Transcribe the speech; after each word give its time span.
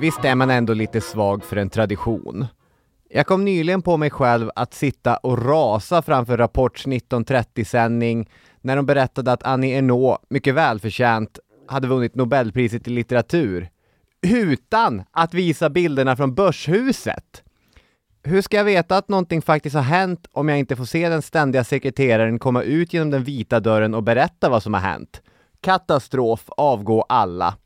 Visst 0.00 0.24
är 0.24 0.34
man 0.34 0.50
ändå 0.50 0.74
lite 0.74 1.00
svag 1.00 1.44
för 1.44 1.56
en 1.56 1.70
tradition. 1.70 2.46
Jag 3.10 3.26
kom 3.26 3.44
nyligen 3.44 3.82
på 3.82 3.96
mig 3.96 4.10
själv 4.10 4.50
att 4.54 4.74
sitta 4.74 5.16
och 5.16 5.46
rasa 5.46 6.02
framför 6.02 6.36
Rapports 6.36 6.86
1930-sändning 6.86 8.30
när 8.60 8.76
de 8.76 8.86
berättade 8.86 9.32
att 9.32 9.42
Annie 9.42 9.78
Ernaux, 9.78 10.24
mycket 10.30 10.54
välförtjänt, 10.54 11.38
hade 11.66 11.88
vunnit 11.88 12.14
Nobelpriset 12.14 12.88
i 12.88 12.90
litteratur. 12.90 13.68
Utan 14.22 15.02
att 15.10 15.34
visa 15.34 15.70
bilderna 15.70 16.16
från 16.16 16.34
Börshuset! 16.34 17.42
Hur 18.22 18.42
ska 18.42 18.56
jag 18.56 18.64
veta 18.64 18.96
att 18.96 19.08
någonting 19.08 19.42
faktiskt 19.42 19.76
har 19.76 19.82
hänt 19.82 20.26
om 20.32 20.48
jag 20.48 20.58
inte 20.58 20.76
får 20.76 20.84
se 20.84 21.08
den 21.08 21.22
ständiga 21.22 21.64
sekreteraren 21.64 22.38
komma 22.38 22.62
ut 22.62 22.92
genom 22.92 23.10
den 23.10 23.24
vita 23.24 23.60
dörren 23.60 23.94
och 23.94 24.02
berätta 24.02 24.48
vad 24.48 24.62
som 24.62 24.74
har 24.74 24.80
hänt? 24.80 25.22
Katastrof, 25.60 26.44
avgå 26.56 27.02
alla. 27.02 27.56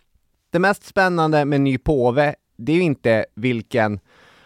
Det 0.51 0.59
mest 0.59 0.84
spännande 0.84 1.45
med 1.45 1.60
ny 1.60 1.79
påve, 1.79 2.34
det 2.57 2.73
är 2.73 2.77
ju 2.77 2.83
inte 2.83 3.27
vilken 3.34 4.01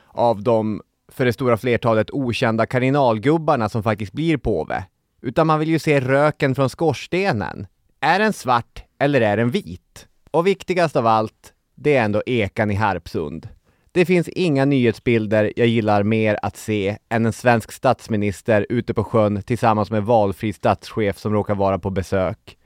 av 0.08 0.42
de 0.42 0.82
för 1.12 1.24
det 1.24 1.32
stora 1.32 1.56
flertalet 1.56 2.10
okända 2.10 2.66
kardinalgubbarna 2.66 3.68
som 3.68 3.82
faktiskt 3.82 4.12
blir 4.12 4.36
påve, 4.36 4.84
utan 5.22 5.46
man 5.46 5.58
vill 5.60 5.68
ju 5.68 5.78
se 5.78 6.00
röken 6.00 6.54
från 6.54 6.70
skorstenen. 6.70 7.66
Är 8.00 8.18
den 8.18 8.32
svart 8.32 8.84
eller 8.98 9.20
är 9.20 9.36
den 9.36 9.50
vit? 9.50 10.08
Och 10.30 10.46
viktigast 10.46 10.96
av 10.96 11.06
allt, 11.06 11.52
det 11.74 11.96
är 11.96 12.04
ändå 12.04 12.22
ekan 12.26 12.70
i 12.70 12.74
Harpsund. 12.74 13.48
Det 13.96 14.04
finns 14.04 14.28
inga 14.28 14.64
nyhetsbilder 14.64 15.52
jag 15.56 15.66
gillar 15.66 16.02
mer 16.02 16.38
att 16.42 16.56
se 16.56 16.98
än 17.08 17.26
en 17.26 17.32
svensk 17.32 17.72
statsminister 17.72 18.66
ute 18.68 18.94
på 18.94 19.04
sjön 19.04 19.42
tillsammans 19.42 19.90
med 19.90 20.02
valfri 20.02 20.52
statschef 20.52 21.18
som 21.18 21.32
råkar 21.32 21.54
vara 21.54 21.78
på 21.78 21.90
besök. 21.90 22.56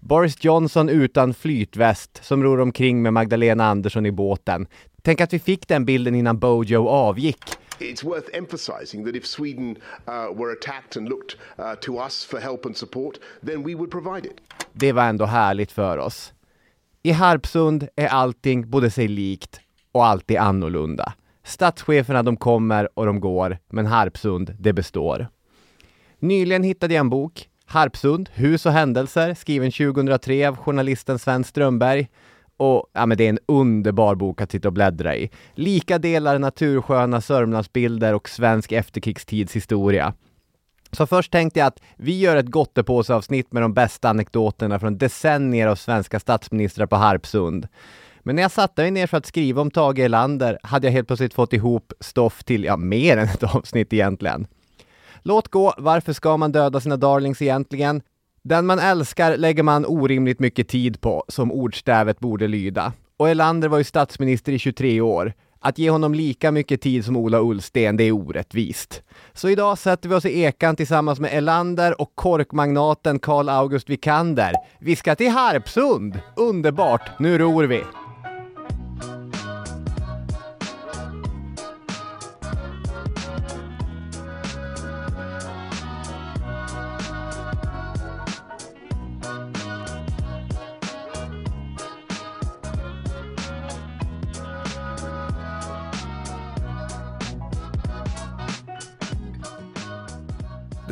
Boris 0.00 0.44
Johnson 0.44 0.88
utan 0.88 1.34
flytväst 1.34 2.24
som 2.24 2.42
ror 2.42 2.60
omkring 2.60 3.02
med 3.02 3.12
Magdalena 3.12 3.66
Andersson 3.66 4.06
i 4.06 4.12
båten. 4.12 4.66
Tänk 5.02 5.20
att 5.20 5.32
vi 5.32 5.38
fick 5.38 5.68
den 5.68 5.84
bilden 5.84 6.14
innan 6.14 6.38
Bojo 6.38 6.88
avgick. 6.88 7.44
It's 7.78 8.04
worth 8.04 8.36
emphasizing 8.36 9.04
that 9.04 9.16
if 9.16 9.26
Sweden 9.26 9.70
uh, 9.70 10.38
were 10.38 10.52
attacked 10.52 10.96
and 10.96 11.08
looked 11.08 11.36
uh, 11.58 11.74
to 11.80 12.04
us 12.04 12.24
for 12.24 12.38
help 12.38 12.66
and 12.66 12.76
support, 12.76 13.14
then 13.46 13.62
we 13.62 13.74
would 13.74 13.90
provide 13.90 14.26
it. 14.26 14.36
Det 14.72 14.92
var 14.92 15.04
ändå 15.04 15.24
härligt 15.24 15.72
för 15.72 15.98
oss. 15.98 16.32
I 17.02 17.12
Harpsund 17.12 17.88
är 17.96 18.08
allting 18.08 18.70
både 18.70 18.90
sig 18.90 19.08
likt 19.08 19.60
och 19.92 20.06
alltid 20.06 20.36
annorlunda. 20.36 21.12
Statscheferna 21.44 22.22
de 22.22 22.36
kommer 22.36 22.88
och 22.94 23.06
de 23.06 23.20
går, 23.20 23.58
men 23.70 23.86
Harpsund 23.86 24.56
det 24.58 24.72
består. 24.72 25.28
Nyligen 26.18 26.62
hittade 26.62 26.94
jag 26.94 27.00
en 27.00 27.10
bok 27.10 27.48
Harpsund, 27.66 28.28
Hus 28.32 28.66
och 28.66 28.72
händelser, 28.72 29.34
skriven 29.34 29.72
2003 29.72 30.48
av 30.48 30.56
journalisten 30.56 31.18
Sven 31.18 31.44
Strömberg. 31.44 32.08
Och 32.56 32.86
ja, 32.92 33.06
men 33.06 33.18
det 33.18 33.24
är 33.24 33.28
en 33.28 33.38
underbar 33.46 34.14
bok 34.14 34.40
att 34.40 34.50
sitta 34.50 34.68
och 34.68 34.74
bläddra 34.74 35.16
i. 35.16 35.30
Lika 35.54 35.98
delar 35.98 36.38
natursköna 36.38 37.20
Sörmlandsbilder 37.20 38.14
och 38.14 38.28
svensk 38.28 38.72
efterkrigstidshistoria. 38.72 40.14
Så 40.92 41.06
först 41.06 41.32
tänkte 41.32 41.58
jag 41.60 41.66
att 41.66 41.80
vi 41.96 42.18
gör 42.18 42.36
ett 42.36 42.50
gottepåseavsnitt 42.50 43.52
med 43.52 43.62
de 43.62 43.74
bästa 43.74 44.08
anekdoterna 44.08 44.78
från 44.78 44.98
decennier 44.98 45.66
av 45.66 45.76
svenska 45.76 46.20
statsministrar 46.20 46.86
på 46.86 46.96
Harpsund. 46.96 47.68
Men 48.22 48.36
när 48.36 48.42
jag 48.42 48.50
satte 48.50 48.82
mig 48.82 48.90
ner 48.90 49.06
för 49.06 49.16
att 49.16 49.26
skriva 49.26 49.62
om 49.62 49.70
Tage 49.70 49.98
Erlander 49.98 50.58
hade 50.62 50.86
jag 50.86 50.92
helt 50.92 51.06
plötsligt 51.06 51.34
fått 51.34 51.52
ihop 51.52 51.92
stoff 52.00 52.44
till, 52.44 52.64
ja, 52.64 52.76
mer 52.76 53.16
än 53.16 53.28
ett 53.28 53.42
avsnitt 53.54 53.92
egentligen. 53.92 54.46
Låt 55.22 55.48
gå, 55.48 55.74
varför 55.78 56.12
ska 56.12 56.36
man 56.36 56.52
döda 56.52 56.80
sina 56.80 56.96
darlings 56.96 57.42
egentligen? 57.42 58.02
Den 58.42 58.66
man 58.66 58.78
älskar 58.78 59.36
lägger 59.36 59.62
man 59.62 59.86
orimligt 59.86 60.40
mycket 60.40 60.68
tid 60.68 61.00
på, 61.00 61.24
som 61.28 61.52
ordstävet 61.52 62.20
borde 62.20 62.48
lyda. 62.48 62.92
Och 63.16 63.28
Erlander 63.28 63.68
var 63.68 63.78
ju 63.78 63.84
statsminister 63.84 64.52
i 64.52 64.58
23 64.58 65.00
år. 65.00 65.32
Att 65.60 65.78
ge 65.78 65.90
honom 65.90 66.14
lika 66.14 66.50
mycket 66.50 66.80
tid 66.80 67.04
som 67.04 67.16
Ola 67.16 67.40
Ullsten, 67.40 67.96
det 67.96 68.04
är 68.04 68.12
orättvist. 68.12 69.02
Så 69.32 69.48
idag 69.48 69.78
sätter 69.78 70.08
vi 70.08 70.14
oss 70.14 70.24
i 70.24 70.42
ekan 70.42 70.76
tillsammans 70.76 71.20
med 71.20 71.36
Erlander 71.36 72.00
och 72.00 72.12
korkmagnaten 72.14 73.18
Karl 73.18 73.48
August 73.48 73.90
Vikander. 73.90 74.52
Vi 74.80 74.96
ska 74.96 75.14
till 75.14 75.30
Harpsund! 75.30 76.20
Underbart, 76.36 77.10
nu 77.18 77.38
ror 77.38 77.64
vi! 77.64 77.82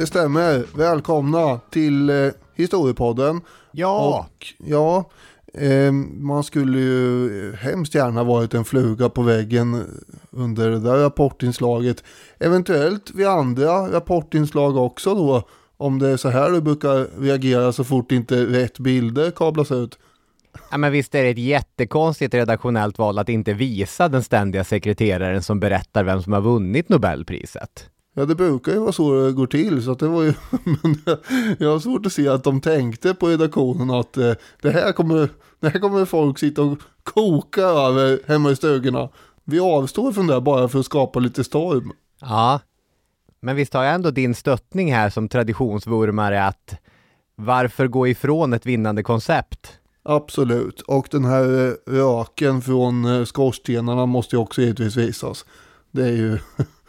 Det 0.00 0.06
stämmer. 0.06 0.64
Välkomna 0.76 1.60
till 1.70 2.10
eh, 2.10 2.30
Historiepodden. 2.54 3.40
Ja! 3.72 4.26
Och 4.26 4.46
ja, 4.58 5.10
eh, 5.54 5.92
man 5.92 6.44
skulle 6.44 6.78
ju 6.78 7.54
hemskt 7.56 7.94
gärna 7.94 8.24
varit 8.24 8.54
en 8.54 8.64
fluga 8.64 9.08
på 9.08 9.22
väggen 9.22 9.84
under 10.30 10.70
det 10.70 10.78
där 10.78 10.96
rapportinslaget. 10.96 12.04
Eventuellt 12.38 13.10
vid 13.14 13.26
andra 13.26 13.92
rapportinslag 13.92 14.76
också 14.76 15.14
då. 15.14 15.42
Om 15.76 15.98
det 15.98 16.08
är 16.08 16.16
så 16.16 16.28
här 16.28 16.50
du 16.50 16.60
brukar 16.60 17.20
reagera 17.20 17.72
så 17.72 17.84
fort 17.84 18.12
inte 18.12 18.44
rätt 18.46 18.78
bilder 18.78 19.30
kablas 19.30 19.72
ut. 19.72 19.98
Ja, 20.70 20.78
men 20.78 20.92
visst 20.92 21.14
är 21.14 21.22
det 21.22 21.30
ett 21.30 21.38
jättekonstigt 21.38 22.34
redaktionellt 22.34 22.98
val 22.98 23.18
att 23.18 23.28
inte 23.28 23.52
visa 23.52 24.08
den 24.08 24.22
ständiga 24.22 24.64
sekreteraren 24.64 25.42
som 25.42 25.60
berättar 25.60 26.04
vem 26.04 26.22
som 26.22 26.32
har 26.32 26.40
vunnit 26.40 26.88
Nobelpriset. 26.88 27.89
Ja 28.14 28.24
det 28.24 28.34
brukar 28.34 28.72
ju 28.72 28.78
vara 28.78 28.92
så 28.92 29.24
det 29.24 29.32
går 29.32 29.46
till 29.46 29.82
så 29.82 29.92
att 29.92 29.98
det 29.98 30.08
var 30.08 30.22
ju 30.22 30.34
men 30.82 30.96
jag 31.58 31.70
har 31.72 31.78
svårt 31.78 32.06
att 32.06 32.12
se 32.12 32.28
att 32.28 32.44
de 32.44 32.60
tänkte 32.60 33.14
på 33.14 33.28
redaktionen 33.28 33.90
att 33.90 34.16
eh, 34.16 34.32
det, 34.62 34.70
här 34.70 34.92
kommer, 34.92 35.28
det 35.60 35.68
här 35.68 35.80
kommer 35.80 36.04
folk 36.04 36.38
sitta 36.38 36.62
och 36.62 36.78
koka 37.02 37.62
över 37.62 38.20
hemma 38.26 38.50
i 38.50 38.56
stugorna. 38.56 39.08
Vi 39.44 39.60
avstår 39.60 40.12
från 40.12 40.26
det 40.26 40.40
bara 40.40 40.68
för 40.68 40.78
att 40.78 40.86
skapa 40.86 41.18
lite 41.18 41.44
storm. 41.44 41.92
Ja, 42.20 42.60
men 43.40 43.56
visst 43.56 43.74
har 43.74 43.84
jag 43.84 43.94
ändå 43.94 44.10
din 44.10 44.34
stöttning 44.34 44.94
här 44.94 45.10
som 45.10 45.28
traditionsvurmare 45.28 46.44
att 46.44 46.74
varför 47.36 47.86
gå 47.86 48.08
ifrån 48.08 48.52
ett 48.52 48.66
vinnande 48.66 49.02
koncept? 49.02 49.78
Absolut, 50.02 50.80
och 50.80 51.08
den 51.10 51.24
här 51.24 51.68
eh, 51.68 51.92
röken 51.92 52.62
från 52.62 53.04
eh, 53.04 53.24
skorstenarna 53.24 54.06
måste 54.06 54.36
ju 54.36 54.42
också 54.42 54.62
givetvis 54.62 54.96
visas. 54.96 55.44
Det 55.90 56.02
är 56.02 56.12
ju 56.12 56.38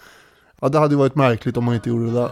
Ja, 0.63 0.69
det 0.69 0.79
hade 0.79 0.93
ju 0.93 0.97
varit 0.97 1.15
märkligt 1.15 1.57
om 1.57 1.63
man 1.63 1.75
inte 1.75 1.89
gjorde 1.89 2.05
det 2.05 2.11
där. 2.11 2.31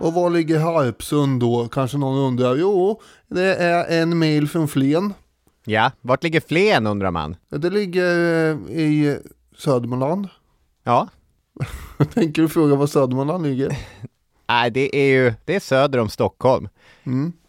Och 0.00 0.12
var 0.12 0.30
ligger 0.30 0.58
Harpsund 0.58 1.40
då? 1.40 1.68
Kanske 1.68 1.98
någon 1.98 2.18
undrar. 2.18 2.56
Jo, 2.56 3.00
det 3.28 3.54
är 3.54 4.02
en 4.02 4.18
mil 4.18 4.48
från 4.48 4.68
Flen. 4.68 5.14
Ja, 5.64 5.90
vart 6.00 6.22
ligger 6.22 6.40
Flen 6.40 6.86
undrar 6.86 7.10
man? 7.10 7.36
Det 7.48 7.70
ligger 7.70 8.04
eh, 8.50 8.78
i 8.78 9.18
Södermanland. 9.58 10.28
Ja, 10.84 11.08
Tänker 12.14 12.42
du 12.42 12.48
fråga 12.48 12.74
var 12.74 12.86
Södermanland 12.86 13.46
ligger? 13.46 13.76
nej 14.48 14.70
det 14.70 14.96
är 14.96 15.08
ju, 15.08 15.34
det 15.44 15.56
är 15.56 15.60
söder 15.60 15.98
om 15.98 16.08
Stockholm. 16.08 16.68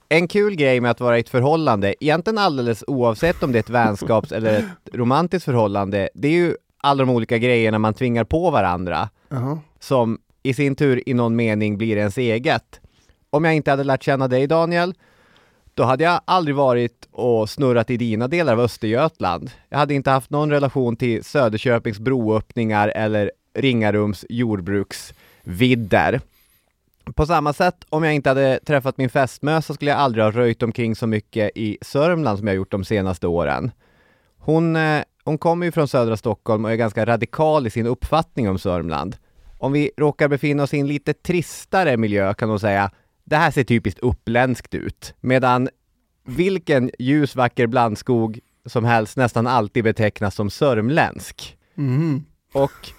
En 0.09 0.27
kul 0.27 0.55
grej 0.55 0.81
med 0.81 0.91
att 0.91 0.99
vara 0.99 1.17
i 1.17 1.19
ett 1.19 1.29
förhållande, 1.29 2.03
egentligen 2.03 2.37
alldeles 2.37 2.83
oavsett 2.87 3.43
om 3.43 3.51
det 3.51 3.57
är 3.57 3.59
ett 3.59 3.69
vänskaps 3.69 4.31
eller 4.31 4.57
ett 4.57 4.95
romantiskt 4.95 5.45
förhållande, 5.45 6.09
det 6.13 6.27
är 6.27 6.31
ju 6.31 6.55
alla 6.77 7.05
de 7.05 7.09
olika 7.09 7.37
grejerna 7.37 7.79
man 7.79 7.93
tvingar 7.93 8.23
på 8.23 8.51
varandra, 8.51 9.09
Jaha. 9.29 9.59
som 9.79 10.19
i 10.43 10.53
sin 10.53 10.75
tur 10.75 11.09
i 11.09 11.13
någon 11.13 11.35
mening 11.35 11.77
blir 11.77 11.97
ens 11.97 12.17
eget. 12.17 12.79
Om 13.29 13.45
jag 13.45 13.55
inte 13.55 13.71
hade 13.71 13.83
lärt 13.83 14.03
känna 14.03 14.27
dig 14.27 14.47
Daniel, 14.47 14.93
då 15.73 15.83
hade 15.83 16.03
jag 16.03 16.21
aldrig 16.25 16.55
varit 16.55 17.07
och 17.11 17.49
snurrat 17.49 17.89
i 17.89 17.97
dina 17.97 18.27
delar 18.27 18.53
av 18.53 18.59
Östergötland. 18.59 19.51
Jag 19.69 19.77
hade 19.77 19.93
inte 19.93 20.09
haft 20.11 20.29
någon 20.29 20.51
relation 20.51 20.95
till 20.95 21.23
Söderköpings 21.23 21.99
broöppningar 21.99 22.91
eller 22.95 23.31
Ringarums 23.53 24.25
jordbruksvidder. 24.29 26.21
På 27.15 27.25
samma 27.25 27.53
sätt, 27.53 27.85
om 27.89 28.03
jag 28.03 28.13
inte 28.13 28.29
hade 28.29 28.59
träffat 28.65 28.97
min 28.97 29.09
fästmö 29.09 29.61
så 29.61 29.73
skulle 29.73 29.91
jag 29.91 29.99
aldrig 29.99 30.23
ha 30.23 30.31
röjt 30.31 30.63
omkring 30.63 30.95
så 30.95 31.07
mycket 31.07 31.51
i 31.55 31.77
Sörmland 31.81 32.37
som 32.37 32.47
jag 32.47 32.55
gjort 32.55 32.71
de 32.71 32.85
senaste 32.85 33.27
åren. 33.27 33.71
Hon, 34.37 34.75
eh, 34.75 35.03
hon 35.23 35.37
kommer 35.37 35.65
ju 35.65 35.71
från 35.71 35.87
södra 35.87 36.17
Stockholm 36.17 36.65
och 36.65 36.71
är 36.71 36.75
ganska 36.75 37.05
radikal 37.05 37.67
i 37.67 37.69
sin 37.69 37.85
uppfattning 37.85 38.49
om 38.49 38.59
Sörmland. 38.59 39.15
Om 39.61 39.71
vi 39.71 39.91
råkar 39.97 40.27
befinna 40.27 40.63
oss 40.63 40.73
i 40.73 40.79
en 40.79 40.87
lite 40.87 41.13
tristare 41.13 41.97
miljö 41.97 42.33
kan 42.33 42.49
hon 42.49 42.59
säga, 42.59 42.91
det 43.23 43.35
här 43.35 43.51
ser 43.51 43.63
typiskt 43.63 43.99
uppländskt 43.99 44.73
ut. 44.73 45.13
Medan 45.19 45.69
vilken 46.25 46.91
ljus 46.99 47.35
vacker 47.35 47.67
blandskog 47.67 48.39
som 48.65 48.85
helst 48.85 49.17
nästan 49.17 49.47
alltid 49.47 49.83
betecknas 49.83 50.35
som 50.35 50.49
sörmländsk. 50.49 51.57
Och 52.53 52.89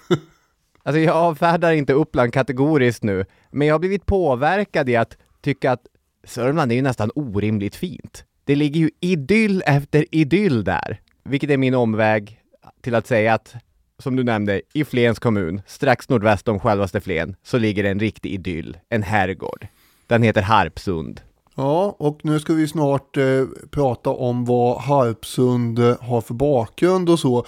alltså 0.83 0.99
jag 0.99 1.15
avfärdar 1.15 1.71
inte 1.71 1.93
Uppland 1.93 2.33
kategoriskt 2.33 3.03
nu, 3.03 3.25
men 3.51 3.67
jag 3.67 3.73
har 3.73 3.79
blivit 3.79 4.05
påverkad 4.05 4.89
i 4.89 4.95
att 4.95 5.17
tycka 5.41 5.71
att 5.71 5.87
Sörmland 6.23 6.71
är 6.71 6.75
ju 6.75 6.81
nästan 6.81 7.11
orimligt 7.15 7.75
fint. 7.75 8.25
Det 8.45 8.55
ligger 8.55 8.79
ju 8.79 8.89
idyll 8.99 9.63
efter 9.65 10.05
idyll 10.11 10.63
där, 10.63 11.01
vilket 11.23 11.49
är 11.49 11.57
min 11.57 11.75
omväg 11.75 12.39
till 12.81 12.95
att 12.95 13.07
säga 13.07 13.33
att, 13.33 13.55
som 14.01 14.15
du 14.15 14.23
nämnde, 14.23 14.61
i 14.73 14.85
Flens 14.85 15.19
kommun, 15.19 15.61
strax 15.67 16.09
nordväst 16.09 16.47
om 16.47 16.59
självaste 16.59 17.01
Flen, 17.01 17.35
så 17.43 17.57
ligger 17.57 17.83
en 17.83 17.99
riktig 17.99 18.31
idyll, 18.33 18.77
en 18.89 19.03
herrgård. 19.03 19.67
Den 20.07 20.23
heter 20.23 20.41
Harpsund. 20.41 21.21
Ja, 21.55 21.95
och 21.99 22.19
nu 22.23 22.39
ska 22.39 22.53
vi 22.53 22.67
snart 22.67 23.17
eh, 23.17 23.45
prata 23.71 24.09
om 24.09 24.45
vad 24.45 24.81
Harpsund 24.81 25.79
eh, 25.79 26.01
har 26.01 26.21
för 26.21 26.33
bakgrund 26.33 27.09
och 27.09 27.19
så. 27.19 27.45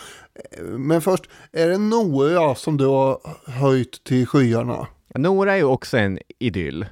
Men 0.62 1.02
först, 1.02 1.24
är 1.52 1.68
det 1.68 1.78
Nora 1.78 2.56
som 2.56 2.78
du 2.78 2.86
har 2.86 3.20
höjt 3.52 4.04
till 4.04 4.28
skyarna? 4.28 4.88
Nora 5.16 5.54
är 5.54 5.58
ju 5.58 5.64
också 5.64 5.98
en 5.98 6.20
idyll. 6.40 6.86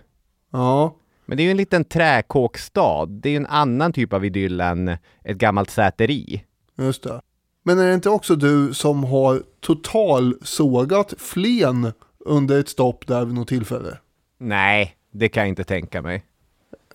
Ja, 0.52 0.96
Men 1.26 1.38
det 1.38 1.44
är 1.44 1.46
ju 1.46 1.52
en 1.52 1.58
liten 1.58 1.86
träkåkstad. 1.86 3.06
Det 3.06 3.30
är 3.30 3.32
ju 3.32 3.38
en 3.38 3.46
annan 3.48 3.94
typ 3.94 4.14
av 4.14 4.26
idyll 4.26 4.62
än 4.62 4.88
ett 5.24 5.38
gammalt 5.38 5.70
säteri. 5.70 6.44
just 6.78 7.04
det. 7.04 7.22
Men 7.64 7.80
är 7.80 7.88
det 7.88 7.94
inte 7.94 8.10
också 8.10 8.36
du 8.36 8.74
som 8.74 9.04
har 9.04 9.44
totalsågat 9.60 11.14
Flen 11.18 11.92
under 12.20 12.60
ett 12.60 12.70
stopp 12.70 13.08
där 13.08 13.26
vid 13.26 13.36
något 13.36 13.48
tillfälle? 13.48 13.98
Nej, 14.38 14.96
det 15.12 15.30
kan 15.30 15.42
jag 15.42 15.50
inte 15.50 15.64
tänka 15.64 16.02
mig. 16.02 16.26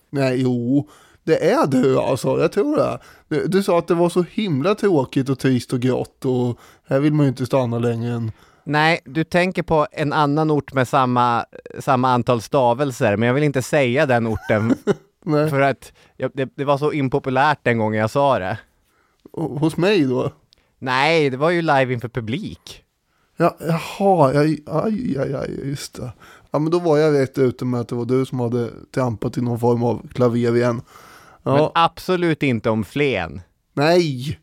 Nej, 0.09 0.41
jo, 0.41 0.89
det 1.23 1.51
är 1.51 1.67
du 1.67 1.99
alltså, 1.99 2.39
jag 2.39 2.51
tror 2.51 2.77
det. 2.77 2.99
Du, 3.27 3.47
du 3.47 3.63
sa 3.63 3.79
att 3.79 3.87
det 3.87 3.93
var 3.93 4.09
så 4.09 4.25
himla 4.31 4.75
tråkigt 4.75 5.29
och 5.29 5.39
trist 5.39 5.73
och 5.73 5.79
grått 5.79 6.25
och 6.25 6.59
här 6.87 6.99
vill 6.99 7.13
man 7.13 7.25
ju 7.25 7.29
inte 7.29 7.45
stanna 7.45 7.79
längre 7.79 8.13
än 8.13 8.31
Nej, 8.69 8.99
du 9.05 9.23
tänker 9.23 9.63
på 9.63 9.87
en 9.91 10.13
annan 10.13 10.51
ort 10.51 10.73
med 10.73 10.87
samma, 10.87 11.45
samma 11.79 12.09
antal 12.09 12.41
stavelser, 12.41 13.17
men 13.17 13.27
jag 13.27 13.33
vill 13.33 13.43
inte 13.43 13.61
säga 13.61 14.05
den 14.05 14.27
orten 14.27 14.75
för 15.49 15.61
att 15.61 15.93
jag, 16.17 16.31
det, 16.33 16.49
det 16.55 16.65
var 16.65 16.77
så 16.77 16.91
impopulärt 16.91 17.59
den 17.63 17.77
gången 17.77 17.99
jag 17.99 18.09
sa 18.09 18.39
det. 18.39 18.57
Hos 19.33 19.77
mig 19.77 20.03
då. 20.03 20.31
Nej, 20.79 21.29
det 21.29 21.37
var 21.37 21.49
ju 21.49 21.61
live 21.61 21.93
inför 21.93 22.07
publik. 22.09 22.83
Ja, 23.37 23.57
jaha, 23.59 24.27
aj, 24.27 24.63
aj, 24.65 25.17
aj, 25.19 25.33
aj, 25.35 25.69
just 25.69 25.93
det. 25.95 26.11
Ja, 26.51 26.59
men 26.59 26.71
då 26.71 26.79
var 26.79 26.97
jag 26.97 27.13
rätt 27.21 27.37
ute 27.37 27.65
med 27.65 27.79
att 27.79 27.87
det 27.87 27.95
var 27.95 28.05
du 28.05 28.25
som 28.25 28.39
hade 28.39 28.69
trampat 28.95 29.37
i 29.37 29.41
någon 29.41 29.59
form 29.59 29.83
av 29.83 30.07
klaver 30.13 30.37
igen. 30.55 30.81
Ja, 31.43 31.53
Men 31.55 31.69
absolut 31.73 32.43
inte 32.43 32.69
om 32.69 32.83
Flen. 32.83 33.41
nej. 33.73 34.39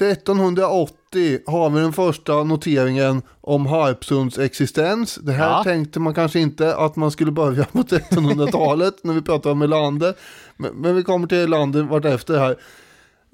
1380 0.00 1.38
har 1.46 1.70
vi 1.70 1.80
den 1.80 1.92
första 1.92 2.44
noteringen 2.44 3.22
om 3.40 3.66
Harpsunds 3.66 4.38
existens. 4.38 5.14
Det 5.22 5.32
här 5.32 5.48
Ja. 5.50 5.64
tänkte 5.64 6.00
man 6.00 6.14
kanske 6.14 6.40
inte 6.40 6.76
att 6.76 6.96
man 6.96 7.10
skulle 7.10 7.30
börja 7.30 7.64
på 7.64 7.78
1300-talet 7.82 8.94
när 9.04 9.14
vi 9.14 9.22
pratar 9.22 9.50
om 9.50 9.58
Melander. 9.58 10.14
Men, 10.56 10.74
men 10.74 10.94
vi 10.96 11.02
kommer 11.02 11.26
till 11.26 11.50
Lander 11.50 11.82
vartefter 11.82 12.38
här. 12.38 12.56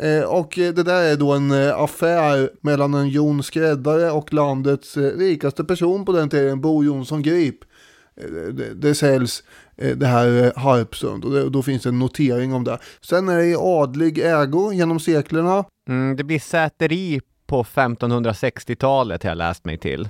Eh, 0.00 0.22
och 0.22 0.52
det 0.56 0.82
där 0.82 1.02
är 1.02 1.16
då 1.16 1.32
en 1.32 1.50
eh, 1.50 1.80
affär 1.80 2.50
mellan 2.60 2.94
en 2.94 3.08
Jon 3.08 3.42
Skräddare 3.42 4.10
och 4.10 4.32
landets 4.32 4.96
eh, 4.96 5.18
rikaste 5.18 5.64
person 5.64 6.04
på 6.04 6.12
den 6.12 6.28
tiden, 6.28 6.60
Bo 6.60 6.84
Jonsson 6.84 7.22
Grip. 7.22 7.56
Det, 8.52 8.74
det 8.74 8.94
säljs 8.94 9.42
det 9.76 10.06
här 10.06 10.52
Harpsund 10.56 11.24
och 11.24 11.30
det, 11.30 11.50
då 11.50 11.62
finns 11.62 11.82
det 11.82 11.88
en 11.88 11.98
notering 11.98 12.54
om 12.54 12.64
det. 12.64 12.78
Sen 13.00 13.28
är 13.28 13.36
det 13.36 13.46
i 13.46 13.56
adlig 13.58 14.18
ägo 14.18 14.72
genom 14.72 15.00
seklerna. 15.00 15.64
Mm, 15.88 16.16
det 16.16 16.24
blir 16.24 16.38
säteri 16.38 17.20
på 17.46 17.62
1560-talet 17.62 19.22
har 19.22 19.30
jag 19.30 19.38
läst 19.38 19.64
mig 19.64 19.78
till. 19.78 20.08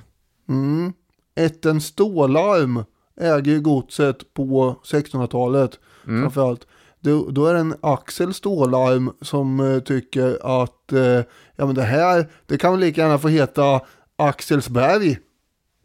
Mm. 0.49 0.93
Ätten 1.35 1.81
Stålarm 1.81 2.83
äger 3.21 3.59
godset 3.59 4.33
på 4.33 4.75
1600-talet 4.83 5.79
framförallt. 6.05 6.67
Då, 7.01 7.29
då 7.31 7.45
är 7.45 7.53
det 7.53 7.59
en 7.59 7.75
Axel 7.81 8.33
Stålarm 8.33 9.11
som 9.21 9.59
eh, 9.59 9.79
tycker 9.79 10.61
att 10.61 10.91
eh, 10.91 11.25
ja 11.55 11.65
men 11.65 11.75
det 11.75 11.83
här, 11.83 12.29
det 12.45 12.57
kan 12.57 12.79
lika 12.79 13.01
gärna 13.01 13.17
få 13.17 13.27
heta 13.27 13.81
Axelsberg. 14.15 15.17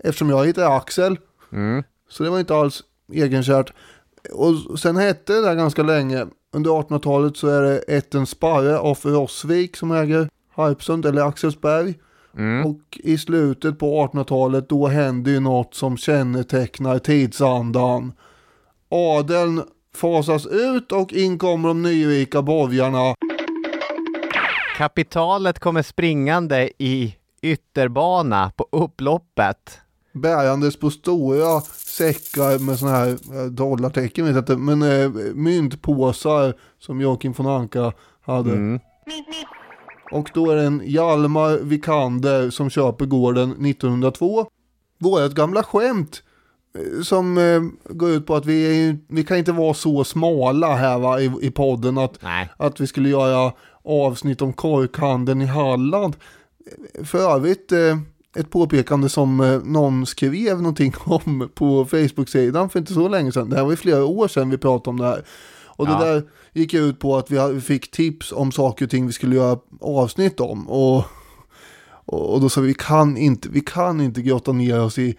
Eftersom 0.05 0.31
jag 0.31 0.47
heter 0.47 0.77
Axel. 0.77 1.19
Så 2.09 2.23
det 2.25 2.31
var 2.31 2.39
inte 2.39 2.57
alls 2.57 2.83
egenkärt. 3.13 3.73
Och 4.33 4.81
sen 4.81 4.97
hette 4.97 5.33
det 5.33 5.41
där 5.41 5.55
ganska 5.55 5.83
länge. 5.83 6.27
Under 6.53 6.71
1800-talet 6.71 7.37
så 7.37 7.49
är 7.49 7.63
det 7.63 7.79
ätten 7.79 8.27
Sparre 8.27 8.79
af 8.79 9.07
Rossvik 9.07 9.77
som 9.77 9.93
äger 9.93 10.29
Harpsund 10.53 11.07
eller 11.07 11.23
Axelsberg. 11.23 11.95
Och 12.65 12.99
i 13.05 13.19
slutet 13.19 13.79
på 13.79 14.07
1800-talet 14.07 14.69
då 14.69 14.87
händer 14.87 15.31
ju 15.31 15.41
något 15.41 15.75
som 15.75 15.97
kännetecknar 15.97 16.99
tidsandan. 16.99 18.13
Adeln 18.89 19.63
fasas 19.97 20.47
ut 20.47 20.93
och 20.93 21.13
in 21.13 21.39
kommer 21.39 21.69
de 21.69 21.83
nyrika 21.83 22.43
borgarna. 22.43 23.15
Kapitalet 24.77 25.59
kommer 25.59 25.83
springande 25.83 26.71
i 26.79 27.17
ytterbana 27.43 28.53
på 28.57 28.69
upploppet. 28.73 29.79
Bärandes 30.13 30.77
på 30.77 30.91
stora 30.91 31.61
säckar 31.61 32.59
med 32.59 32.79
sådana 32.79 32.97
här 32.97 33.09
eh, 33.09 33.45
dollartecken, 33.51 34.25
vet 34.25 34.35
jag 34.35 34.43
inte, 34.43 34.57
men 34.57 34.83
eh, 34.83 35.11
myntpåsar 35.35 36.55
som 36.79 37.01
Joakim 37.01 37.33
von 37.33 37.47
Anka 37.47 37.93
hade. 38.21 38.81
Och 40.11 40.31
då 40.35 40.51
är 40.51 40.57
det 40.57 40.63
en 40.63 40.83
Hjalmar 40.85 41.59
Vikander 41.59 42.51
som 42.51 42.71
köper 42.71 43.07
gården 43.07 43.51
1902. 43.51 44.47
Vårat 44.99 45.35
gamla 45.35 45.63
skämt 45.63 46.23
som 47.03 47.39
eh, 47.39 47.63
går 47.95 48.11
ut 48.11 48.27
på 48.27 48.37
att 48.37 48.47
vi, 48.47 48.89
är, 48.89 48.99
vi 49.09 49.25
kan 49.25 49.37
inte 49.37 49.53
vara 49.53 49.75
så 49.75 50.05
smala 50.05 50.75
här 50.75 50.99
va, 50.99 51.21
i, 51.21 51.33
i 51.43 51.51
podden 51.51 51.99
att, 51.99 52.23
Nej. 52.23 52.49
att 52.57 52.81
vi 52.81 52.87
skulle 52.87 53.09
göra 53.09 53.53
avsnitt 53.85 54.43
om 54.43 54.53
korkhandeln 54.53 55.43
i 55.43 55.47
Halland. 55.47 56.17
För 57.05 57.19
övrigt 57.19 57.73
eh, 57.73 57.99
ett 58.37 58.51
påpekande 58.51 59.09
som 59.09 59.41
eh, 59.41 59.61
någon 59.65 60.07
skrev 60.07 60.57
någonting 60.59 60.95
om 61.05 61.51
på 61.55 61.85
Facebook-sidan 61.85 62.71
för 62.71 62.79
inte 62.79 62.95
så 62.95 63.09
länge 63.09 63.33
sedan. 63.33 63.51
Det 63.51 63.57
här 63.57 63.65
var 63.65 63.71
ju 63.71 63.77
flera 63.77 64.05
år 64.05 64.29
sedan 64.29 64.51
vi 64.51 64.59
pratade 64.59 64.91
om 64.91 64.97
det 64.97 65.07
här. 65.07 65.25
Och 65.67 65.89
Ja. 65.89 65.99
det 65.99 66.05
där 66.05 66.23
gick 66.53 66.75
ut 66.75 66.99
på 66.99 67.17
att 67.17 67.31
vi 67.31 67.61
fick 67.61 67.91
tips 67.91 68.33
om 68.33 68.53
saker 68.53 68.85
och 68.85 68.91
ting 68.91 69.07
vi 69.07 69.13
skulle 69.13 69.37
göra 69.37 69.59
avsnitt 69.81 70.41
om. 70.41 70.69
Och, 70.69 70.97
och 72.05 72.33
och 72.35 72.41
då 72.41 72.49
sa 72.49 72.61
vi, 72.61 72.67
vi 72.67 72.75
kan 72.75 73.17
inte, 73.17 73.49
vi 73.49 73.61
kan 73.61 74.01
inte 74.01 74.23
grotta 74.23 74.53
ner 74.53 74.81
oss 74.81 74.99
i 74.99 75.17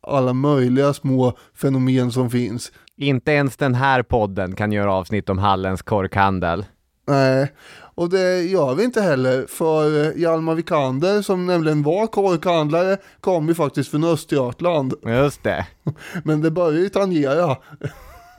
alla 0.00 0.32
möjliga 0.32 0.92
små 0.92 1.36
fenomen 1.54 2.12
som 2.12 2.30
finns. 2.30 2.72
Inte 2.96 3.32
ens 3.32 3.56
den 3.56 3.74
här 3.74 4.02
podden 4.02 4.54
kan 4.56 4.72
göra 4.72 4.92
avsnitt 4.92 5.28
om 5.28 5.38
Hallens 5.38 5.82
korkhandel. 5.82 6.64
Nej, 7.06 7.52
och 7.94 8.10
det 8.10 8.42
gör 8.42 8.74
vi 8.74 8.84
inte 8.84 9.02
heller 9.02 9.46
för 9.48 10.04
eh, 10.04 10.20
Hjalmar 10.20 10.54
Vikander 10.54 11.22
som 11.22 11.46
nämligen 11.46 11.82
var 11.82 12.06
korkhandlare 12.06 12.96
kom 13.20 13.48
ju 13.48 13.54
faktiskt 13.54 13.90
från 13.90 14.04
Östergötland. 14.04 14.94
Just 15.06 15.42
det. 15.42 15.66
Men 16.24 16.40
det 16.40 16.50
börjar 16.50 16.80
ju 16.80 16.88
tangera 16.88 17.56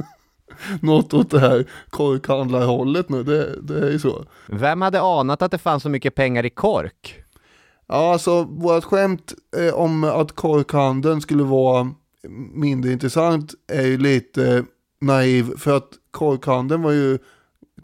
något 0.81 1.13
åt 1.13 1.29
det 1.29 1.39
här 1.39 1.65
korkhandlarhållet 1.89 3.09
nu, 3.09 3.23
det, 3.23 3.61
det 3.61 3.87
är 3.87 3.91
ju 3.91 3.99
så. 3.99 4.25
Vem 4.47 4.81
hade 4.81 5.01
anat 5.01 5.41
att 5.41 5.51
det 5.51 5.57
fanns 5.57 5.83
så 5.83 5.89
mycket 5.89 6.15
pengar 6.15 6.45
i 6.45 6.49
kork? 6.49 7.23
Ja, 7.91 8.13
alltså 8.13 8.43
vårt 8.43 8.83
skämt 8.83 9.33
eh, 9.57 9.73
om 9.73 10.03
att 10.03 10.31
korkhandeln 10.31 11.21
skulle 11.21 11.43
vara 11.43 11.91
mindre 12.53 12.91
intressant 12.91 13.53
är 13.67 13.81
ju 13.81 13.97
lite 13.97 14.65
naiv 15.01 15.57
för 15.57 15.77
att 15.77 15.89
korkhandeln 16.11 16.81
var 16.81 16.91
ju 16.91 17.17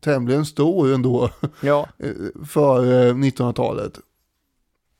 tämligen 0.01 0.45
stor 0.45 0.93
ändå 0.93 1.29
Ja. 1.61 1.87
eh, 1.97 2.45
för 2.45 2.83
eh, 2.83 3.13
1900-talet. 3.13 3.99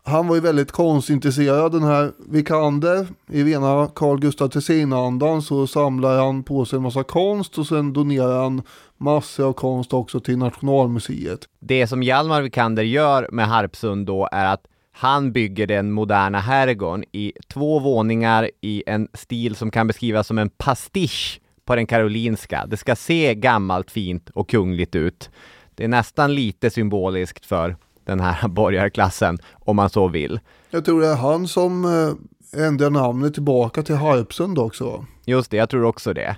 Han 0.03 0.27
var 0.27 0.35
ju 0.35 0.41
väldigt 0.41 0.71
konstintresserad 0.71 1.71
den 1.71 1.83
här 1.83 2.11
Vikander. 2.29 3.07
I 3.29 3.43
rena 3.43 3.87
Carl 3.95 4.19
Gustaf 4.19 4.51
Tessin-andan 4.51 5.41
så 5.41 5.67
samlar 5.67 6.25
han 6.25 6.43
på 6.43 6.65
sig 6.65 6.77
en 6.77 6.83
massa 6.83 7.03
konst 7.03 7.57
och 7.57 7.67
sen 7.67 7.93
donerar 7.93 8.43
han 8.43 8.61
massor 8.97 9.47
av 9.47 9.53
konst 9.53 9.93
också 9.93 10.19
till 10.19 10.37
Nationalmuseet. 10.37 11.39
Det 11.59 11.87
som 11.87 12.03
Hjalmar 12.03 12.41
Vikander 12.41 12.83
gör 12.83 13.27
med 13.31 13.47
Harpsund 13.47 14.05
då 14.07 14.29
är 14.31 14.53
att 14.53 14.67
han 14.99 15.31
bygger 15.31 15.67
den 15.67 15.91
moderna 15.91 16.39
herrgården 16.39 17.03
i 17.11 17.33
två 17.47 17.79
våningar 17.79 18.51
i 18.61 18.83
en 18.87 19.07
stil 19.13 19.55
som 19.55 19.71
kan 19.71 19.87
beskrivas 19.87 20.27
som 20.27 20.37
en 20.37 20.49
pastisch 20.49 21.41
på 21.65 21.75
den 21.75 21.87
karolinska. 21.87 22.65
Det 22.67 22.77
ska 22.77 22.95
se 22.95 23.35
gammalt, 23.35 23.91
fint 23.91 24.29
och 24.29 24.49
kungligt 24.49 24.95
ut. 24.95 25.29
Det 25.75 25.83
är 25.83 25.87
nästan 25.87 26.35
lite 26.35 26.69
symboliskt 26.69 27.45
för 27.45 27.75
den 28.05 28.19
här 28.19 28.47
borgarklassen, 28.47 29.37
om 29.53 29.75
man 29.75 29.89
så 29.89 30.07
vill. 30.07 30.39
Jag 30.69 30.85
tror 30.85 31.01
det 31.01 31.07
är 31.07 31.15
han 31.15 31.47
som 31.47 31.85
eh, 31.85 32.63
ändrar 32.65 32.89
namnet 32.89 33.33
tillbaka 33.33 33.83
till 33.83 33.95
Harpsund 33.95 34.59
också. 34.59 35.05
Just 35.25 35.51
det, 35.51 35.57
jag 35.57 35.69
tror 35.69 35.83
också 35.83 36.13
det. 36.13 36.37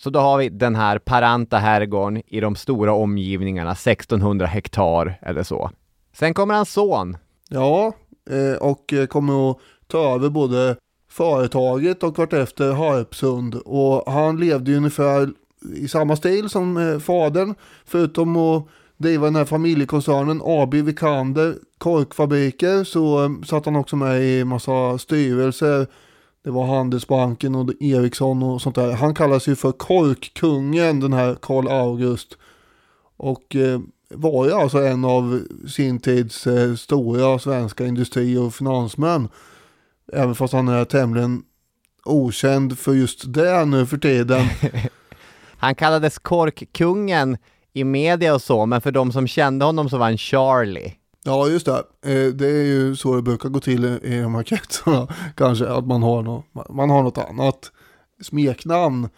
Så 0.00 0.10
då 0.10 0.20
har 0.20 0.38
vi 0.38 0.48
den 0.48 0.76
här 0.76 0.98
paranta 0.98 1.58
herrgården 1.58 2.22
i 2.26 2.40
de 2.40 2.56
stora 2.56 2.92
omgivningarna, 2.92 3.72
1600 3.72 4.46
hektar 4.46 5.18
eller 5.22 5.42
så. 5.42 5.70
Sen 6.12 6.34
kommer 6.34 6.54
hans 6.54 6.72
son, 6.72 7.16
Ja, 7.50 7.92
eh, 8.30 8.62
och 8.62 8.92
eh, 8.92 9.06
kommer 9.06 9.50
att 9.50 9.58
ta 9.86 10.14
över 10.14 10.28
både 10.28 10.76
företaget 11.08 12.02
och 12.02 12.18
vartefter 12.18 12.72
Harpsund. 12.72 13.54
Och 13.54 14.12
han 14.12 14.40
levde 14.40 14.70
ju 14.70 14.76
ungefär 14.76 15.30
i 15.74 15.88
samma 15.88 16.16
stil 16.16 16.48
som 16.48 16.76
eh, 16.76 16.98
fadern, 16.98 17.54
förutom 17.84 18.36
att 18.36 18.66
driva 18.96 19.24
den 19.24 19.36
här 19.36 19.44
familjekoncernen 19.44 20.40
AB 20.44 20.74
Vikander 20.74 21.54
korkfabriker 21.78 22.84
så 22.84 23.36
satt 23.46 23.64
han 23.64 23.76
också 23.76 23.96
med 23.96 24.22
i 24.22 24.44
massa 24.44 24.98
styrelser. 24.98 25.86
Det 26.44 26.50
var 26.50 26.66
Handelsbanken 26.66 27.54
och 27.54 27.70
Ericsson 27.80 28.42
och 28.42 28.62
sånt 28.62 28.74
där. 28.76 28.92
Han 28.92 29.14
kallas 29.14 29.48
ju 29.48 29.56
för 29.56 29.72
Korkkungen, 29.72 31.00
den 31.00 31.12
här 31.12 31.34
Karl 31.34 31.68
August. 31.68 32.36
Och 33.16 33.56
eh, 33.56 33.80
var 34.14 34.46
ju 34.46 34.52
alltså 34.52 34.78
en 34.86 35.04
av 35.04 35.42
sin 35.68 35.98
tids 36.00 36.46
eh, 36.46 36.74
stora 36.74 37.38
svenska 37.38 37.86
industri 37.86 38.36
och 38.36 38.54
finansmän. 38.54 39.28
Även 40.12 40.34
fast 40.34 40.52
han 40.52 40.68
är 40.68 40.84
tämligen 40.84 41.42
okänd 42.04 42.78
för 42.78 42.92
just 42.94 43.32
det 43.34 43.64
nu 43.64 43.86
för 43.86 43.98
tiden. 43.98 44.46
Han 45.58 45.74
kallades 45.74 46.18
Korkkungen 46.18 47.36
i 47.72 47.84
media 47.84 48.34
och 48.34 48.42
så, 48.42 48.66
men 48.66 48.80
för 48.80 48.92
de 48.92 49.12
som 49.12 49.26
kände 49.26 49.64
honom 49.64 49.90
så 49.90 49.98
var 49.98 50.06
han 50.06 50.18
Charlie. 50.18 50.92
Ja, 51.24 51.48
just 51.48 51.66
det. 51.66 51.72
Eh, 52.06 52.32
Det 52.34 52.46
är 52.48 52.64
ju 52.64 52.96
så 52.96 53.14
det 53.16 53.22
brukar 53.22 53.48
gå 53.48 53.60
till 53.60 53.84
i- 53.84 54.00
i 54.02 54.20
de 54.20 54.34
här 54.34 54.42
kretsarna. 54.42 55.08
Kanske 55.36 55.68
att 55.68 55.86
man 55.86 56.02
har, 56.02 56.22
något, 56.22 56.44
man 56.70 56.90
har 56.90 57.02
något 57.02 57.18
annat 57.18 57.72
smeknamn. 58.22 59.08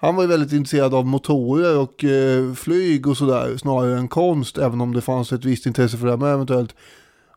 Han 0.00 0.16
var 0.16 0.22
ju 0.22 0.28
väldigt 0.28 0.52
intresserad 0.52 0.94
av 0.94 1.06
motorer 1.06 1.78
och 1.78 2.04
eh, 2.04 2.52
flyg 2.54 3.06
och 3.06 3.16
sådär 3.16 3.56
snarare 3.56 3.98
än 3.98 4.08
konst. 4.08 4.58
Även 4.58 4.80
om 4.80 4.94
det 4.94 5.00
fanns 5.00 5.32
ett 5.32 5.44
visst 5.44 5.66
intresse 5.66 5.96
för 5.98 6.06
det 6.06 6.16
med 6.16 6.32
eventuellt. 6.34 6.74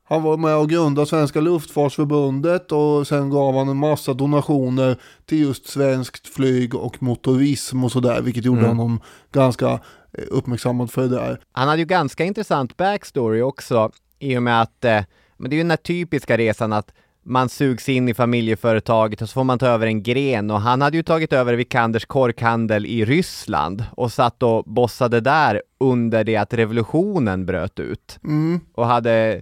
Han 0.04 0.24
var 0.24 0.38
med 0.38 0.56
och 0.56 0.70
grundade 0.70 1.08
Svenska 1.08 1.42
Luftfartsförbundet 1.42 2.72
och 2.72 3.08
sen 3.08 3.30
gav 3.30 3.56
han 3.56 3.70
en 3.70 3.78
massa 3.78 4.14
donationer 4.14 4.98
till 5.26 5.40
just 5.40 5.68
svenskt 5.68 6.28
flyg 6.28 6.76
och 6.76 7.04
motorism 7.04 7.84
och 7.84 7.92
sådär. 7.92 8.22
Vilket 8.22 8.46
gjorde 8.46 8.60
Mm. 8.60 8.78
honom 8.78 9.00
ganska 9.32 9.70
eh, 9.72 10.24
uppmärksammad 10.30 10.92
för 10.92 11.02
det 11.02 11.08
där. 11.08 11.40
Han 11.52 11.68
hade 11.68 11.80
ju 11.82 11.86
ganska 11.86 12.24
intressant 12.26 12.78
backstory 12.78 13.42
också, 13.42 13.92
i 14.20 14.38
och 14.38 14.44
med 14.44 14.62
att, 14.62 14.86
eh, 14.86 15.00
men 15.38 15.50
det 15.50 15.54
är 15.54 15.58
ju 15.58 15.64
den 15.64 15.70
här 15.72 15.78
typiska 15.78 16.38
resan 16.38 16.74
att 16.74 16.92
man 17.24 17.50
sugs 17.50 17.90
in 17.90 18.10
i 18.10 18.14
familjeföretaget 18.14 19.22
och 19.22 19.30
så 19.30 19.34
får 19.34 19.44
man 19.44 19.60
ta 19.60 19.68
över 19.68 19.88
en 19.88 20.04
gren 20.04 20.52
och 20.52 20.62
han 20.62 20.82
hade 20.82 20.98
ju 20.98 21.04
tagit 21.04 21.34
över 21.34 21.54
Vikanders 21.54 22.06
korkhandel 22.06 22.86
i 22.86 23.06
Ryssland 23.06 23.84
och 23.92 24.12
satt 24.12 24.44
och 24.44 24.64
bossade 24.64 25.22
där 25.22 25.62
under 25.80 26.24
det 26.24 26.36
att 26.38 26.54
revolutionen 26.54 27.46
bröt 27.46 27.80
ut 27.80 28.20
Mm. 28.24 28.60
och 28.74 28.86
hade 28.86 29.42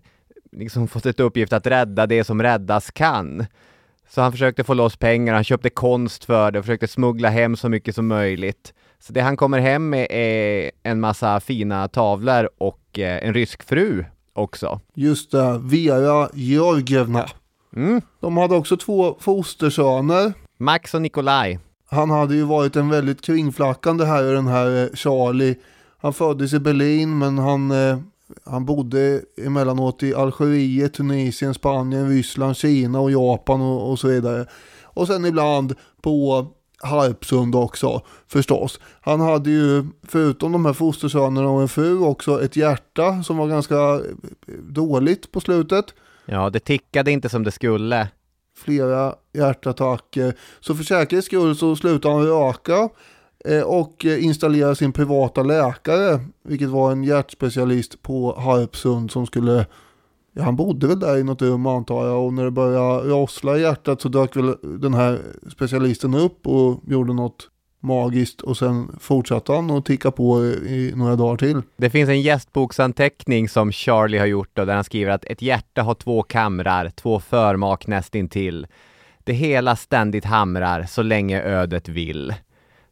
liksom 0.51 0.87
fått 0.87 1.05
ett 1.05 1.19
uppgift 1.19 1.53
att 1.53 1.67
rädda 1.67 2.07
det 2.07 2.23
som 2.23 2.41
räddas 2.43 2.91
kan. 2.91 3.45
Så 4.09 4.21
han 4.21 4.31
försökte 4.31 4.63
få 4.63 4.73
loss 4.73 4.95
pengar, 4.97 5.33
han 5.33 5.43
köpte 5.43 5.69
konst 5.69 6.25
för 6.25 6.51
det 6.51 6.59
och 6.59 6.65
försökte 6.65 6.87
smuggla 6.87 7.29
hem 7.29 7.55
så 7.55 7.69
mycket 7.69 7.95
som 7.95 8.07
möjligt. 8.07 8.73
Så 8.99 9.13
det 9.13 9.21
han 9.21 9.37
kommer 9.37 9.59
hem 9.59 9.89
med 9.89 10.07
är 10.09 10.71
en 10.83 10.99
massa 10.99 11.39
fina 11.39 11.87
tavlor 11.87 12.49
och 12.57 12.99
eh, 12.99 13.27
en 13.27 13.33
rysk 13.33 13.63
fru 13.63 14.05
också. 14.33 14.79
Just 14.95 15.31
det, 15.31 15.57
Vera 15.63 16.29
Georgievna. 16.33 17.25
Mm. 17.75 18.01
De 18.19 18.37
hade 18.37 18.55
också 18.55 18.77
två 18.77 19.17
fostersöner. 19.19 20.33
Max 20.57 20.93
och 20.93 21.01
Nikolaj. 21.01 21.59
Han 21.89 22.09
hade 22.09 22.35
ju 22.35 22.43
varit 22.43 22.75
en 22.75 22.89
väldigt 22.89 23.21
kringflackande 23.21 24.05
här 24.05 24.23
den 24.23 24.47
här 24.47 24.83
eh, 24.83 24.89
Charlie. 24.93 25.55
Han 26.01 26.13
föddes 26.13 26.53
i 26.53 26.59
Berlin 26.59 27.17
men 27.17 27.37
han, 27.37 27.71
eh, 27.71 27.97
han 28.45 28.65
bodde 28.65 29.21
emellanåt 29.45 30.03
i 30.03 30.15
Algeriet, 30.15 30.93
Tunisien, 30.93 31.53
Spanien, 31.53 32.09
Ryssland, 32.09 32.57
Kina 32.57 32.99
och 32.99 33.11
Japan 33.11 33.61
och, 33.61 33.91
och 33.91 33.99
så 33.99 34.07
vidare. 34.07 34.45
Och 34.83 35.07
sen 35.07 35.25
ibland 35.25 35.75
på 36.01 36.47
Harpsund 36.83 37.55
också 37.55 38.01
förstås. 38.27 38.79
Han 39.01 39.19
hade 39.19 39.49
ju 39.49 39.85
förutom 40.07 40.51
de 40.51 40.65
här 40.65 40.73
fostersönerna 40.73 41.49
och 41.49 41.61
en 41.61 41.67
fru 41.67 41.99
också 41.99 42.43
ett 42.43 42.55
hjärta 42.55 43.23
som 43.23 43.37
var 43.37 43.47
ganska 43.47 43.75
eh, 43.75 44.53
dåligt 44.63 45.31
på 45.31 45.39
slutet. 45.39 45.85
Ja, 46.31 46.49
det 46.49 46.59
tickade 46.59 47.11
inte 47.11 47.29
som 47.29 47.43
det 47.43 47.51
skulle. 47.51 48.07
flera 48.57 49.15
hjärtattacker. 49.33 50.33
Så 50.59 50.75
för 50.75 50.83
säkerhets 50.83 51.25
skull 51.25 51.55
så 51.55 51.75
slutade 51.75 52.15
han 52.15 52.25
röka 52.25 52.89
eh, 53.45 53.61
och 53.61 54.05
eh, 54.05 54.11
installera 54.11 54.23
installerade 54.23 54.75
sin 54.75 54.93
privata 54.93 55.43
läkare, 55.43 56.19
vilket 56.43 56.69
var 56.69 56.91
en 56.91 57.03
hjärtspecialist 57.03 58.01
på 58.01 58.39
Harpsund 58.39 59.11
som 59.11 59.25
skulle, 59.25 59.65
ja 60.33 60.43
han 60.43 60.55
bodde 60.55 60.87
väl 60.87 60.99
där 60.99 61.17
i 61.17 61.23
något 61.23 61.41
rum 61.41 61.65
antar 61.65 62.07
jag 62.07 62.25
och 62.25 62.33
när 62.33 62.45
det 62.45 62.51
började 62.51 63.09
rossla 63.09 63.57
i 63.57 63.61
hjärtat 63.61 64.01
så 64.01 64.09
dök 64.09 64.35
väl 64.35 64.55
den 64.61 64.93
här 64.93 65.19
specialisten 65.51 66.13
upp 66.13 66.47
och 66.47 66.83
gjorde 66.87 67.13
något 67.13 67.49
magiskt 67.79 68.41
och 68.41 68.57
sen 68.57 68.99
fortsatte 68.99 69.51
han 69.51 69.71
och 69.71 69.85
ticka 69.85 70.11
på 70.11 70.45
i, 70.45 70.93
några 70.95 71.15
dagar 71.15 71.37
till. 71.37 71.61
Det 71.77 71.89
finns 71.89 72.09
en 72.09 72.21
gästboksanteckning 72.21 73.49
som 73.49 73.71
Charlie 73.71 74.17
har 74.17 74.25
gjort 74.25 74.49
då, 74.53 74.65
där 74.65 74.75
han 74.75 74.83
skriver 74.83 75.11
att 75.11 75.25
ett 75.25 75.41
hjärta 75.41 75.81
har 75.81 75.93
två 75.93 76.23
kamrar, 76.23 76.89
två 76.89 77.19
förmak 77.19 77.87
nästintill. 77.87 78.67
Det 79.23 79.33
hela 79.33 79.75
ständigt 79.75 80.25
hamrar 80.25 80.83
så 80.83 81.01
länge 81.01 81.41
ödet 81.41 81.89
vill. 81.89 82.33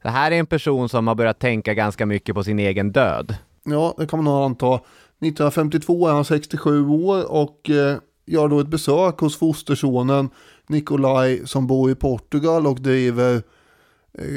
Det 0.03 0.09
här 0.09 0.31
är 0.31 0.39
en 0.39 0.45
person 0.45 0.89
som 0.89 1.07
har 1.07 1.15
börjat 1.15 1.39
tänka 1.39 1.73
ganska 1.73 2.05
mycket 2.05 2.35
på 2.35 2.43
sin 2.43 2.59
egen 2.59 2.91
död. 2.91 3.35
Ja, 3.63 3.95
det 3.97 4.07
kan 4.07 4.23
man 4.23 4.33
nog 4.33 4.43
anta. 4.43 4.75
1952 4.75 6.07
är 6.07 6.13
han 6.13 6.25
67 6.25 6.87
år 6.87 7.31
och 7.31 7.69
eh, 7.69 7.97
gör 8.25 8.47
då 8.47 8.59
ett 8.59 8.67
besök 8.67 9.19
hos 9.19 9.37
fostersonen 9.37 10.29
Nikolaj 10.67 11.47
som 11.47 11.67
bor 11.67 11.91
i 11.91 11.95
Portugal 11.95 12.67
och 12.67 12.81
driver 12.81 13.41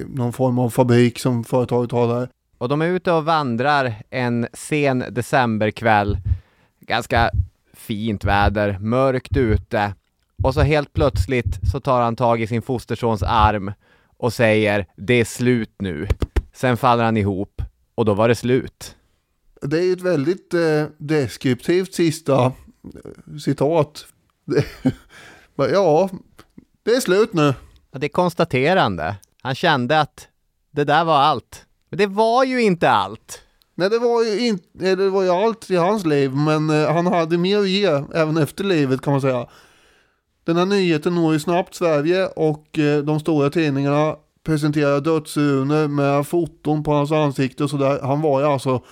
någon 0.07 0.33
form 0.33 0.59
av 0.59 0.71
fabrik 0.71 1.19
som 1.19 1.45
företaget 1.45 1.93
har 1.93 2.09
där. 2.09 2.29
Och 2.59 2.69
de 2.69 2.83
är 2.83 2.87
ute 2.87 3.13
och 3.13 3.25
vandrar 3.25 3.95
en 4.11 4.49
sen 4.53 5.05
decemberkväll. 5.11 6.19
Ganska 6.81 7.31
fint 7.73 8.25
väder, 8.25 8.79
mörkt 8.79 9.37
ute. 9.37 9.95
Och 10.43 10.55
så 10.55 10.61
helt 10.61 10.93
plötsligt 10.93 11.71
så 11.73 11.81
tar 11.81 12.03
han 12.03 12.17
tag 12.17 12.43
i 12.43 12.47
sin 12.47 12.63
fostersons 12.63 13.23
arm 13.23 13.73
och 14.17 14.33
säger 14.33 14.87
det 14.97 15.15
är 15.15 15.25
slut 15.25 15.75
nu. 15.79 16.09
Sen 16.53 16.77
faller 16.77 17.05
han 17.05 17.17
ihop 17.17 17.63
och 17.95 18.05
då 18.05 18.15
var 18.15 18.29
det 18.29 18.35
slut. 18.35 18.97
Det 19.63 19.79
är 19.79 19.93
ett 19.93 20.01
väldigt 20.01 20.55
eh, 20.55 20.85
deskriptivt 20.99 21.95
sista 21.95 22.45
eh, 22.45 22.53
citat. 23.45 24.07
ja, 25.57 26.11
det 26.83 26.91
är 26.91 27.01
slut 27.01 27.33
nu. 27.33 27.55
Ja, 27.91 27.99
det 27.99 28.07
är 28.07 28.09
konstaterande. 28.09 29.17
Han 29.43 29.55
kände 29.55 30.01
att 30.01 30.29
det 30.71 30.85
där 30.85 31.05
var 31.05 31.19
allt. 31.19 31.67
Men 31.89 31.99
det 31.99 32.07
var 32.07 32.45
ju 32.45 32.63
inte 32.63 32.91
allt. 32.91 33.43
Nej, 33.75 33.91
det 33.91 33.99
var 33.99 34.25
ju 34.25 34.47
inte, 34.47 34.95
det 34.95 35.11
var 35.11 35.23
ju 35.23 35.31
allt 35.31 35.71
i 35.71 35.77
hans 35.77 36.07
liv, 36.07 36.35
men 36.35 36.71
eh, 36.71 36.93
han 36.93 37.07
hade 37.07 37.39
mer 37.39 37.59
att 37.59 37.69
ge 37.69 37.87
även 38.15 38.37
efter 38.37 38.65
livet 38.65 39.01
kan 39.01 39.13
man 39.13 39.21
säga. 39.21 39.47
Den 40.45 40.57
här 40.57 40.67
nyheten 40.67 41.15
når 41.15 41.33
ju 41.33 41.41
snabbt 41.41 41.75
Sverige 41.75 42.27
och 42.27 42.79
eh, 42.79 43.03
de 43.03 43.21
stora 43.21 43.51
tidningarna 43.51 44.17
presenterar 44.45 45.01
dödsurner 45.01 45.89
med 45.89 46.27
foton 46.27 46.83
på 46.83 46.93
hans 46.93 47.13
ansikte 47.13 47.65
och 47.65 47.71
sådär. 47.71 48.01
Han 48.03 48.21
var 48.21 48.41
ju 48.41 48.47
alltså 48.47 48.83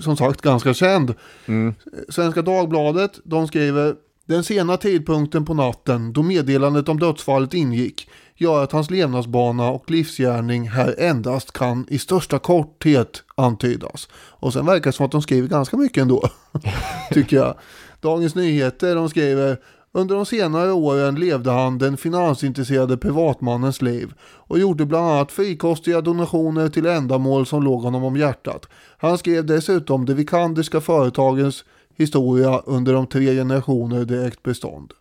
som 0.00 0.16
sagt 0.16 0.40
ganska 0.40 0.74
känd. 0.74 1.14
Mm. 1.46 1.74
Svenska 2.08 2.42
Dagbladet, 2.42 3.20
de 3.24 3.48
skriver 3.48 3.94
den 4.26 4.44
sena 4.44 4.76
tidpunkten 4.76 5.44
på 5.44 5.54
natten 5.54 6.12
då 6.12 6.22
meddelandet 6.22 6.88
om 6.88 6.98
dödsfallet 6.98 7.54
ingick 7.54 8.08
gör 8.36 8.62
att 8.62 8.72
hans 8.72 8.90
levnadsbana 8.90 9.70
och 9.70 9.90
livsgärning 9.90 10.68
här 10.68 10.94
endast 10.98 11.52
kan 11.52 11.86
i 11.88 11.98
största 11.98 12.38
korthet 12.38 13.22
antydas. 13.34 14.08
Och 14.14 14.52
sen 14.52 14.66
verkar 14.66 14.90
det 14.90 14.92
som 14.92 15.06
att 15.06 15.12
de 15.12 15.22
skriver 15.22 15.48
ganska 15.48 15.76
mycket 15.76 16.02
ändå, 16.02 16.28
tycker 17.10 17.36
jag. 17.36 17.54
Dagens 18.00 18.34
Nyheter, 18.34 18.94
de 18.94 19.08
skriver 19.08 19.58
under 19.96 20.14
de 20.14 20.26
senare 20.26 20.72
åren 20.72 21.14
levde 21.14 21.50
han 21.50 21.78
den 21.78 21.96
finansintresserade 21.96 22.96
privatmannens 22.96 23.82
liv 23.82 24.12
och 24.22 24.58
gjorde 24.58 24.86
bland 24.86 25.06
annat 25.06 25.32
frikostiga 25.32 26.00
donationer 26.00 26.68
till 26.68 26.86
ändamål 26.86 27.46
som 27.46 27.62
låg 27.62 27.82
honom 27.82 28.04
om 28.04 28.16
hjärtat. 28.16 28.66
Han 28.98 29.18
skrev 29.18 29.46
dessutom 29.46 30.04
det 30.04 30.14
vikandiska 30.14 30.80
företagens 30.80 31.64
historia 31.96 32.58
under 32.58 32.92
de 32.92 33.06
tre 33.06 33.34
generationer 33.34 34.04
det 34.04 34.26
ägt 34.26 34.42
bestånd. 34.42 34.92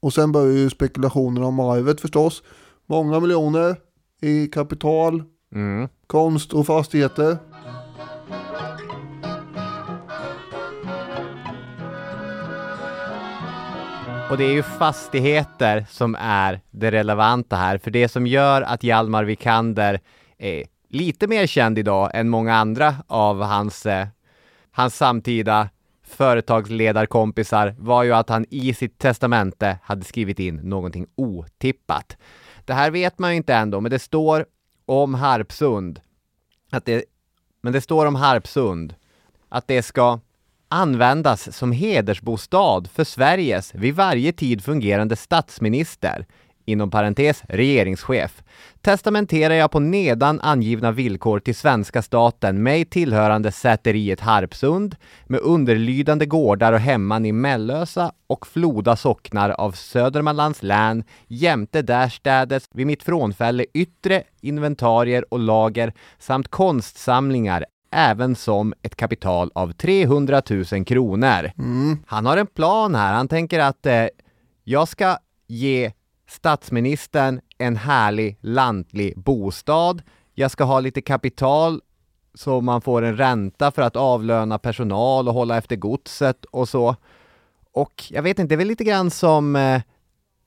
Och 0.00 0.12
sen 0.12 0.32
börjar 0.32 0.56
ju 0.56 0.70
spekulationerna 0.70 1.46
om 1.46 1.60
arvet 1.60 2.00
förstås. 2.00 2.42
Många 2.86 3.20
miljoner 3.20 3.76
i 4.20 4.46
kapital, 4.46 5.22
mm. 5.54 5.88
konst 6.06 6.52
och 6.52 6.66
fastigheter. 6.66 7.38
Och 14.30 14.38
det 14.38 14.44
är 14.44 14.52
ju 14.52 14.62
fastigheter 14.62 15.86
som 15.90 16.16
är 16.20 16.60
det 16.70 16.90
relevanta 16.90 17.56
här, 17.56 17.78
för 17.78 17.90
det 17.90 18.08
som 18.08 18.26
gör 18.26 18.62
att 18.62 18.82
Hjalmar 18.82 19.24
Vikander 19.24 20.00
är 20.38 20.64
lite 20.88 21.26
mer 21.26 21.46
känd 21.46 21.78
idag 21.78 22.10
än 22.14 22.28
många 22.28 22.54
andra 22.54 22.94
av 23.06 23.42
hans, 23.42 23.86
eh, 23.86 24.06
hans 24.70 24.96
samtida 24.96 25.68
företagsledarkompisar 26.06 27.74
var 27.78 28.02
ju 28.02 28.12
att 28.12 28.28
han 28.28 28.46
i 28.50 28.74
sitt 28.74 28.98
testamente 28.98 29.78
hade 29.82 30.04
skrivit 30.04 30.38
in 30.38 30.56
någonting 30.56 31.06
otippat. 31.14 32.16
Det 32.64 32.74
här 32.74 32.90
vet 32.90 33.18
man 33.18 33.30
ju 33.30 33.36
inte 33.36 33.54
ändå, 33.54 33.80
men 33.80 33.90
det 33.90 33.98
står 33.98 34.46
om 34.86 35.14
Harpsund 35.14 36.00
att 36.70 36.84
det, 36.84 37.04
men 37.60 37.72
det 37.72 37.80
står 37.80 38.06
om 38.06 38.14
Harpsund 38.14 38.94
att 39.48 39.68
det 39.68 39.82
ska 39.82 40.20
användas 40.68 41.56
som 41.56 41.72
hedersbostad 41.72 42.84
för 42.92 43.04
Sveriges 43.04 43.74
vid 43.74 43.94
varje 43.94 44.32
tid 44.32 44.64
fungerande 44.64 45.16
statsminister, 45.16 46.26
inom 46.64 46.90
parentes 46.90 47.42
regeringschef, 47.48 48.42
testamenterar 48.80 49.54
jag 49.54 49.70
på 49.70 49.80
nedan 49.80 50.40
angivna 50.40 50.92
villkor 50.92 51.40
till 51.40 51.54
svenska 51.54 52.02
staten 52.02 52.62
mig 52.62 52.84
tillhörande 52.84 53.52
säteriet 53.52 54.20
Harpsund 54.20 54.96
med 55.26 55.40
underlydande 55.40 56.26
gårdar 56.26 56.72
och 56.72 56.80
hemman 56.80 57.26
i 57.26 57.32
Mellösa 57.32 58.12
och 58.26 58.46
Floda 58.46 58.96
socknar 58.96 59.50
av 59.50 59.72
Södermanlands 59.72 60.62
län 60.62 61.04
jämte 61.26 61.82
därstädes 61.82 62.68
vid 62.72 62.86
mitt 62.86 63.02
frånfälle 63.02 63.66
yttre 63.74 64.22
inventarier 64.40 65.24
och 65.30 65.38
lager 65.38 65.92
samt 66.18 66.48
konstsamlingar 66.48 67.64
även 67.94 68.36
som 68.36 68.74
ett 68.82 68.96
kapital 68.96 69.50
av 69.54 69.72
300 69.72 70.42
000 70.50 70.84
kronor. 70.84 71.50
Mm. 71.58 71.98
Han 72.06 72.26
har 72.26 72.36
en 72.36 72.46
plan 72.46 72.94
här. 72.94 73.14
Han 73.14 73.28
tänker 73.28 73.60
att 73.60 73.86
eh, 73.86 74.06
jag 74.64 74.88
ska 74.88 75.18
ge 75.46 75.92
statsministern 76.26 77.40
en 77.58 77.76
härlig 77.76 78.38
lantlig 78.40 79.18
bostad. 79.18 80.02
Jag 80.34 80.50
ska 80.50 80.64
ha 80.64 80.80
lite 80.80 81.02
kapital 81.02 81.80
så 82.34 82.60
man 82.60 82.80
får 82.80 83.02
en 83.02 83.16
ränta 83.16 83.70
för 83.70 83.82
att 83.82 83.96
avlöna 83.96 84.58
personal 84.58 85.28
och 85.28 85.34
hålla 85.34 85.58
efter 85.58 85.76
godset 85.76 86.44
och 86.44 86.68
så. 86.68 86.96
Och 87.72 88.04
jag 88.08 88.22
vet 88.22 88.38
inte, 88.38 88.48
det 88.48 88.54
är 88.54 88.58
väl 88.58 88.68
lite 88.68 88.84
grann 88.84 89.10
som 89.10 89.56
eh, 89.56 89.82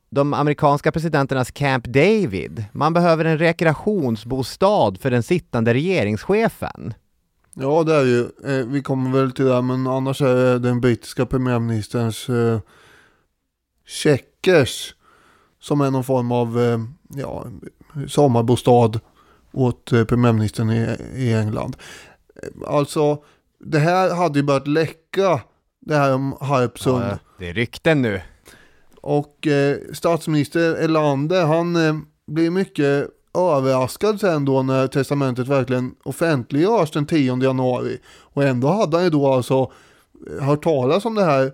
de 0.10 0.34
amerikanska 0.34 0.92
presidenternas 0.92 1.52
Camp 1.52 1.86
David. 1.86 2.66
Man 2.72 2.94
behöver 2.94 3.26
en 3.26 3.38
rekreationsbostad 3.38 4.96
för 5.00 5.12
den 5.12 5.24
sittande 5.24 5.74
regeringschefen. 5.74 6.94
Ja, 7.54 7.84
det 7.84 7.96
är 7.96 8.06
ju. 8.06 8.22
Eh, 8.22 8.66
vi 8.68 8.82
kommer 8.82 9.20
väl 9.20 9.32
till 9.32 9.46
det, 9.46 9.62
men 9.62 9.88
annars 9.88 10.22
är 10.22 10.36
det 10.36 10.60
den 10.60 10.82
brittiska 10.82 11.26
premiärministerns 11.26 12.30
eh, 12.30 12.60
checkers 13.86 14.96
som 15.60 15.82
är 15.82 15.92
någon 15.92 16.04
form 16.04 16.32
av 16.32 16.60
eh, 16.60 16.80
ja, 17.08 17.46
sommarbostad 18.08 19.00
åt 19.52 19.92
eh, 19.92 20.04
premiärministern 20.04 20.70
i, 20.70 20.98
i 21.16 21.34
England. 21.34 21.76
Alltså, 22.68 23.24
det 23.60 23.80
här 23.80 24.16
hade 24.16 24.40
ju 24.40 24.46
börjat 24.46 24.68
läcka, 24.68 25.42
det 25.80 25.96
här 25.96 26.14
om 26.14 26.38
Harpsund. 26.42 27.04
Ja, 27.04 27.18
det 27.40 27.50
är 27.50 27.54
rykten 27.54 28.02
nu. 28.02 28.22
Och 29.02 29.48
eh, 29.48 29.78
statsminister 29.94 30.76
Erlander, 30.76 31.46
han 31.46 31.76
eh, 31.76 31.96
blir 32.28 32.52
mycket 32.52 33.10
överraskad 33.38 34.20
sen 34.20 34.46
då 34.46 34.64
när 34.64 34.88
testamentet 34.88 35.48
verkligen 35.48 35.96
offentliggörs 36.04 36.92
den 36.92 37.06
10 37.06 37.44
januari. 37.44 38.00
Och 38.08 38.44
ändå 38.44 38.68
hade 38.68 38.98
han 38.98 39.04
ju 39.04 39.10
då 39.10 39.34
alltså 39.34 39.72
hört 40.42 40.64
talas 40.64 41.06
om 41.06 41.16
det 41.16 41.24
här 41.24 41.52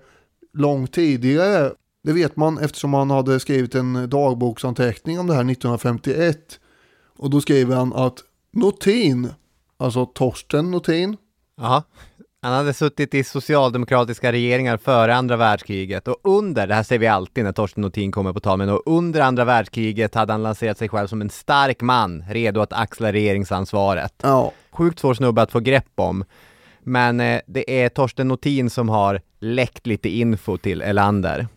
långt 0.53 0.93
tidigare. 0.93 1.71
Det 2.03 2.13
vet 2.13 2.35
man 2.35 2.57
eftersom 2.57 2.93
han 2.93 3.09
hade 3.09 3.39
skrivit 3.39 3.75
en 3.75 4.09
dagboksanteckning 4.09 5.19
om 5.19 5.27
det 5.27 5.33
här 5.33 5.51
1951. 5.51 6.59
Och 7.17 7.29
då 7.29 7.41
skriver 7.41 7.75
han 7.75 7.93
att 7.93 8.19
Notin, 8.51 9.29
alltså 9.77 10.05
Torsten 10.05 10.71
Notin. 10.71 11.17
Aha. 11.61 11.83
Han 12.41 12.53
hade 12.53 12.73
suttit 12.73 13.13
i 13.13 13.23
socialdemokratiska 13.23 14.31
regeringar 14.31 14.77
före 14.77 15.15
andra 15.15 15.37
världskriget 15.37 16.07
och 16.07 16.17
under, 16.23 16.67
det 16.67 16.75
här 16.75 16.83
ser 16.83 16.97
vi 16.97 17.07
alltid 17.07 17.43
när 17.43 17.51
Torsten 17.51 17.81
Notin 17.81 18.11
kommer 18.11 18.33
på 18.33 18.39
tal, 18.39 18.57
men 18.57 18.69
och 18.69 18.81
under 18.85 19.21
andra 19.21 19.45
världskriget 19.45 20.15
hade 20.15 20.33
han 20.33 20.43
lanserat 20.43 20.77
sig 20.77 20.89
själv 20.89 21.07
som 21.07 21.21
en 21.21 21.29
stark 21.29 21.81
man, 21.81 22.23
redo 22.29 22.61
att 22.61 22.73
axla 22.73 23.13
regeringsansvaret. 23.13 24.13
Ja. 24.23 24.51
Sjukt 24.71 24.99
svår 24.99 25.13
snubbe 25.13 25.41
att 25.41 25.51
få 25.51 25.59
grepp 25.59 25.91
om. 25.95 26.23
Men 26.79 27.19
eh, 27.19 27.41
det 27.47 27.83
är 27.83 27.89
Torsten 27.89 28.27
Notin 28.27 28.69
som 28.69 28.89
har 28.89 29.21
läckt 29.39 29.87
lite 29.87 30.09
info 30.09 30.57
till 30.57 30.81
Elander. 30.81 31.47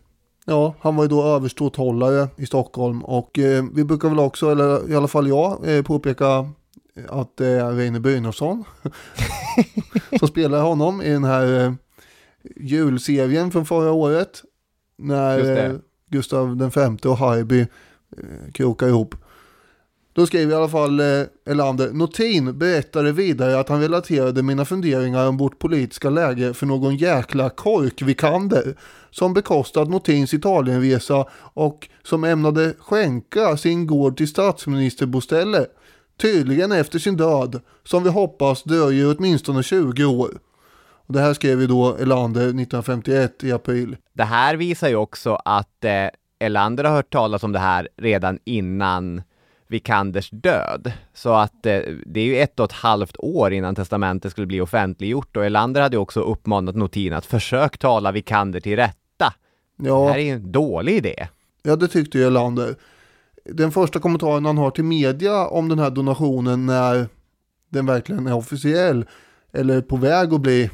Ja, 0.48 0.74
han 0.80 0.96
var 0.96 1.04
ju 1.04 1.08
då 1.08 1.24
överståthållare 1.24 2.28
i 2.36 2.46
Stockholm 2.46 3.04
och 3.04 3.38
eh, 3.38 3.64
vi 3.72 3.84
brukar 3.84 4.08
väl 4.08 4.18
också, 4.18 4.50
eller 4.50 4.90
i 4.90 4.94
alla 4.94 5.08
fall 5.08 5.28
jag, 5.28 5.76
eh, 5.76 5.82
påpeka 5.82 6.48
att 7.08 7.36
det 7.36 7.46
är 7.46 7.72
Reine 7.72 8.00
Brynolfsson 8.00 8.64
som 10.18 10.28
spelar 10.28 10.62
honom 10.62 11.02
i 11.02 11.10
den 11.10 11.24
här 11.24 11.64
eh, 11.64 11.72
julserien 12.56 13.50
från 13.50 13.66
förra 13.66 13.92
året. 13.92 14.42
När 14.98 15.56
eh, 15.66 15.72
Gustav 16.10 16.56
den 16.56 16.70
femte 16.70 17.08
och 17.08 17.18
Harby 17.18 17.60
eh, 17.60 18.52
krokar 18.52 18.88
ihop. 18.88 19.14
Då 20.16 20.26
skriver 20.26 20.52
i 20.52 20.56
alla 20.56 20.68
fall 20.68 21.00
eh, 21.00 21.22
Elander, 21.46 21.92
Notin 21.92 22.58
berättade 22.58 23.12
vidare 23.12 23.60
att 23.60 23.68
han 23.68 23.80
relaterade 23.80 24.42
mina 24.42 24.64
funderingar 24.64 25.28
om 25.28 25.36
vårt 25.36 25.58
politiska 25.58 26.10
läge 26.10 26.54
för 26.54 26.66
någon 26.66 26.96
jäkla 26.96 27.50
korkvikander 27.50 28.76
som 29.10 29.34
bekostat 29.34 29.88
Notins 29.88 30.34
Italienresa 30.34 31.24
och 31.38 31.88
som 32.02 32.24
ämnade 32.24 32.74
skänka 32.78 33.56
sin 33.56 33.86
gård 33.86 34.16
till 34.16 34.28
Och 41.06 41.12
det 41.12 41.20
här 41.20 41.34
skrev 41.34 41.60
ju 41.60 41.66
då 41.66 41.96
Elander 41.96 42.42
1951 42.42 43.44
i 43.44 43.52
april. 43.52 43.96
Det 44.12 44.24
här 44.24 44.56
visar 44.56 44.88
ju 44.88 44.96
också 44.96 45.34
att 45.44 45.84
eh, 45.84 46.08
Elander 46.38 46.84
har 46.84 46.96
hört 46.96 47.12
talas 47.12 47.42
om 47.42 47.52
det 47.52 47.58
här 47.58 47.88
redan 47.96 48.38
innan 48.44 49.22
Vikanders 49.68 50.30
död. 50.30 50.92
Så 51.14 51.32
att 51.32 51.66
eh, 51.66 51.80
det 52.06 52.20
är 52.20 52.24
ju 52.24 52.36
ett 52.36 52.60
och 52.60 52.64
ett 52.64 52.72
halvt 52.72 53.16
år 53.18 53.52
innan 53.52 53.74
testamentet 53.74 54.32
skulle 54.32 54.46
bli 54.46 54.60
offentliggjort 54.60 55.36
och 55.36 55.44
Elander 55.44 55.80
hade 55.80 55.98
också 55.98 56.20
uppmanat 56.20 56.76
Notin 56.76 57.12
att 57.12 57.26
försök 57.26 57.78
tala 57.78 58.12
Vikander 58.12 58.60
till 58.60 58.76
rätta. 58.76 59.34
Ja. 59.76 60.00
Det 60.00 60.12
här 60.12 60.18
är 60.18 60.22
ju 60.22 60.30
en 60.30 60.52
dålig 60.52 60.96
idé. 60.96 61.28
Ja, 61.62 61.76
det 61.76 61.88
tyckte 61.88 62.18
ju 62.18 62.26
Elander. 62.26 62.74
Den 63.44 63.72
första 63.72 63.98
kommentaren 63.98 64.44
han 64.44 64.58
har 64.58 64.70
till 64.70 64.84
media 64.84 65.46
om 65.46 65.68
den 65.68 65.78
här 65.78 65.90
donationen 65.90 66.66
när 66.66 67.08
den 67.68 67.86
verkligen 67.86 68.26
är 68.26 68.34
officiell 68.34 69.06
eller 69.52 69.80
på 69.80 69.96
väg 69.96 70.34
att 70.34 70.40
bli, 70.40 70.62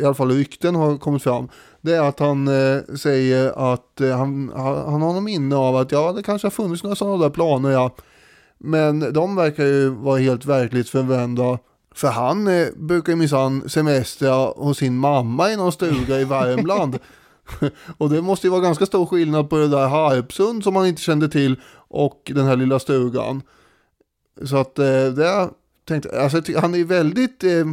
i 0.00 0.04
alla 0.04 0.14
fall 0.14 0.30
rykten 0.30 0.74
har 0.74 0.98
kommit 0.98 1.22
fram, 1.22 1.48
det 1.80 1.94
är 1.94 2.02
att 2.02 2.18
han 2.18 2.48
eh, 2.48 2.82
säger 2.96 3.72
att 3.72 4.00
eh, 4.00 4.18
han, 4.18 4.52
han 4.54 5.02
har 5.02 5.12
någon 5.12 5.24
minne 5.24 5.56
av 5.56 5.76
att 5.76 5.92
ja, 5.92 6.12
det 6.12 6.22
kanske 6.22 6.46
har 6.46 6.50
funnits 6.50 6.82
några 6.82 6.96
sådana 6.96 7.22
där 7.22 7.30
planer 7.30 7.70
ja. 7.70 7.90
Men 8.64 9.12
de 9.12 9.36
verkar 9.36 9.64
ju 9.64 9.88
vara 9.88 10.18
helt 10.18 10.46
verklighetsförvända. 10.46 11.58
För 11.94 12.08
han 12.08 12.48
eh, 12.48 12.68
brukar 12.76 13.16
minsann 13.16 13.68
semestra 13.68 14.34
hos 14.34 14.78
sin 14.78 14.96
mamma 14.96 15.50
i 15.50 15.56
någon 15.56 15.72
stuga 15.72 16.20
i 16.20 16.24
Värmland. 16.24 16.98
och 17.98 18.10
det 18.10 18.22
måste 18.22 18.46
ju 18.46 18.50
vara 18.50 18.60
ganska 18.60 18.86
stor 18.86 19.06
skillnad 19.06 19.50
på 19.50 19.56
det 19.56 19.68
där 19.68 19.88
Harpsund 19.88 20.64
som 20.64 20.74
man 20.74 20.86
inte 20.86 21.02
kände 21.02 21.28
till 21.28 21.60
och 21.74 22.32
den 22.34 22.46
här 22.46 22.56
lilla 22.56 22.78
stugan. 22.78 23.42
Så 24.44 24.56
att 24.56 24.78
eh, 24.78 25.06
det 25.06 25.50
tänkte, 25.84 26.22
alltså 26.22 26.42
han 26.56 26.74
är 26.74 26.84
väldigt, 26.84 27.44
eh, 27.44 27.66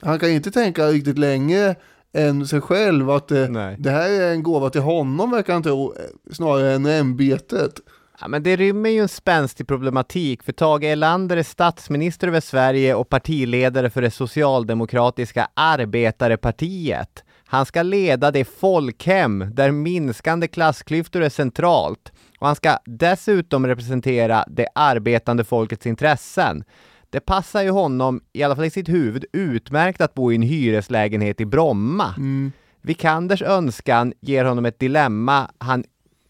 han 0.00 0.18
kan 0.18 0.30
inte 0.30 0.50
tänka 0.50 0.86
riktigt 0.86 1.18
länge 1.18 1.74
än 2.12 2.46
sig 2.46 2.60
själv 2.60 3.10
att 3.10 3.30
eh, 3.30 3.46
det 3.78 3.90
här 3.90 4.10
är 4.10 4.32
en 4.32 4.42
gåva 4.42 4.70
till 4.70 4.80
honom 4.80 5.30
verkar 5.30 5.52
han 5.52 5.62
tro, 5.62 5.94
eh, 5.94 6.32
snarare 6.32 6.72
än 6.72 6.86
ämbetet. 6.86 7.80
Ja, 8.20 8.28
men 8.28 8.42
det 8.42 8.56
rymmer 8.56 8.90
ju 8.90 9.00
en 9.00 9.08
spänstig 9.08 9.66
problematik, 9.68 10.42
för 10.42 10.52
Tage 10.52 10.84
Erlander 10.84 11.36
är 11.36 11.42
statsminister 11.42 12.28
över 12.28 12.40
Sverige 12.40 12.94
och 12.94 13.08
partiledare 13.08 13.90
för 13.90 14.02
det 14.02 14.10
socialdemokratiska 14.10 15.48
arbetarepartiet. 15.54 17.24
Han 17.46 17.66
ska 17.66 17.82
leda 17.82 18.30
det 18.30 18.44
folkhem 18.44 19.50
där 19.52 19.70
minskande 19.70 20.48
klassklyftor 20.48 21.22
är 21.22 21.28
centralt 21.28 22.12
och 22.38 22.46
han 22.46 22.56
ska 22.56 22.78
dessutom 22.84 23.66
representera 23.66 24.44
det 24.48 24.68
arbetande 24.74 25.44
folkets 25.44 25.86
intressen. 25.86 26.64
Det 27.10 27.20
passar 27.20 27.62
ju 27.62 27.70
honom, 27.70 28.20
i 28.32 28.42
alla 28.42 28.56
fall 28.56 28.64
i 28.64 28.70
sitt 28.70 28.88
huvud, 28.88 29.24
utmärkt 29.32 30.00
att 30.00 30.14
bo 30.14 30.32
i 30.32 30.34
en 30.34 30.42
hyreslägenhet 30.42 31.40
i 31.40 31.46
Bromma. 31.46 32.14
Mm. 32.16 32.52
Vikanders 32.82 33.42
önskan 33.42 34.12
ger 34.20 34.44
honom 34.44 34.64
ett 34.64 34.78
dilemma 34.78 35.50
han 35.58 35.84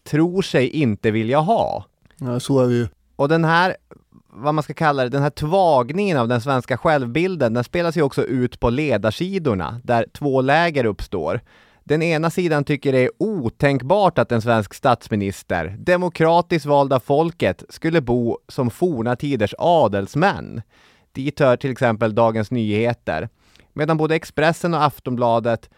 tror 0.09 0.41
sig 0.41 0.69
inte 0.69 1.11
vilja 1.11 1.39
ha. 1.39 1.85
Ja, 2.17 2.39
så 2.39 2.59
är 2.59 2.67
det 2.67 2.73
ju. 2.73 2.87
Och 3.15 3.29
den 3.29 3.43
här, 3.45 3.75
vad 4.29 4.53
man 4.53 4.63
ska 4.63 4.73
kalla 4.73 5.03
det, 5.03 5.09
den 5.09 5.21
här 5.21 5.29
tvagningen 5.29 6.17
av 6.17 6.27
den 6.27 6.41
svenska 6.41 6.77
självbilden, 6.77 7.53
den 7.53 7.63
spelas 7.63 7.97
ju 7.97 8.01
också 8.01 8.23
ut 8.23 8.59
på 8.59 8.69
ledarsidorna, 8.69 9.81
där 9.83 10.05
två 10.13 10.41
läger 10.41 10.85
uppstår. 10.85 11.41
Den 11.83 12.01
ena 12.01 12.29
sidan 12.29 12.63
tycker 12.63 12.91
det 12.91 12.99
är 12.99 13.11
otänkbart 13.17 14.19
att 14.19 14.31
en 14.31 14.41
svensk 14.41 14.73
statsminister, 14.73 15.75
demokratiskt 15.79 16.65
vald 16.65 16.93
av 16.93 16.99
folket, 16.99 17.63
skulle 17.69 18.01
bo 18.01 18.37
som 18.47 18.69
forna 18.69 19.15
tiders 19.15 19.53
adelsmän. 19.57 20.61
Dit 21.11 21.39
hör 21.39 21.57
till 21.57 21.71
exempel 21.71 22.15
Dagens 22.15 22.51
Nyheter. 22.51 23.29
Medan 23.73 23.97
både 23.97 24.15
Expressen 24.15 24.73
och 24.73 24.83
Aftonbladet 24.83 25.69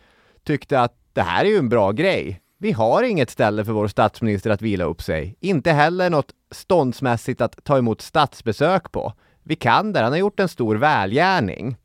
tyckte 0.43 0.79
att 0.79 0.93
det 1.13 1.21
här 1.21 1.45
är 1.45 1.49
ju 1.49 1.57
en 1.57 1.69
bra 1.69 1.91
grej. 1.91 2.41
Vi 2.59 2.71
har 2.71 3.03
inget 3.03 3.29
ställe 3.29 3.65
för 3.65 3.71
vår 3.71 3.87
statsminister 3.87 4.49
att 4.49 4.61
vila 4.61 4.83
upp 4.83 5.01
sig. 5.01 5.35
Inte 5.39 5.71
heller 5.71 6.09
något 6.09 6.31
ståndsmässigt 6.51 7.41
att 7.41 7.63
ta 7.63 7.77
emot 7.77 8.01
statsbesök 8.01 8.91
på. 8.91 9.13
Vi 9.43 9.55
kan 9.55 9.93
där, 9.93 10.03
han 10.03 10.11
har 10.11 10.19
gjort 10.19 10.39
en 10.39 10.49
stor 10.49 10.75
välgärning. 10.75 11.75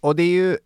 Och 0.00 0.16
det 0.16 0.22
är 0.22 0.26
ju 0.28 0.56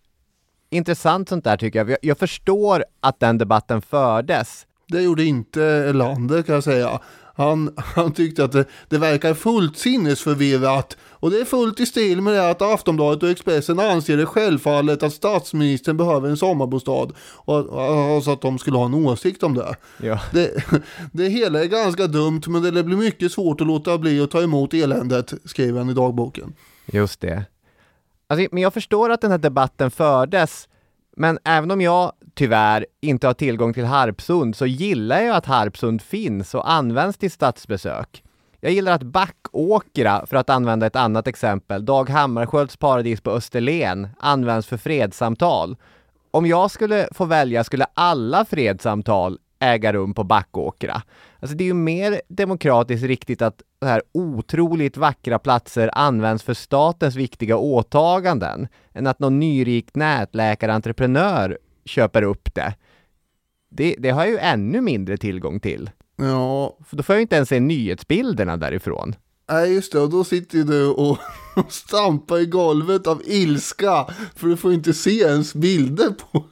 intressant 0.71 1.29
sånt 1.29 1.45
där 1.45 1.57
tycker 1.57 1.79
jag. 1.79 1.97
Jag 2.03 2.19
förstår 2.19 2.85
att 3.01 3.21
den 3.21 3.39
debatten 3.39 3.83
fördes. 3.83 4.67
Det 4.89 5.03
gjorde 5.03 5.25
inte 5.25 5.63
Erlander 5.65 6.43
kan 6.43 6.55
jag 6.55 6.65
säga. 6.65 7.01
Han, 7.39 7.75
han 7.77 8.13
tyckte 8.13 8.45
att 8.45 8.53
det, 8.53 8.65
det 8.89 8.99
verkar 8.99 9.35
fullt 9.35 9.79
sinnesförvirrat 9.79 10.97
och 11.11 11.31
det 11.31 11.41
är 11.41 11.45
fullt 11.45 11.81
i 11.81 11.87
stil 11.87 12.21
med 12.21 12.35
det 12.35 12.51
att 12.51 12.63
Aftonbladet 12.63 13.23
och 13.23 13.29
Expressen 13.29 13.81
anser 13.81 14.17
det 14.17 14.27
självfallet 14.27 15.03
att 15.03 15.13
statsministern 15.13 15.97
behöver 15.97 16.29
en 16.29 16.37
sommarbostad 16.37 17.09
och 17.21 17.83
alltså 17.83 18.31
att 18.31 18.41
de 18.41 18.59
skulle 18.59 18.77
ha 18.77 18.87
en 18.87 18.95
åsikt 18.95 19.43
om 19.43 19.55
det. 19.55 19.77
Ja. 20.03 20.21
Det, 20.33 20.65
det 21.13 21.29
hela 21.29 21.63
är 21.63 21.67
ganska 21.67 22.07
dumt 22.07 22.43
men 22.47 22.63
det 22.63 22.85
blir 22.85 22.97
mycket 22.97 23.33
svårt 23.33 23.61
att 23.61 23.67
låta 23.67 23.99
bli 23.99 24.21
att 24.21 24.31
ta 24.31 24.43
emot 24.43 24.75
eländet, 24.75 25.33
skriver 25.45 25.79
han 25.79 25.91
i 25.91 25.95
dagboken. 25.95 26.55
Just 26.87 27.21
det. 27.21 27.45
Alltså, 28.27 28.49
men 28.53 28.63
jag 28.63 28.75
förstår 28.75 29.11
att 29.11 29.21
den 29.21 29.31
här 29.31 29.39
debatten 29.39 29.91
fördes, 29.91 30.69
men 31.17 31.39
även 31.45 31.71
om 31.71 31.81
jag 31.81 32.13
tyvärr 32.39 32.87
inte 33.01 33.27
har 33.27 33.35
tillgång 33.35 33.75
till 33.75 33.85
Harpsund 33.85 34.57
så 34.57 34.67
gillar 34.67 35.21
jag 35.21 35.37
att 35.37 35.47
Harpsund 35.47 36.03
finns 36.03 36.55
och 36.55 36.71
används 36.71 37.19
till 37.19 37.31
statsbesök. 37.31 38.23
Jag 38.61 38.73
gillar 38.73 38.93
att 38.93 39.03
Backåkra, 39.03 40.27
för 40.27 40.37
att 40.37 40.51
använda 40.51 40.87
ett 40.87 40.97
annat 40.97 41.27
exempel, 41.27 41.85
Dag 41.85 42.11
Hammarskjölds 42.11 42.77
paradis 42.77 43.21
på 43.21 43.31
Österlen, 43.31 44.09
används 44.19 44.67
för 44.67 44.77
fredssamtal. 44.77 45.77
Om 46.31 46.47
jag 46.47 46.71
skulle 46.71 47.09
få 47.13 47.25
välja 47.25 47.65
skulle 47.65 47.87
alla 47.95 48.45
fredssamtal 48.45 49.39
äga 49.59 49.93
rum 49.93 50.15
på 50.15 50.25
Backåkra. 50.25 51.03
Alltså 51.41 51.57
det 51.57 51.65
är 51.65 51.67
ju 51.67 51.75
mer 51.75 52.21
demokratiskt 52.29 53.07
riktigt 53.07 53.43
att 53.43 53.63
så 53.81 53.87
här 53.87 54.03
otroligt 54.13 54.97
vackra 54.97 55.39
platser 55.39 55.91
används 55.93 56.43
för 56.43 56.55
statens 56.55 57.17
viktiga 57.17 57.57
åtaganden 57.57 58.69
än 58.93 59.07
att 59.07 59.19
någon 59.19 59.39
nyrik 59.39 59.95
nätläkarentreprenör 59.95 61.59
köper 61.89 62.23
upp 62.23 62.55
det. 62.55 62.75
det. 63.71 63.97
Det 63.99 64.11
har 64.11 64.25
jag 64.25 64.31
ju 64.31 64.39
ännu 64.39 64.81
mindre 64.81 65.17
tillgång 65.17 65.61
till. 65.61 65.91
Ja. 66.17 66.79
För 66.87 66.97
då 66.97 67.03
får 67.03 67.15
jag 67.15 67.19
ju 67.19 67.23
inte 67.23 67.37
ens 67.37 67.49
se 67.49 67.61
nyhetsbilderna 67.61 68.57
därifrån. 68.57 69.15
Nej 69.51 69.75
just 69.75 69.93
det, 69.93 70.01
och 70.01 70.11
då 70.11 70.25
sitter 70.25 70.59
du 70.59 70.87
och 70.91 71.19
stampar 71.69 72.39
i 72.39 72.47
golvet 72.47 73.07
av 73.07 73.23
ilska 73.25 74.07
för 74.37 74.49
du 74.49 74.57
får 74.57 74.73
inte 74.73 74.95
se 74.95 75.21
ens 75.21 75.55
bilder 75.55 76.09
på. 76.11 76.45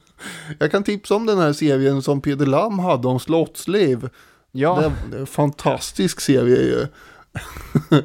Jag 0.59 0.71
kan 0.71 0.83
tipsa 0.83 1.15
om 1.15 1.25
den 1.25 1.37
här 1.37 1.53
serien 1.53 2.01
som 2.01 2.21
Peder 2.21 2.45
Lam 2.45 2.79
hade 2.79 3.07
om 3.07 3.19
slottsliv. 3.19 4.09
Ja. 4.51 4.91
Det 5.09 5.15
är, 5.15 5.19
en 5.19 5.27
fantastisk 5.27 6.21
serie 6.21 6.57
ju. 6.57 6.87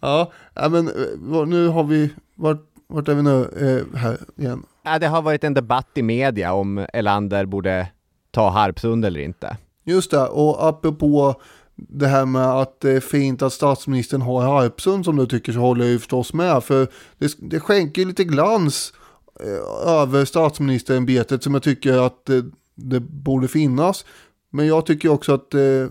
ja, 0.00 0.32
men 0.54 0.88
eh, 0.88 1.46
nu 1.46 1.68
har 1.68 1.84
vi, 1.84 2.10
vart, 2.34 2.71
vart 2.94 3.08
är 3.08 3.14
vi 3.14 3.22
nu 3.22 3.40
eh, 3.42 3.98
här 3.98 4.18
igen? 4.36 4.62
Ja, 4.82 4.98
det 4.98 5.06
har 5.06 5.22
varit 5.22 5.44
en 5.44 5.54
debatt 5.54 5.88
i 5.94 6.02
media 6.02 6.52
om 6.52 6.86
Elander 6.92 7.46
borde 7.46 7.88
ta 8.30 8.50
Harpsund 8.50 9.04
eller 9.04 9.20
inte. 9.20 9.56
Just 9.84 10.10
det, 10.10 10.26
och 10.26 10.68
apropå 10.68 11.40
det 11.74 12.06
här 12.06 12.26
med 12.26 12.48
att 12.48 12.80
det 12.80 12.90
är 12.90 13.00
fint 13.00 13.42
att 13.42 13.52
statsministern 13.52 14.22
har 14.22 14.42
Harpsund 14.42 15.04
som 15.04 15.16
du 15.16 15.26
tycker 15.26 15.52
så 15.52 15.58
håller 15.58 15.84
jag 15.84 15.92
ju 15.92 15.98
förstås 15.98 16.32
med. 16.32 16.64
För 16.64 16.88
det, 17.18 17.34
det 17.38 17.60
skänker 17.60 18.04
lite 18.04 18.24
glans 18.24 18.92
eh, 19.40 19.90
över 19.92 20.24
statsministerämbetet 20.24 21.42
som 21.42 21.54
jag 21.54 21.62
tycker 21.62 22.06
att 22.06 22.24
det, 22.24 22.44
det 22.74 23.00
borde 23.00 23.48
finnas. 23.48 24.04
Men 24.50 24.66
jag 24.66 24.86
tycker 24.86 25.08
också 25.08 25.34
att 25.34 25.54
eh, 25.54 25.86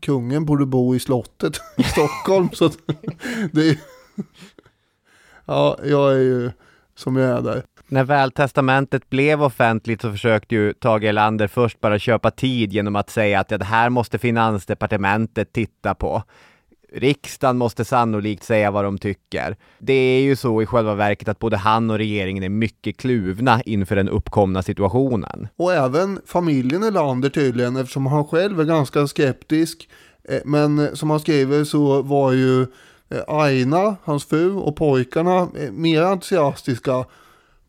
kungen 0.00 0.44
borde 0.44 0.66
bo 0.66 0.94
i 0.94 1.00
slottet 1.00 1.60
i 1.76 1.82
Stockholm. 1.82 2.48
så 2.52 2.64
att 2.64 2.78
det 3.52 3.68
är, 3.68 3.78
ja, 5.48 5.78
jag 5.84 6.12
är 6.12 6.18
ju 6.18 6.50
som 6.94 7.16
jag 7.16 7.38
är 7.38 7.42
där. 7.42 7.62
När 7.88 8.04
väl 8.04 8.30
testamentet 8.30 9.10
blev 9.10 9.42
offentligt 9.42 10.02
så 10.02 10.10
försökte 10.10 10.54
ju 10.54 10.72
Tage 10.72 11.04
Erlander 11.04 11.46
först 11.46 11.80
bara 11.80 11.98
köpa 11.98 12.30
tid 12.30 12.72
genom 12.72 12.96
att 12.96 13.10
säga 13.10 13.40
att 13.40 13.50
ja, 13.50 13.58
det 13.58 13.64
här 13.64 13.90
måste 13.90 14.18
finansdepartementet 14.18 15.52
titta 15.52 15.94
på. 15.94 16.22
Riksdagen 16.92 17.58
måste 17.58 17.84
sannolikt 17.84 18.44
säga 18.44 18.70
vad 18.70 18.84
de 18.84 18.98
tycker. 18.98 19.56
Det 19.78 19.92
är 19.92 20.22
ju 20.22 20.36
så 20.36 20.62
i 20.62 20.66
själva 20.66 20.94
verket 20.94 21.28
att 21.28 21.38
både 21.38 21.56
han 21.56 21.90
och 21.90 21.98
regeringen 21.98 22.44
är 22.44 22.48
mycket 22.48 22.96
kluvna 22.96 23.62
inför 23.62 23.96
den 23.96 24.08
uppkomna 24.08 24.62
situationen. 24.62 25.48
Och 25.56 25.72
även 25.72 26.20
familjen 26.26 26.82
Erlander 26.82 27.28
tydligen 27.28 27.76
eftersom 27.76 28.06
han 28.06 28.24
själv 28.24 28.60
är 28.60 28.64
ganska 28.64 29.06
skeptisk. 29.06 29.88
Eh, 30.28 30.40
men 30.44 30.96
som 30.96 31.10
han 31.10 31.20
skriver 31.20 31.64
så 31.64 32.02
var 32.02 32.32
ju 32.32 32.62
eh, 32.62 32.68
Aina, 33.26 33.96
hans 34.04 34.24
fru 34.24 34.54
och 34.54 34.76
pojkarna 34.76 35.48
eh, 35.54 35.72
mer 35.72 36.02
entusiastiska. 36.02 37.04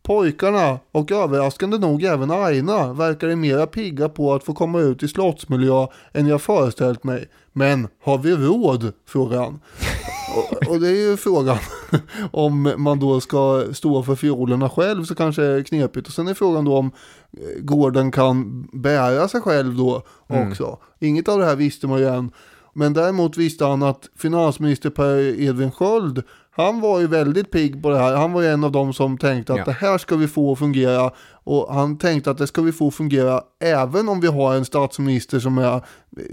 Pojkarna 0.02 0.78
och 0.92 1.12
överraskande 1.12 1.78
nog 1.78 2.02
även 2.02 2.30
Aina 2.30 2.92
verkar 2.92 3.36
mera 3.36 3.66
pigga 3.66 4.08
på 4.08 4.34
att 4.34 4.44
få 4.44 4.54
komma 4.54 4.80
ut 4.80 5.02
i 5.02 5.08
slottsmiljö 5.08 5.86
än 6.12 6.26
jag 6.26 6.42
föreställt 6.42 7.04
mig. 7.04 7.28
Men 7.52 7.88
har 8.02 8.18
vi 8.18 8.36
råd? 8.36 8.92
frågar 9.06 9.38
han. 9.38 9.60
och, 10.36 10.68
och 10.68 10.80
det 10.80 10.88
är 10.88 11.10
ju 11.10 11.16
frågan 11.16 11.58
om 12.30 12.74
man 12.76 12.98
då 12.98 13.20
ska 13.20 13.64
stå 13.72 14.02
för 14.02 14.14
fiolerna 14.14 14.70
själv 14.70 15.04
så 15.04 15.14
kanske 15.14 15.42
det 15.42 15.48
är 15.48 15.62
knepigt. 15.62 16.06
Och 16.06 16.12
sen 16.12 16.28
är 16.28 16.34
frågan 16.34 16.64
då 16.64 16.76
om 16.76 16.90
eh, 17.32 17.62
gården 17.62 18.10
kan 18.10 18.68
bära 18.72 19.28
sig 19.28 19.40
själv 19.40 19.76
då 19.76 20.02
också. 20.26 20.64
Mm. 20.64 20.78
Inget 20.98 21.28
av 21.28 21.38
det 21.38 21.44
här 21.44 21.56
visste 21.56 21.86
man 21.86 21.98
ju 21.98 22.08
än. 22.08 22.30
Men 22.72 22.92
däremot 22.92 23.36
visste 23.36 23.64
han 23.64 23.82
att 23.82 24.08
finansminister 24.16 24.90
Per 24.90 25.40
Edvin 25.40 25.70
Sköld 25.70 26.22
han 26.52 26.80
var 26.80 27.00
ju 27.00 27.06
väldigt 27.06 27.50
pigg 27.50 27.82
på 27.82 27.90
det 27.90 27.98
här. 27.98 28.16
Han 28.16 28.32
var 28.32 28.42
ju 28.42 28.48
en 28.48 28.64
av 28.64 28.72
dem 28.72 28.92
som 28.92 29.18
tänkte 29.18 29.52
att 29.52 29.58
ja. 29.58 29.64
det 29.64 29.72
här 29.72 29.98
ska 29.98 30.16
vi 30.16 30.28
få 30.28 30.52
att 30.52 30.58
fungera. 30.58 31.10
Och 31.32 31.74
han 31.74 31.98
tänkte 31.98 32.30
att 32.30 32.38
det 32.38 32.46
ska 32.46 32.62
vi 32.62 32.72
få 32.72 32.88
att 32.88 32.94
fungera 32.94 33.42
även 33.60 34.08
om 34.08 34.20
vi 34.20 34.26
har 34.26 34.54
en 34.54 34.64
statsminister 34.64 35.38
som 35.38 35.58
är 35.58 35.82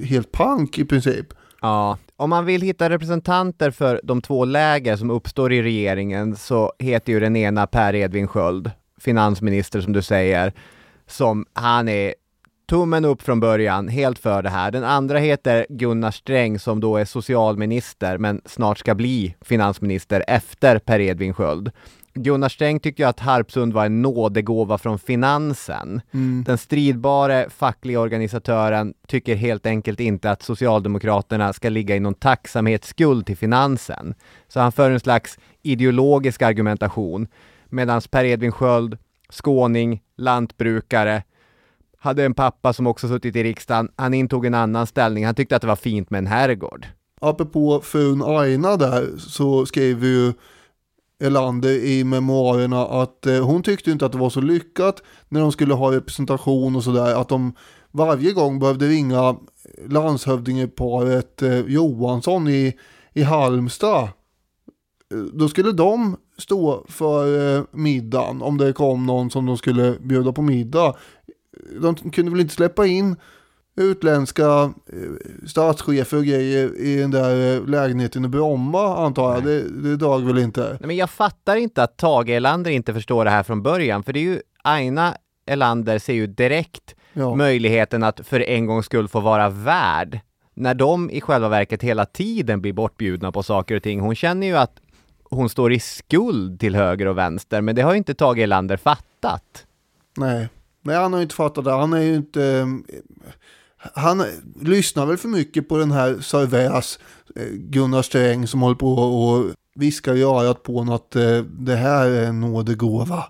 helt 0.04 0.32
pank 0.32 0.80
i 0.80 0.86
princip. 0.86 1.28
Ja, 1.62 1.98
om 2.16 2.30
man 2.30 2.46
vill 2.46 2.62
hitta 2.62 2.90
representanter 2.90 3.72
för 3.72 4.02
de 4.04 4.22
två 4.22 4.46
läger 4.46 4.96
som 4.96 5.12
uppstår 5.12 5.54
i 5.54 5.62
regeringen 5.62 6.36
så 6.36 6.74
heter 6.80 7.14
ju 7.14 7.20
den 7.20 7.36
ena 7.36 7.68
Per 7.68 7.96
Edvin 7.96 8.28
Sköld, 8.28 8.72
finansminister 9.00 9.82
som 9.82 9.94
du 9.94 10.02
säger, 10.02 10.54
som 11.08 11.46
han 11.54 11.88
är 11.88 12.14
tummen 12.70 13.06
upp 13.06 13.22
från 13.22 13.40
början, 13.40 13.88
helt 13.88 14.20
för 14.20 14.42
det 14.44 14.50
här. 14.50 14.72
Den 14.72 14.84
andra 14.84 15.20
heter 15.20 15.66
Gunnar 15.70 16.12
Sträng 16.12 16.60
som 16.60 16.80
då 16.80 16.98
är 16.98 17.06
socialminister 17.06 18.18
men 18.18 18.42
snart 18.46 18.78
ska 18.78 18.96
bli 18.96 19.36
finansminister 19.42 20.24
efter 20.28 20.80
Per 20.80 21.00
Edvin 21.00 21.34
Sköld. 21.34 21.72
Gunnar 22.14 22.50
Sträng 22.50 22.80
tyckte 22.80 23.08
att 23.08 23.20
Harpsund 23.20 23.74
var 23.74 23.86
en 23.86 24.02
nådegåva 24.02 24.78
från 24.78 25.00
finansen. 25.00 26.02
Mm. 26.14 26.44
Den 26.48 26.58
stridbare 26.58 27.50
fackliga 27.50 28.00
organisatören 28.00 28.94
tycker 29.08 29.36
helt 29.36 29.66
enkelt 29.66 30.00
inte 30.00 30.32
att 30.32 30.44
Socialdemokraterna 30.44 31.54
ska 31.54 31.70
ligga 31.70 31.96
i 31.96 32.00
någon 32.00 32.14
tacksamhetsskuld 32.14 33.26
till 33.26 33.38
finansen. 33.38 34.14
Så 34.48 34.60
han 34.60 34.72
för 34.72 34.92
en 34.92 35.00
slags 35.00 35.40
ideologisk 35.64 36.42
argumentation. 36.42 37.28
Medan 37.70 38.02
Per 38.12 38.26
Edvin 38.26 38.52
Sköld, 38.52 38.98
skåning, 39.30 40.02
lantbrukare, 40.18 41.24
hade 42.08 42.26
en 42.26 42.34
pappa 42.34 42.74
som 42.74 42.88
också 42.88 43.08
suttit 43.08 43.36
i 43.36 43.44
riksdagen. 43.44 43.90
Han 43.96 44.14
intog 44.14 44.46
en 44.46 44.54
annan 44.54 44.88
ställning. 44.88 45.26
Han 45.26 45.36
tyckte 45.36 45.56
att 45.56 45.62
det 45.62 45.68
var 45.68 45.76
fint 45.76 46.10
med 46.10 46.18
en 46.18 46.28
herrgård. 46.28 46.88
Apropå 47.22 47.82
frun 47.84 48.24
Aina 48.24 48.78
där 48.78 49.18
så 49.18 49.66
skrev 49.66 50.04
ju 50.04 50.34
Elander 51.24 51.70
i 51.70 52.04
memoarerna 52.04 52.86
att 52.86 53.26
eh, 53.26 53.46
hon 53.46 53.64
tyckte 53.64 53.92
inte 53.92 54.06
att 54.06 54.12
det 54.12 54.18
var 54.18 54.30
så 54.30 54.42
lyckat 54.42 55.04
när 55.30 55.42
de 55.42 55.52
skulle 55.52 55.74
ha 55.74 55.92
representation 55.92 56.76
och 56.76 56.84
sådär. 56.84 57.22
Att 57.22 57.30
de 57.30 57.54
varje 57.92 58.34
gång 58.34 58.60
behövde 58.60 58.88
ringa 58.88 59.36
landshövdingeparet 59.90 61.42
eh, 61.42 61.60
Johansson 61.60 62.48
i, 62.48 62.74
i 63.14 63.24
Halmstad. 63.24 64.04
Eh, 64.04 65.18
då 65.34 65.48
skulle 65.50 65.72
de 65.72 66.18
stå 66.38 66.86
för 66.88 67.78
middagen 67.78 68.42
om 68.42 68.58
det 68.58 68.74
kom 68.74 69.06
någon 69.06 69.30
som 69.30 69.46
de 69.46 69.58
skulle 69.58 69.96
bjuda 70.00 70.32
på 70.34 70.42
middag 70.42 70.94
de 71.82 71.96
kunde 71.96 72.32
väl 72.32 72.42
inte 72.42 72.54
släppa 72.54 72.86
in 72.86 73.16
utländska 73.78 74.74
eh, 74.94 75.48
statschefer 75.48 76.18
och 76.18 76.26
grejer 76.26 76.78
i 76.80 76.96
den 76.96 77.12
där 77.12 77.56
eh, 77.56 77.66
lägenheten 77.66 78.26
i 78.26 78.28
Bromma 78.28 79.06
antar 79.06 79.34
jag. 79.34 79.44
Det, 79.44 79.82
det 79.82 79.98
dag 79.98 80.26
väl 80.26 80.38
inte. 80.38 80.62
Nej, 80.62 80.88
men 80.88 80.96
jag 80.96 81.10
fattar 81.10 81.56
inte 81.56 81.84
att 81.84 81.98
Tage 81.98 82.30
Erlander 82.30 82.72
inte 82.72 82.94
förstår 82.94 83.26
det 83.26 83.32
här 83.32 83.44
från 83.44 83.64
början, 83.64 84.04
för 84.04 84.14
det 84.14 84.20
är 84.20 84.24
ju 84.24 84.42
Aina 84.64 85.18
Erlander 85.46 86.00
ser 86.00 86.14
ju 86.14 86.28
direkt 86.28 86.96
ja. 87.14 87.36
möjligheten 87.36 88.04
att 88.04 88.20
för 88.28 88.40
en 88.40 88.66
gångs 88.66 88.86
skull 88.86 89.08
få 89.08 89.20
vara 89.20 89.50
värd 89.50 90.20
när 90.54 90.74
de 90.74 91.10
i 91.10 91.22
själva 91.22 91.50
verket 91.50 91.84
hela 91.84 92.06
tiden 92.06 92.62
blir 92.62 92.74
bortbjudna 92.74 93.32
på 93.32 93.44
saker 93.44 93.76
och 93.76 93.84
ting. 93.84 94.00
Hon 94.00 94.16
känner 94.16 94.48
ju 94.48 94.58
att 94.58 94.80
hon 95.30 95.50
står 95.50 95.74
i 95.74 95.80
skuld 95.80 96.60
till 96.60 96.76
höger 96.76 97.06
och 97.06 97.18
vänster, 97.18 97.62
men 97.62 97.76
det 97.76 97.82
har 97.82 97.92
ju 97.92 97.98
inte 97.98 98.14
Tage 98.14 98.38
Erlander 98.38 98.78
fattat. 98.78 99.66
Nej. 100.18 100.48
Nej, 100.88 100.96
han 100.96 101.14
har 101.14 101.20
ju 101.20 101.24
inte 101.24 101.36
fattat 101.36 101.66
det. 101.66 101.72
Han 101.72 101.94
är 101.94 102.02
ju 102.02 102.16
inte... 102.16 102.68
Han 103.78 104.24
lyssnar 104.62 105.06
väl 105.06 105.18
för 105.18 105.28
mycket 105.28 105.70
på 105.70 105.78
den 105.78 105.92
här 105.92 106.20
Sarväs, 106.22 107.00
eh, 107.36 107.48
Gunnar 107.52 108.02
Sträng 108.02 108.48
som 108.48 108.62
håller 108.62 108.76
på 108.76 108.94
och 108.94 109.54
viskar 109.76 110.16
i 110.16 110.24
örat 110.24 110.64
på 110.64 110.78
honom 110.78 110.96
att 110.96 111.16
eh, 111.16 111.38
det 111.42 111.76
här 111.76 112.08
är 112.08 112.28
en 112.28 112.40
nådegåva. 112.40 113.24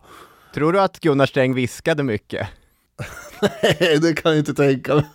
Tror 0.53 0.73
du 0.73 0.81
att 0.81 0.99
Gunnar 0.99 1.25
Sträng 1.25 1.53
viskade 1.53 2.03
mycket? 2.03 2.47
Nej, 3.41 3.99
det 4.01 4.13
kan 4.13 4.31
jag 4.31 4.39
inte 4.39 4.53
tänka 4.53 4.95
mig. 4.95 5.05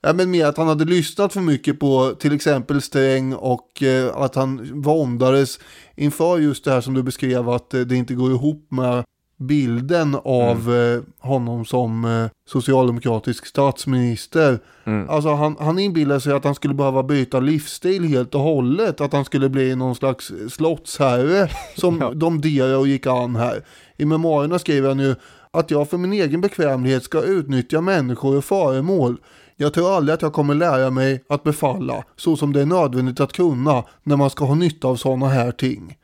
Ja, 0.00 0.12
men 0.12 0.30
mer 0.30 0.46
att 0.46 0.56
han 0.56 0.68
hade 0.68 0.84
lyssnat 0.84 1.32
för 1.32 1.40
mycket 1.40 1.80
på 1.80 2.14
till 2.18 2.34
exempel 2.34 2.82
Sträng 2.82 3.34
och 3.34 3.82
eh, 3.82 4.16
att 4.16 4.34
han 4.34 4.82
våndades 4.82 5.58
inför 5.96 6.38
just 6.38 6.64
det 6.64 6.70
här 6.70 6.80
som 6.80 6.94
du 6.94 7.02
beskrev 7.02 7.48
att 7.48 7.74
eh, 7.74 7.80
det 7.80 7.96
inte 7.96 8.14
går 8.14 8.30
ihop 8.30 8.66
med 8.70 9.04
bilden 9.36 10.16
av 10.24 10.68
mm. 10.68 10.96
Eh, 10.96 11.02
honom 11.18 11.64
som 11.64 12.04
eh, 12.04 12.30
socialdemokratisk 12.48 13.46
statsminister. 13.46 14.58
Mm. 14.84 15.10
Alltså 15.10 15.28
han, 15.28 15.56
han 15.60 15.78
inbillade 15.78 16.20
sig 16.20 16.32
att 16.32 16.44
han 16.44 16.54
skulle 16.54 16.74
behöva 16.74 17.02
byta 17.02 17.40
livsstil 17.40 18.04
helt 18.04 18.34
och 18.34 18.40
hållet. 18.40 19.00
Att 19.00 19.12
han 19.12 19.24
skulle 19.24 19.48
bli 19.48 19.76
någon 19.76 19.94
slags 19.94 20.32
slottsherre 20.48 21.48
som 21.76 21.98
ja. 22.00 22.12
domderade 22.14 22.76
och 22.76 22.88
gick 22.88 23.06
an 23.06 23.36
här. 23.36 23.64
I 23.96 24.04
memoarerna 24.04 24.58
skriver 24.58 24.88
han 24.88 24.98
ju 24.98 25.14
att 25.50 25.70
jag 25.70 25.90
för 25.90 25.98
min 25.98 26.12
egen 26.12 26.40
bekvämlighet 26.40 27.04
ska 27.04 27.22
utnyttja 27.22 27.80
människor 27.80 28.36
och 28.36 28.44
föremål. 28.44 29.16
Jag 29.56 29.74
tror 29.74 29.96
aldrig 29.96 30.14
att 30.14 30.22
jag 30.22 30.32
kommer 30.32 30.54
lära 30.54 30.90
mig 30.90 31.24
att 31.28 31.42
befalla 31.42 32.04
så 32.16 32.36
som 32.36 32.52
det 32.52 32.60
är 32.60 32.66
nödvändigt 32.66 33.20
att 33.20 33.32
kunna 33.32 33.84
när 34.02 34.16
man 34.16 34.30
ska 34.30 34.44
ha 34.44 34.54
nytta 34.54 34.88
av 34.88 34.96
sådana 34.96 35.28
här 35.28 35.52
ting. 35.52 35.96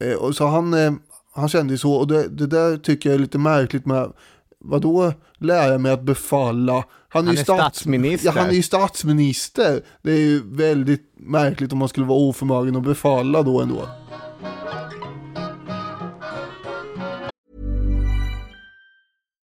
Eh, 0.00 0.14
och 0.14 0.36
så 0.36 0.46
han, 0.46 0.98
han 1.36 1.48
kände 1.48 1.74
ju 1.74 1.78
så 1.78 1.92
och 1.92 2.06
det, 2.06 2.28
det 2.28 2.46
där 2.46 2.76
tycker 2.76 3.08
jag 3.08 3.14
är 3.14 3.18
lite 3.18 3.38
märkligt 3.38 3.86
med 3.86 4.12
Vadå 4.58 5.12
lära 5.38 5.78
mig 5.78 5.92
att 5.92 6.02
befalla? 6.02 6.72
Han, 7.08 7.26
han 7.26 7.28
är, 7.28 7.42
stats 7.42 7.60
statsminister. 7.60 8.28
Ja, 8.28 8.40
han 8.40 8.48
är 8.48 8.54
ju 8.54 8.62
statsminister. 8.62 9.82
Det 10.02 10.12
är 10.12 10.18
ju 10.18 10.42
väldigt 10.44 11.12
märkligt 11.16 11.72
om 11.72 11.78
man 11.78 11.88
skulle 11.88 12.06
vara 12.06 12.18
oförmögen 12.18 12.76
att 12.76 12.82
befalla 12.82 13.42
då 13.42 13.60
ändå. 13.60 13.88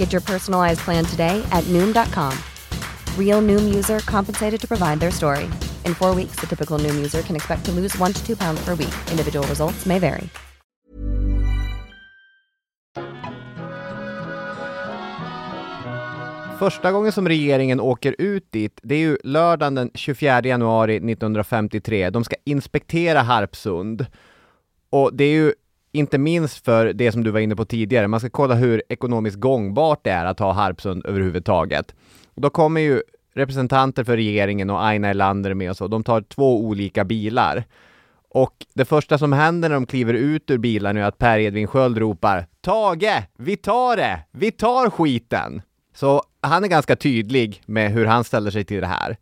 Get 0.00 0.12
your 0.12 0.22
personalized 0.22 0.80
plan 0.80 1.04
today 1.04 1.42
at 1.52 1.64
Noom.com. 1.64 2.32
Real 3.18 3.42
Noom 3.42 3.74
user 3.74 3.98
compensated 3.98 4.60
to 4.60 4.66
provide 4.66 4.98
their 5.00 5.10
story. 5.10 5.44
In 5.84 5.94
four 5.94 6.14
weeks, 6.14 6.40
the 6.40 6.46
typical 6.46 6.78
Noom 6.78 6.96
user 6.96 7.22
can 7.22 7.36
expect 7.36 7.64
to 7.64 7.72
lose 7.72 7.98
one 7.98 8.12
to 8.12 8.26
two 8.26 8.36
pounds 8.36 8.64
per 8.64 8.74
week. 8.74 8.94
Individual 9.10 9.46
results 9.46 9.86
may 9.86 9.98
vary. 9.98 10.28
Första 16.58 16.92
gången 16.92 17.12
som 17.12 17.28
regeringen 17.28 17.80
åker 17.80 18.16
ut 18.18 18.52
dit, 18.52 18.80
det 18.82 18.94
är 18.94 18.98
ju 18.98 19.18
lördagen 19.24 19.74
den 19.74 19.90
24 19.94 20.42
januari 20.42 20.96
1953. 20.96 22.10
De 22.10 22.24
ska 22.24 22.36
inspektera 22.44 23.20
Harpsund. 23.20 24.06
Och 24.90 25.14
det 25.14 25.24
är 25.24 25.32
ju 25.32 25.52
inte 25.92 26.18
minst 26.18 26.64
för 26.64 26.92
det 26.92 27.12
som 27.12 27.24
du 27.24 27.30
var 27.30 27.40
inne 27.40 27.56
på 27.56 27.64
tidigare, 27.64 28.08
man 28.08 28.20
ska 28.20 28.30
kolla 28.30 28.54
hur 28.54 28.82
ekonomiskt 28.88 29.36
gångbart 29.36 30.00
det 30.04 30.10
är 30.10 30.24
att 30.24 30.38
ha 30.38 30.52
Harpsund 30.52 31.06
överhuvudtaget. 31.06 31.94
Och 32.34 32.40
då 32.40 32.50
kommer 32.50 32.80
ju 32.80 33.02
representanter 33.34 34.04
för 34.04 34.16
regeringen 34.16 34.70
och 34.70 34.84
Aina 34.84 35.08
Erlander 35.08 35.54
med 35.54 35.70
och 35.70 35.76
så, 35.76 35.88
de 35.88 36.04
tar 36.04 36.20
två 36.20 36.64
olika 36.64 37.04
bilar. 37.04 37.64
Och 38.28 38.66
det 38.74 38.84
första 38.84 39.18
som 39.18 39.32
händer 39.32 39.68
när 39.68 39.74
de 39.74 39.86
kliver 39.86 40.14
ut 40.14 40.50
ur 40.50 40.58
bilen 40.58 40.96
är 40.96 41.02
att 41.02 41.18
Per 41.18 41.38
Edvin 41.38 41.66
Sköld 41.66 41.98
ropar 41.98 42.46
Tage, 42.60 43.22
vi 43.38 43.56
tar 43.56 43.96
det! 43.96 44.20
Vi 44.32 44.52
tar 44.52 44.90
skiten! 44.90 45.62
Så 45.94 46.22
han 46.40 46.64
är 46.64 46.68
ganska 46.68 46.96
tydlig 46.96 47.62
med 47.66 47.92
hur 47.92 48.06
han 48.06 48.24
ställer 48.24 48.50
sig 48.50 48.64
till 48.64 48.80
det 48.80 48.86
här. 48.86 49.16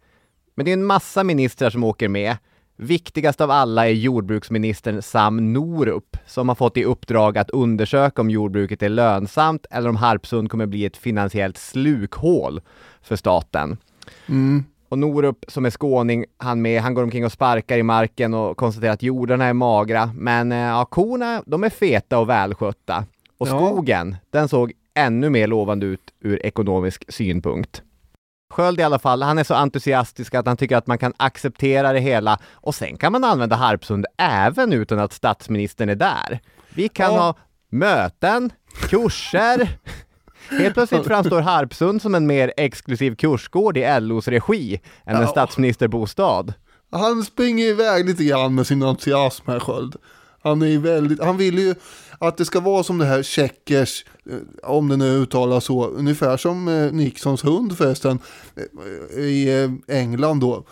Men 0.55 0.65
det 0.65 0.71
är 0.71 0.73
en 0.73 0.85
massa 0.85 1.25
ministrar 1.25 1.71
som 1.71 1.85
åker 1.85 2.09
med. 2.09 2.37
Viktigast 2.81 3.41
av 3.41 3.51
alla 3.51 3.87
är 3.89 3.93
jordbruksministern 3.93 5.03
Sam 5.03 5.53
Norup 5.53 6.17
som 6.27 6.49
har 6.49 6.57
fått 6.57 6.77
i 6.77 6.85
uppdrag 6.85 7.39
att 7.39 7.51
undersöka 7.51 8.23
om 8.23 8.31
jordbruket 8.31 8.83
är 8.83 8.89
lönsamt 8.89 9.67
eller 9.71 9.89
om 9.89 9.97
Harpsund 9.97 10.51
kommer 10.51 10.67
bli 10.67 10.85
ett 10.85 10.97
finansiellt 10.97 11.59
slukhål 11.59 12.61
för 13.03 13.17
staten. 13.17 13.77
Mm. 14.29 14.65
Och 14.89 14.99
Norup 14.99 15.45
som 15.49 15.67
är 15.67 15.71
skåning, 15.71 16.25
han 16.37 16.63
med, 16.63 16.83
han 16.83 16.95
går 16.95 17.03
omkring 17.03 17.25
och 17.25 17.33
sparkar 17.33 17.79
i 17.79 17.83
marken 17.83 18.35
och 18.35 18.57
konstaterar 18.57 18.93
att 18.93 19.03
jordarna 19.03 19.45
är 19.45 19.53
magra, 19.53 20.11
men 20.15 20.53
eh, 20.53 20.59
ja, 20.59 20.85
korna, 20.85 21.43
de 21.47 21.65
är 21.65 21.71
feta 21.71 22.19
och 22.19 22.29
välskötta. 22.29 23.05
Och 23.39 23.49
Ja. 23.49 23.57
skogen, 23.59 24.17
den 24.31 24.49
såg 24.49 24.73
ännu 24.95 25.31
mer 25.31 25.47
lovande 25.47 25.87
ut 25.87 26.11
ur 26.21 26.47
ekonomisk 26.47 27.13
synpunkt. 27.13 27.83
Sköld 28.51 28.81
i 28.81 28.83
alla 28.83 28.99
fall, 28.99 29.23
han 29.23 29.39
är 29.39 29.45
så 29.45 29.55
entusiastisk 29.55 30.35
att 30.35 30.47
han 30.47 30.57
tycker 30.57 30.77
att 30.77 30.87
man 30.87 30.99
kan 30.99 31.13
acceptera 31.17 31.93
det 31.93 32.01
hela 32.01 32.39
och 32.53 32.75
sen 32.75 32.97
kan 32.97 33.13
man 33.13 33.25
använda 33.25 33.57
Harpsund 33.57 34.07
även 34.19 34.73
utan 34.73 34.99
att 34.99 35.13
statsministern 35.13 35.89
är 35.89 35.95
där. 35.95 36.41
Vi 36.75 36.89
kan 36.89 37.15
Ja. 37.15 37.21
ha 37.21 37.35
möten, 37.71 38.51
kurser. 38.89 39.69
Helt 40.51 40.75
plötsligt 40.75 41.07
framstår 41.07 41.41
Harpsund 41.41 42.03
som 42.03 42.15
en 42.15 42.27
mer 42.27 42.53
exklusiv 42.57 43.15
kursgård 43.17 43.77
i 43.77 44.01
LOs 44.01 44.29
regi 44.29 44.81
än 45.07 45.17
en 45.17 45.23
Ja. 45.23 45.29
statsministerbostad. 45.29 46.53
Han 46.91 47.25
springer 47.25 47.67
iväg 47.67 48.07
lite 48.07 48.25
grann 48.25 48.55
med 48.55 48.67
sin 48.67 48.83
entusiasm 48.83 49.51
här 49.51 49.61
Sköld. 49.61 49.97
Han 50.43 50.63
är 50.63 50.79
väldigt, 50.79 51.23
han 51.25 51.37
vill 51.37 51.59
ju 51.59 51.75
att 52.19 52.37
det 52.37 52.45
ska 52.45 52.61
vara 52.61 52.83
som 52.83 52.99
det 52.99 53.05
här 53.05 53.23
Checkers, 53.23 54.05
eh, 54.31 54.71
om 54.71 54.89
det 54.89 54.97
nu 54.97 55.05
uttalas 55.05 55.65
så, 55.65 55.87
ungefär 55.87 56.37
som 56.37 56.69
eh, 56.69 56.93
Nixons 56.93 57.45
hund 57.45 57.79
förresten, 57.79 58.19
eh, 59.17 59.19
i 59.21 59.69
England 59.89 60.41
då. 60.41 60.65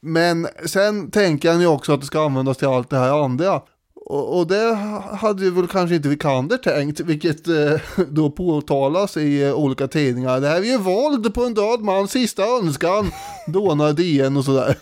Men 0.00 0.48
sen 0.66 1.10
tänker 1.10 1.50
han 1.50 1.60
ju 1.60 1.66
också 1.66 1.92
att 1.92 2.00
det 2.00 2.06
ska 2.06 2.24
användas 2.24 2.56
till 2.56 2.68
allt 2.68 2.90
det 2.90 2.98
här 2.98 3.24
andra. 3.24 3.62
Och, 4.06 4.38
och 4.38 4.46
det 4.46 4.74
hade 5.12 5.44
ju 5.44 5.50
väl 5.50 5.68
kanske 5.68 5.96
inte 5.96 6.08
Vikander 6.08 6.56
tänkt, 6.56 7.00
vilket 7.00 7.48
eh, 7.48 7.80
då 8.08 8.30
påtalas 8.30 9.16
i 9.16 9.42
eh, 9.42 9.54
olika 9.54 9.88
tidningar. 9.88 10.40
Det 10.40 10.48
här 10.48 10.56
är 10.56 10.64
ju 10.64 10.78
våld 10.78 11.34
på 11.34 11.44
en 11.44 11.54
död 11.54 11.80
mans 11.80 12.10
sista 12.10 12.42
önskan, 12.42 13.10
dånar 13.46 13.92
DN 13.92 14.36
och 14.36 14.44
sådär. 14.44 14.78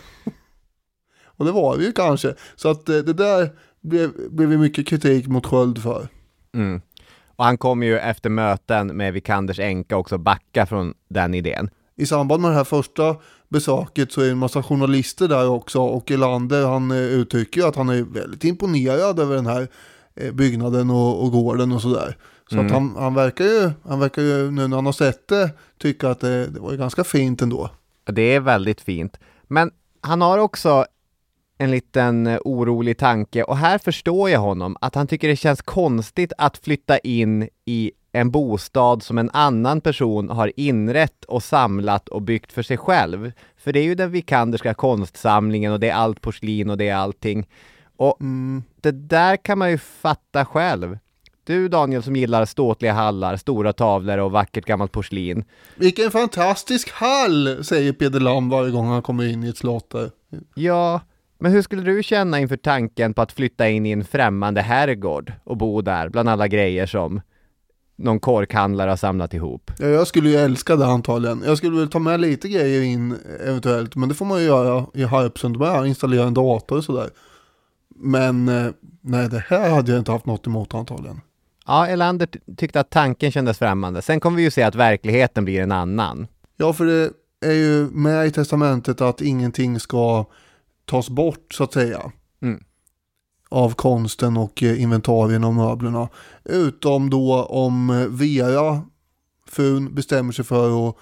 Och 1.23 1.45
det 1.45 1.51
var 1.51 1.77
det 1.77 1.83
ju 1.83 1.91
kanske. 1.91 2.35
Så 2.55 2.69
att 2.69 2.89
eh, 2.89 2.97
det 2.97 3.13
där 3.13 3.49
blev, 3.81 4.11
blev 4.29 4.51
ju 4.51 4.57
mycket 4.57 4.87
kritik 4.87 5.27
mot 5.27 5.45
Sköld 5.45 5.83
för. 5.83 6.07
Mm. 6.53 6.81
Och 7.35 7.45
han 7.45 7.57
kommer 7.57 7.87
ju 7.87 7.99
efter 7.99 8.29
möten 8.29 8.87
med 8.87 9.13
Vikanders 9.13 9.59
änka 9.59 9.97
också 9.97 10.17
backa 10.17 10.65
från 10.65 10.93
den 11.09 11.33
idén. 11.33 11.69
I 11.95 12.05
samband 12.05 12.41
med 12.41 12.51
det 12.51 12.55
här 12.55 12.63
första 12.63 13.15
besöket 13.49 14.11
så 14.11 14.21
är 14.21 14.25
det 14.25 14.31
en 14.31 14.37
massa 14.37 14.63
journalister 14.63 15.27
där 15.27 15.49
också 15.49 15.79
och 15.81 16.11
Elander 16.11 16.65
han 16.65 16.91
eh, 16.91 16.97
uttrycker 16.97 17.67
att 17.67 17.75
han 17.75 17.89
är 17.89 18.01
väldigt 18.01 18.43
imponerad 18.43 19.19
över 19.19 19.35
den 19.35 19.45
här 19.45 19.67
eh, 20.15 20.31
byggnaden 20.31 20.89
och, 20.89 21.23
och 21.23 21.31
gården 21.31 21.71
och 21.71 21.81
sådär. 21.81 22.17
Så 22.49 22.59
att 22.59 22.71
han, 22.71 22.95
han 22.97 23.13
verkar 23.13 23.45
ju, 23.45 23.71
han 23.83 23.99
verkar 23.99 24.21
ju 24.21 24.51
nu 24.51 24.67
när 24.67 24.75
han 24.75 24.85
har 24.85 24.93
sett 24.93 25.27
det 25.27 25.49
tycka 25.77 26.09
att 26.09 26.19
det, 26.19 26.47
det 26.47 26.59
var 26.59 26.73
ganska 26.73 27.03
fint 27.03 27.41
ändå. 27.41 27.69
Det 28.03 28.21
är 28.21 28.39
väldigt 28.39 28.81
fint. 28.81 29.19
Men 29.47 29.71
han 30.01 30.21
har 30.21 30.37
också 30.37 30.85
en 31.61 31.71
liten 31.71 32.27
eh, 32.27 32.39
orolig 32.45 32.97
tanke 32.97 33.43
och 33.43 33.57
här 33.57 33.77
förstår 33.77 34.29
jag 34.29 34.39
honom 34.39 34.77
att 34.81 34.95
han 34.95 35.07
tycker 35.07 35.27
det 35.27 35.35
känns 35.35 35.61
konstigt 35.61 36.33
att 36.37 36.57
flytta 36.57 36.97
in 36.97 37.49
i 37.65 37.91
en 38.11 38.31
bostad 38.31 39.03
som 39.03 39.17
en 39.17 39.29
annan 39.33 39.81
person 39.81 40.29
har 40.29 40.51
inrett 40.55 41.25
och 41.25 41.43
samlat 41.43 42.09
och 42.09 42.21
byggt 42.21 42.51
för 42.51 42.63
sig 42.63 42.77
själv. 42.77 43.31
För 43.57 43.73
det 43.73 43.79
är 43.79 43.83
ju 43.83 43.95
den 43.95 44.11
Vikanderska 44.11 44.73
konstsamlingen 44.73 45.71
och 45.71 45.79
det 45.79 45.89
är 45.89 45.93
allt 45.93 46.21
porslin 46.21 46.69
och 46.69 46.77
det 46.77 46.89
är 46.89 46.95
allting. 46.95 47.47
Och 47.97 48.17
det 48.81 48.91
där 48.91 49.37
kan 49.37 49.57
man 49.57 49.71
ju 49.71 49.77
fatta 49.77 50.45
själv. 50.45 50.97
Du 51.43 51.67
Daniel 51.67 52.03
som 52.03 52.15
gillar 52.15 52.45
ståtliga 52.45 52.93
hallar, 52.93 53.37
stora 53.37 53.73
tavlor 53.73 54.17
och 54.17 54.31
vackert 54.31 54.65
gammalt 54.65 54.91
porslin. 54.91 55.43
Vilken 55.75 56.11
fantastisk 56.11 56.91
hall, 56.91 57.63
säger 57.63 57.93
Peder 57.93 58.19
Lam 58.19 58.49
varje 58.49 58.71
gång 58.71 58.87
han 58.87 59.01
kommer 59.01 59.27
in 59.27 59.43
i 59.43 59.49
ett 59.49 59.57
slott 59.57 59.89
där. 59.89 60.11
Ja, 60.55 61.01
men 61.41 61.51
hur 61.51 61.61
skulle 61.61 61.81
du 61.81 62.03
känna 62.03 62.39
inför 62.39 62.57
tanken 62.57 63.13
på 63.13 63.21
att 63.21 63.31
flytta 63.31 63.69
in 63.69 63.85
i 63.85 63.91
en 63.91 64.03
främmande 64.05 64.61
herrgård 64.61 65.33
och 65.43 65.57
bo 65.57 65.81
där 65.81 66.09
bland 66.09 66.29
alla 66.29 66.47
grejer 66.47 66.85
som 66.85 67.21
någon 67.95 68.19
korkhandlare 68.19 68.89
har 68.89 68.97
samlat 68.97 69.33
ihop? 69.33 69.71
Ja, 69.79 69.87
jag 69.87 70.07
skulle 70.07 70.29
ju 70.29 70.35
älska 70.35 70.75
det 70.75 70.85
antagligen. 70.85 71.43
Jag 71.45 71.57
skulle 71.57 71.77
väl 71.77 71.89
ta 71.89 71.99
med 71.99 72.21
lite 72.21 72.49
grejer 72.49 72.81
in 72.81 73.15
eventuellt, 73.47 73.95
men 73.95 74.09
det 74.09 74.15
får 74.15 74.25
man 74.25 74.39
ju 74.39 74.45
göra 74.45 74.85
i 74.93 75.03
Harpsund 75.03 75.57
med, 75.57 75.85
installera 75.85 76.23
en 76.27 76.33
dator 76.33 76.77
och 76.77 76.83
sådär. 76.83 77.09
Men 77.95 78.49
eh, 78.49 78.71
nej, 79.01 79.29
det 79.29 79.43
här 79.47 79.69
hade 79.69 79.91
jag 79.91 79.99
inte 80.01 80.11
haft 80.11 80.25
något 80.25 80.47
emot 80.47 80.73
antagligen. 80.73 81.21
Ja, 81.67 81.87
Elander 81.87 82.25
ty- 82.25 82.39
tyckte 82.57 82.79
att 82.79 82.89
tanken 82.89 83.31
kändes 83.31 83.57
främmande. 83.57 84.01
Sen 84.01 84.19
kommer 84.19 84.37
vi 84.37 84.43
ju 84.43 84.51
se 84.51 84.63
att 84.63 84.75
verkligheten 84.75 85.45
blir 85.45 85.61
en 85.61 85.71
annan. 85.71 86.27
Ja, 86.57 86.73
för 86.73 86.85
det 86.85 87.11
är 87.45 87.53
ju 87.53 87.89
med 87.91 88.27
i 88.27 88.31
testamentet 88.31 89.01
att 89.01 89.21
ingenting 89.21 89.79
ska 89.79 90.25
tas 90.91 91.09
bort 91.09 91.53
så 91.53 91.63
att 91.63 91.73
säga. 91.73 92.11
Mm. 92.41 92.63
Av 93.49 93.73
konsten 93.73 94.37
och 94.37 94.63
eh, 94.63 94.81
inventarien 94.81 95.43
och 95.43 95.53
möblerna. 95.53 96.09
Utom 96.43 97.09
då 97.09 97.43
om 97.43 97.89
eh, 97.89 98.07
Vera, 98.07 98.81
frun, 99.47 99.95
bestämmer 99.95 100.31
sig 100.31 100.45
för 100.45 100.89
att 100.89 100.95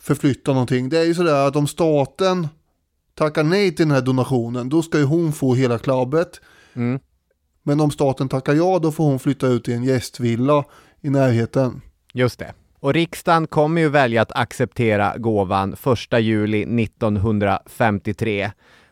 förflytta 0.00 0.52
någonting. 0.52 0.88
Det 0.88 0.98
är 0.98 1.04
ju 1.04 1.14
sådär 1.14 1.48
att 1.48 1.56
om 1.56 1.66
staten 1.66 2.48
tackar 3.14 3.44
nej 3.44 3.74
till 3.74 3.86
den 3.86 3.94
här 3.94 4.02
donationen, 4.02 4.68
då 4.68 4.82
ska 4.82 4.98
ju 4.98 5.04
hon 5.04 5.32
få 5.32 5.54
hela 5.54 5.78
klabbet. 5.78 6.40
Mm. 6.74 7.00
Men 7.62 7.80
om 7.80 7.90
staten 7.90 8.28
tackar 8.28 8.54
ja, 8.54 8.78
då 8.78 8.92
får 8.92 9.04
hon 9.04 9.18
flytta 9.18 9.46
ut 9.46 9.68
i 9.68 9.72
en 9.72 9.84
gästvilla 9.84 10.64
i 11.00 11.10
närheten. 11.10 11.80
Just 12.14 12.38
det. 12.38 12.54
Och 12.80 12.94
riksdagen 12.94 13.46
kommer 13.46 13.80
ju 13.80 13.88
välja 13.88 14.22
att 14.22 14.32
acceptera 14.32 15.16
gåvan 15.16 15.72
1 16.12 16.20
juli 16.20 16.82
1953. 16.84 18.50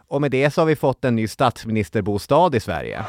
Och 0.09 0.21
med 0.21 0.31
det 0.31 0.51
så 0.51 0.61
har 0.61 0.67
vi 0.67 0.77
fått 0.77 1.05
en 1.05 1.17
ny 1.17 1.29
statsministerbostad 1.29 2.55
i 2.55 2.61
Sverige. 2.61 3.05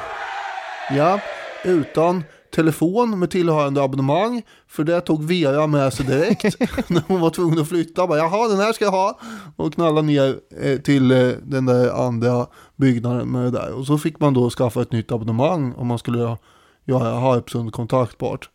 Ja, 0.92 1.20
utan 1.64 2.24
telefon 2.56 3.20
med 3.20 3.32
tillhörande 3.32 3.84
abonnemang. 3.84 4.42
För 4.68 4.84
det 4.84 5.02
tog 5.02 5.24
Vera 5.24 5.68
med 5.68 5.94
sig 5.94 6.06
direkt 6.06 6.44
när 6.90 7.04
hon 7.08 7.22
var 7.22 7.30
tvungen 7.30 7.60
att 7.60 7.70
flytta. 7.70 8.08
Bara, 8.08 8.18
Jaha, 8.18 8.48
den 8.48 8.60
här 8.60 8.74
ska 8.74 8.86
jag 8.86 8.92
ha. 8.92 9.20
Och 9.56 9.74
knalla 9.74 10.02
ner 10.02 10.36
eh, 10.62 10.80
till 10.80 11.12
eh, 11.12 11.28
den 11.44 11.66
där 11.66 12.08
andra 12.08 12.48
byggnaden 12.76 13.32
med 13.32 13.44
det 13.44 13.52
där. 13.52 13.74
Och 13.74 13.86
så 13.86 13.98
fick 13.98 14.20
man 14.20 14.34
då 14.34 14.50
skaffa 14.50 14.82
ett 14.82 14.92
nytt 14.92 15.12
abonnemang 15.12 15.74
om 15.74 15.88
man 15.88 16.00
skulle 16.00 16.38
göra 16.86 17.20
Harpsund 17.20 17.74
kontaktbart. 17.74 18.50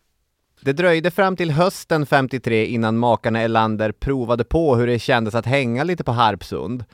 Det 0.61 0.73
dröjde 0.73 1.11
fram 1.11 1.37
till 1.37 1.51
hösten 1.51 2.07
53 2.07 2.67
innan 2.67 2.99
makarna 2.99 3.41
Elander 3.41 3.93
provade 3.93 4.45
på 4.45 4.77
hur 4.77 4.87
det 4.87 4.99
kändes 4.99 5.35
att 5.35 5.47
hänga 5.47 5.85
lite 5.85 6.05
på 6.05 6.13
Harpsund. 6.13 6.85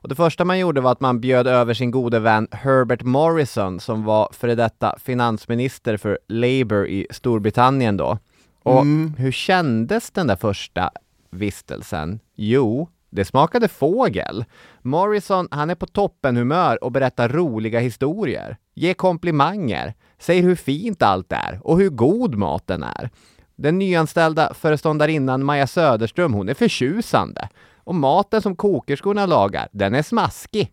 Och 0.00 0.08
det 0.08 0.14
första 0.14 0.44
man 0.44 0.58
gjorde 0.58 0.80
var 0.80 0.92
att 0.92 1.00
man 1.00 1.20
bjöd 1.20 1.46
över 1.46 1.74
sin 1.74 1.90
gode 1.90 2.18
vän 2.18 2.48
Herbert 2.50 3.02
Morrison 3.02 3.80
som 3.80 4.04
var 4.04 4.28
före 4.32 4.54
detta 4.54 4.96
finansminister 4.98 5.96
för 5.96 6.18
Labour 6.28 6.86
i 6.86 7.06
Storbritannien 7.10 7.96
då. 7.96 8.18
Och 8.62 8.84
hur 9.16 9.32
kändes 9.32 10.10
den 10.10 10.26
där 10.26 10.36
första 10.36 10.90
vistelsen? 11.30 12.20
Jo, 12.34 12.88
Det 13.10 13.24
smakade 13.24 13.68
fågel. 13.68 14.44
Morrison, 14.82 15.48
han 15.50 15.70
är 15.70 15.74
på 15.74 15.86
toppenhumör 15.86 16.84
och 16.84 16.92
berättar 16.92 17.28
roliga 17.28 17.80
historier. 17.80 18.56
Ger 18.74 18.94
komplimanger. 18.94 19.94
Säger 20.18 20.42
hur 20.42 20.54
fint 20.54 21.02
allt 21.02 21.32
är 21.32 21.60
och 21.62 21.78
hur 21.78 21.90
god 21.90 22.34
maten 22.34 22.82
är. 22.82 23.10
Den 23.56 23.78
nyanställda 23.78 24.54
föreståndarinnan 24.54 25.44
Maja 25.44 25.66
Söderström, 25.66 26.32
hon 26.32 26.48
är 26.48 26.54
förtjusande. 26.54 27.48
Och 27.88 27.94
maten 27.94 28.42
som 28.42 28.56
kokerskorna 28.56 29.26
lagar, 29.26 29.68
den 29.72 29.94
är 29.94 30.02
smaskig. 30.02 30.72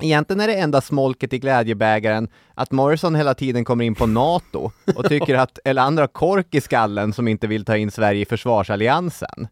Egentligen 0.00 0.40
är 0.40 0.46
det 0.46 0.54
enda 0.54 0.80
smolket 0.80 1.32
i 1.32 1.38
glädjebägaren 1.38 2.28
att 2.54 2.70
Morrison 2.72 3.14
hela 3.14 3.34
tiden 3.34 3.64
kommer 3.64 3.84
in 3.84 3.94
på 3.94 4.06
NATO 4.06 4.70
och 4.96 5.04
tycker 5.08 5.34
att 5.34 5.58
Elander 5.64 6.02
har 6.02 6.08
kork 6.08 6.54
i 6.54 6.60
skallen 6.60 7.12
som 7.12 7.28
inte 7.28 7.46
vill 7.46 7.64
ta 7.64 7.76
in 7.76 7.90
Sverige 7.90 8.22
i 8.22 8.24
försvarsalliansen. 8.24 9.48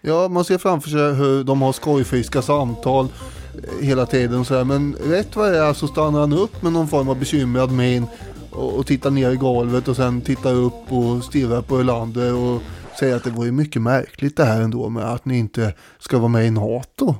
Ja, 0.00 0.28
man 0.28 0.44
ser 0.44 0.58
framför 0.58 0.90
sig 0.90 1.14
hur 1.14 1.44
de 1.44 1.62
har 1.62 1.72
skojfiska 1.72 2.42
samtal 2.42 3.08
eh, 3.54 3.86
hela 3.86 4.06
tiden 4.06 4.44
så 4.44 4.54
här. 4.54 4.64
Men 4.64 4.94
rätt 4.94 5.36
vad 5.36 5.52
det 5.52 5.58
är 5.58 5.72
så 5.72 5.86
stannar 5.86 6.20
han 6.20 6.32
upp 6.32 6.62
med 6.62 6.72
någon 6.72 6.88
form 6.88 7.08
av 7.08 7.18
bekymrad 7.18 7.72
min 7.72 8.06
och, 8.50 8.78
och 8.78 8.86
tittar 8.86 9.10
ner 9.10 9.30
i 9.30 9.36
golvet 9.36 9.88
och 9.88 9.96
sen 9.96 10.20
tittar 10.20 10.52
upp 10.52 10.92
och 10.92 11.24
stirrar 11.24 11.62
på 11.62 11.78
Ölander 11.78 12.34
och 12.34 12.62
säger 13.00 13.16
att 13.16 13.24
det 13.24 13.30
var 13.30 13.44
ju 13.44 13.52
mycket 13.52 13.82
märkligt 13.82 14.36
det 14.36 14.44
här 14.44 14.60
ändå 14.60 14.88
med 14.88 15.04
att 15.04 15.24
ni 15.24 15.38
inte 15.38 15.74
ska 15.98 16.18
vara 16.18 16.28
med 16.28 16.46
i 16.46 16.50
NATO. 16.50 17.14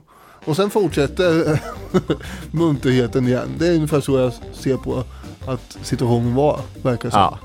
Och 0.44 0.56
sen 0.56 0.70
fortsätter 0.70 1.60
munterheten 2.50 3.26
igen. 3.26 3.48
Det 3.58 3.68
är 3.68 3.74
ungefär 3.74 4.00
så 4.00 4.18
jag 4.18 4.32
ser 4.52 4.76
på 4.76 5.04
att 5.46 5.78
situationen 5.82 6.34
var, 6.34 6.60
verkar 6.82 7.04
det 7.04 7.10
som. 7.10 7.20
Ja, 7.20 7.38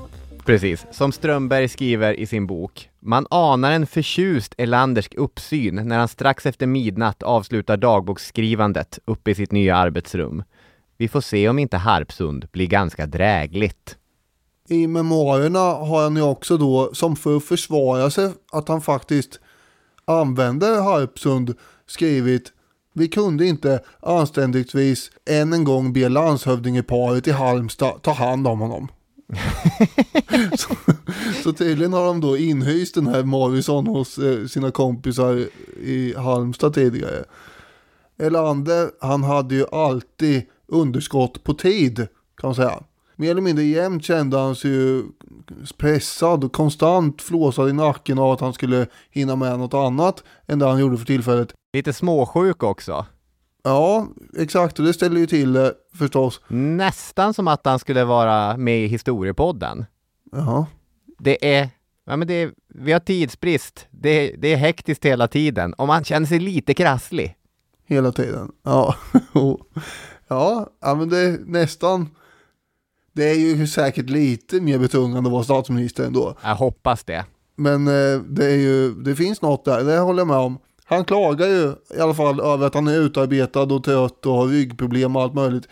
precis. 0.44 0.86
Som 0.90 1.12
Strömberg 1.12 1.68
skriver 1.68 2.12
i 2.12 2.26
sin 2.26 2.46
bok. 2.46 2.90
Man 3.00 3.26
anar 3.30 3.72
en 3.72 3.86
förtjust 3.86 4.54
Elandersk 4.58 5.14
uppsyn 5.14 5.74
när 5.74 5.98
han 5.98 6.08
strax 6.08 6.46
efter 6.46 6.66
midnatt 6.66 7.22
avslutar 7.22 7.76
dagboksskrivandet 7.76 8.98
uppe 9.04 9.30
i 9.30 9.34
sitt 9.34 9.52
nya 9.52 9.76
arbetsrum. 9.76 10.42
Vi 10.96 11.08
får 11.08 11.20
se 11.20 11.48
om 11.48 11.58
inte 11.58 11.76
Harpsund 11.76 12.48
blir 12.52 12.66
ganska 12.66 13.06
drägligt. 13.06 13.96
I 14.68 14.86
memoarerna 14.86 15.58
har 15.58 16.02
han 16.02 16.16
ju 16.16 16.22
också 16.22 16.56
då, 16.56 16.90
som 16.94 17.16
för 17.16 17.36
att 17.36 17.44
försvara 17.44 18.10
sig, 18.10 18.32
att 18.52 18.68
han 18.68 18.80
faktiskt 18.80 19.40
använder 20.04 20.82
Harpsund 20.82 21.54
skrivit 21.86 22.52
vi 22.98 23.08
kunde 23.08 23.46
inte 23.46 23.80
anständigtvis 24.00 25.10
än 25.30 25.52
en 25.52 25.64
gång 25.64 25.92
be 25.92 26.08
landshövdingeparet 26.08 27.28
i 27.28 27.30
Halmstad 27.30 28.02
ta 28.02 28.12
hand 28.12 28.46
om 28.46 28.60
honom. 28.60 28.88
så, 30.58 30.74
så 31.42 31.52
tydligen 31.52 31.92
har 31.92 32.06
de 32.06 32.20
då 32.20 32.36
inhyst 32.36 32.94
den 32.94 33.06
här 33.06 33.22
Morrison 33.22 33.86
hos 33.86 34.18
eh, 34.18 34.46
sina 34.46 34.70
kompisar 34.70 35.46
i 35.82 36.14
Halmstad 36.16 36.74
tidigare. 36.74 37.24
Elander, 38.18 38.90
han 39.00 39.24
hade 39.24 39.54
ju 39.54 39.66
alltid 39.72 40.42
underskott 40.66 41.44
på 41.44 41.54
tid 41.54 41.96
kan 42.36 42.48
man 42.48 42.54
säga. 42.54 42.82
Mer 43.16 43.30
eller 43.30 43.40
mindre 43.40 43.64
jämt 43.64 44.04
kände 44.04 44.38
han 44.38 44.56
sig 44.56 44.70
ju 44.70 45.04
pressad 45.76 46.44
och 46.44 46.52
konstant 46.52 47.22
flåsad 47.22 47.68
i 47.68 47.72
nacken 47.72 48.18
av 48.18 48.32
att 48.32 48.40
han 48.40 48.52
skulle 48.52 48.86
hinna 49.10 49.36
med 49.36 49.58
något 49.58 49.74
annat 49.74 50.24
än 50.46 50.58
det 50.58 50.66
han 50.66 50.80
gjorde 50.80 50.98
för 50.98 51.06
tillfället. 51.06 51.52
Lite 51.72 51.92
småsjuk 51.92 52.62
också. 52.62 53.06
Ja, 53.64 54.08
exakt 54.38 54.78
och 54.78 54.84
det 54.84 54.92
ställer 54.92 55.20
ju 55.20 55.26
till 55.26 55.52
det 55.52 55.74
förstås. 55.94 56.40
Nästan 56.48 57.34
som 57.34 57.48
att 57.48 57.66
han 57.66 57.78
skulle 57.78 58.04
vara 58.04 58.56
med 58.56 58.84
i 58.84 58.86
historiepodden. 58.86 59.84
Ja. 60.32 60.66
Det 61.18 61.56
är, 61.56 61.68
ja 62.06 62.16
men 62.16 62.28
det 62.28 62.34
är, 62.34 62.52
vi 62.68 62.92
har 62.92 63.00
tidsbrist. 63.00 63.86
Det, 63.90 64.36
det 64.38 64.52
är 64.52 64.56
hektiskt 64.56 65.04
hela 65.04 65.28
tiden 65.28 65.72
och 65.72 65.86
man 65.86 66.04
känner 66.04 66.26
sig 66.26 66.38
lite 66.38 66.74
krasslig. 66.74 67.36
Hela 67.86 68.12
tiden. 68.12 68.52
Ja, 68.62 68.94
ja, 70.28 70.70
ja 70.80 70.94
men 70.94 71.08
det 71.08 71.18
är 71.18 71.38
nästan. 71.46 72.08
Det 73.16 73.30
är 73.30 73.34
ju 73.34 73.66
säkert 73.66 74.10
lite 74.10 74.60
mer 74.60 74.78
betungande 74.78 75.28
att 75.28 75.32
vara 75.32 75.44
statsminister 75.44 76.04
ändå. 76.04 76.34
Jag 76.42 76.54
hoppas 76.54 77.04
det. 77.04 77.24
Men 77.56 77.88
eh, 77.88 78.20
det, 78.20 78.44
är 78.44 78.56
ju, 78.56 78.94
det 78.94 79.16
finns 79.16 79.42
något 79.42 79.64
där, 79.64 79.84
det 79.84 79.98
håller 79.98 80.20
jag 80.20 80.26
med 80.26 80.36
om. 80.36 80.58
Han 80.84 81.04
klagar 81.04 81.46
ju 81.46 81.72
i 81.96 82.00
alla 82.00 82.14
fall 82.14 82.40
över 82.40 82.66
att 82.66 82.74
han 82.74 82.88
är 82.88 83.00
utarbetad 83.00 83.62
och 83.62 83.84
trött 83.84 84.26
och 84.26 84.34
har 84.34 84.46
ryggproblem 84.46 85.16
och 85.16 85.22
allt 85.22 85.34
möjligt. 85.34 85.68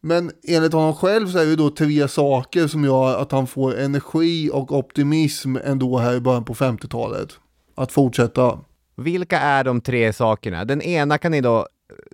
Men 0.00 0.30
enligt 0.48 0.72
honom 0.72 0.94
själv 0.94 1.28
så 1.28 1.38
är 1.38 1.46
det 1.46 1.56
då 1.56 1.70
tre 1.70 2.08
saker 2.08 2.66
som 2.66 2.84
gör 2.84 3.22
att 3.22 3.32
han 3.32 3.46
får 3.46 3.78
energi 3.78 4.50
och 4.52 4.72
optimism 4.72 5.56
ändå 5.64 5.98
här 5.98 6.14
i 6.14 6.20
början 6.20 6.44
på 6.44 6.54
50-talet. 6.54 7.28
Att 7.74 7.92
fortsätta. 7.92 8.58
Vilka 8.96 9.38
är 9.40 9.64
de 9.64 9.80
tre 9.80 10.12
sakerna? 10.12 10.64
Den 10.64 10.82
ena 10.82 11.18
kan 11.18 11.32
ni 11.32 11.40
då 11.40 11.66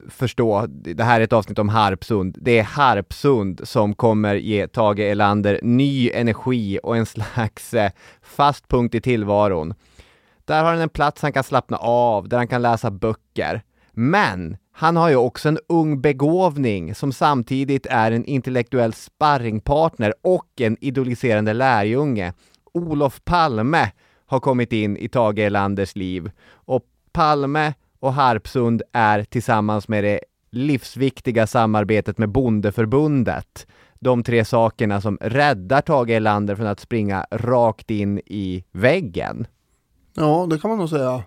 förstå, 0.08 0.66
det 0.68 1.04
här 1.04 1.20
är 1.20 1.24
ett 1.24 1.32
avsnitt 1.32 1.58
om 1.58 1.68
Harpsund. 1.68 2.36
Det 2.40 2.58
är 2.58 2.62
Harpsund 2.62 3.60
som 3.64 3.94
kommer 3.94 4.34
ge 4.34 4.68
Tage 4.68 4.98
Elander 4.98 5.60
ny 5.62 6.10
energi 6.10 6.78
och 6.82 6.96
en 6.96 7.06
slags 7.06 7.74
eh, 7.74 7.90
fast 8.22 8.68
punkt 8.68 8.94
i 8.94 9.00
tillvaron. 9.00 9.74
Där 10.44 10.62
har 10.62 10.70
han 10.70 10.80
en 10.80 10.88
plats 10.88 11.22
han 11.22 11.32
kan 11.32 11.44
slappna 11.44 11.76
av, 11.76 12.28
där 12.28 12.36
han 12.36 12.48
kan 12.48 12.62
läsa 12.62 12.90
böcker. 12.90 13.62
Men 13.92 14.56
han 14.72 14.96
har 14.96 15.08
ju 15.08 15.16
också 15.16 15.48
en 15.48 15.58
ung 15.68 16.00
begåvning 16.00 16.94
som 16.94 17.12
samtidigt 17.12 17.86
är 17.86 18.12
en 18.12 18.24
intellektuell 18.24 18.92
sparringpartner 18.92 20.14
och 20.22 20.60
en 20.60 20.76
idoliserande 20.80 21.52
lärjunge. 21.52 22.32
Olof 22.72 23.20
Palme 23.24 23.90
har 24.26 24.40
kommit 24.40 24.72
in 24.72 24.96
i 24.96 25.08
Tage 25.08 25.38
Erlanders 25.38 25.96
liv 25.96 26.30
och 26.52 26.82
Palme 27.12 27.74
och 28.04 28.12
Harpsund 28.14 28.82
är 28.92 29.24
tillsammans 29.24 29.88
med 29.88 30.04
det 30.04 30.20
livsviktiga 30.50 31.46
samarbetet 31.46 32.18
med 32.18 32.28
Bondeförbundet 32.28 33.66
de 34.00 34.22
tre 34.22 34.44
sakerna 34.44 35.00
som 35.00 35.18
räddar 35.20 35.80
Tage 35.80 36.10
Erlander 36.10 36.56
från 36.56 36.66
att 36.66 36.80
springa 36.80 37.26
rakt 37.30 37.90
in 37.90 38.18
i 38.18 38.64
väggen. 38.72 39.46
Ja, 40.14 40.46
det 40.50 40.58
kan 40.58 40.70
man 40.70 40.78
nog 40.78 40.88
säga. 40.88 41.22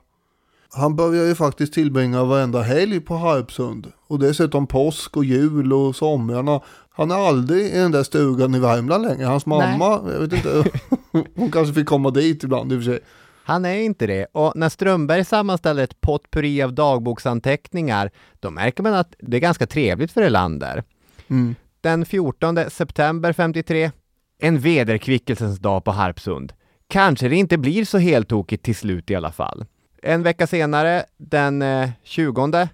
Han 0.70 0.96
börjar 0.96 1.26
ju 1.26 1.36
faktiskt 1.36 1.74
tillbringa 1.74 2.24
varenda 2.24 2.62
helg 2.62 3.00
på 3.00 3.16
Harpsund. 3.16 3.92
Och 4.08 4.20
dessutom 4.20 4.68
påsk 4.68 5.18
och 5.18 5.26
jul 5.26 5.74
och 5.74 5.96
somrarna. 5.96 6.62
Han 6.90 7.12
är 7.12 7.28
aldrig 7.28 7.66
i 7.66 7.78
den 7.78 7.92
där 7.92 8.04
stugan 8.04 8.56
i 8.56 8.60
Värmland 8.60 9.04
längre. 9.04 9.26
Hans 9.26 9.46
mamma, 9.46 10.02
Nej. 10.02 10.14
jag 10.14 10.20
vet 10.20 10.34
inte, 10.34 10.64
hon 11.36 11.52
kanske 11.52 11.74
fick 11.74 11.88
komma 11.88 12.10
dit 12.10 12.44
ibland 12.44 12.74
i 12.74 12.76
och 12.76 12.84
för 12.84 12.92
sig. 12.92 13.00
Han 13.48 13.66
är 13.66 13.80
inte 13.80 14.08
det. 14.08 14.26
Och 14.32 14.54
när 14.56 14.70
Strömberg 14.70 15.26
sammanställer 15.26 15.84
ett 15.84 16.02
potpurri 16.02 16.62
av 16.62 16.74
dagboksanteckningar, 16.74 18.12
då 18.40 18.52
märker 18.52 18.84
man 18.84 18.94
att 18.94 19.16
det 19.20 19.38
är 19.38 19.42
ganska 19.42 19.68
trevligt 19.68 20.12
för 20.12 20.22
Elander. 20.22 20.84
Mm. 21.28 21.56
Den 21.82 22.06
14 22.06 22.70
september 22.70 23.34
53, 23.34 23.92
en 24.40 24.60
vederkvickelsens 24.60 25.60
dag 25.60 25.84
på 25.84 25.92
Harpsund. 25.92 26.54
Kanske 26.88 27.28
det 27.28 27.36
inte 27.36 27.58
blir 27.58 27.86
så 27.86 27.98
heltokigt 27.98 28.64
till 28.64 28.76
slut 28.76 29.12
i 29.12 29.16
alla 29.16 29.32
fall. 29.32 29.66
En 30.04 30.24
vecka 30.24 30.48
senare, 30.48 31.06
den 31.18 31.62
eh, 31.62 31.90
20, 32.04 32.68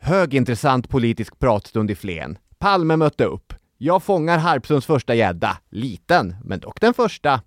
högintressant 0.00 0.88
politisk 0.88 1.38
pratstund 1.38 1.90
i 1.90 1.94
Flen. 1.94 2.38
Palme 2.58 2.96
mötte 2.96 3.24
upp. 3.24 3.54
Jag 3.78 4.02
fångar 4.02 4.38
Harpsunds 4.38 4.86
första 4.86 5.14
gädda. 5.14 5.58
Liten, 5.70 6.36
men 6.44 6.60
dock 6.60 6.80
den 6.80 6.94
första. 6.94 7.40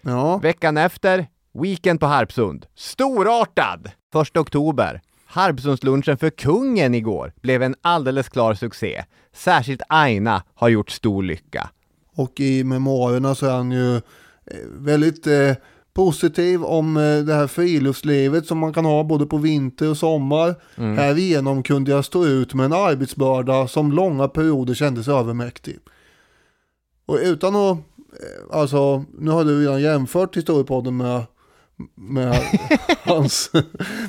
Ja. 0.00 0.38
Veckan 0.38 0.76
efter, 0.76 1.26
Weekend 1.62 2.00
på 2.00 2.06
Harpsund. 2.06 2.66
Storartad! 2.74 3.90
1 4.22 4.36
oktober. 4.36 5.00
Harpsundslunchen 5.26 6.18
för 6.18 6.30
kungen 6.30 6.94
igår 6.94 7.32
blev 7.40 7.62
en 7.62 7.74
alldeles 7.82 8.28
klar 8.28 8.54
succé. 8.54 9.04
Särskilt 9.32 9.82
Aina 9.88 10.42
har 10.54 10.68
gjort 10.68 10.90
stor 10.90 11.22
lycka. 11.22 11.70
Och 12.16 12.40
i 12.40 12.64
memoarerna 12.64 13.34
så 13.34 13.46
är 13.46 13.50
han 13.50 13.72
ju 13.72 13.96
eh, 13.96 14.02
väldigt 14.78 15.26
eh, 15.26 15.52
positiv 15.94 16.64
om 16.64 16.96
eh, 16.96 17.18
det 17.18 17.34
här 17.34 17.46
friluftslivet 17.46 18.46
som 18.46 18.58
man 18.58 18.72
kan 18.72 18.84
ha 18.84 19.04
både 19.04 19.26
på 19.26 19.36
vinter 19.36 19.90
och 19.90 19.96
sommar. 19.96 20.54
Mm. 20.76 20.98
Härigenom 20.98 21.62
kunde 21.62 21.90
jag 21.90 22.04
stå 22.04 22.26
ut 22.26 22.54
med 22.54 22.64
en 22.64 22.72
arbetsbörda 22.72 23.68
som 23.68 23.92
långa 23.92 24.28
perioder 24.28 24.74
kändes 24.74 25.08
övermäktig. 25.08 25.78
Och 27.06 27.18
utan 27.22 27.56
att, 27.56 27.76
eh, 27.76 28.58
alltså 28.58 29.04
nu 29.18 29.30
har 29.30 29.44
du 29.44 29.60
redan 29.60 29.82
jämfört 29.82 30.36
historiepodden 30.36 30.96
med 30.96 31.22
med 31.94 32.42
hans. 33.04 33.50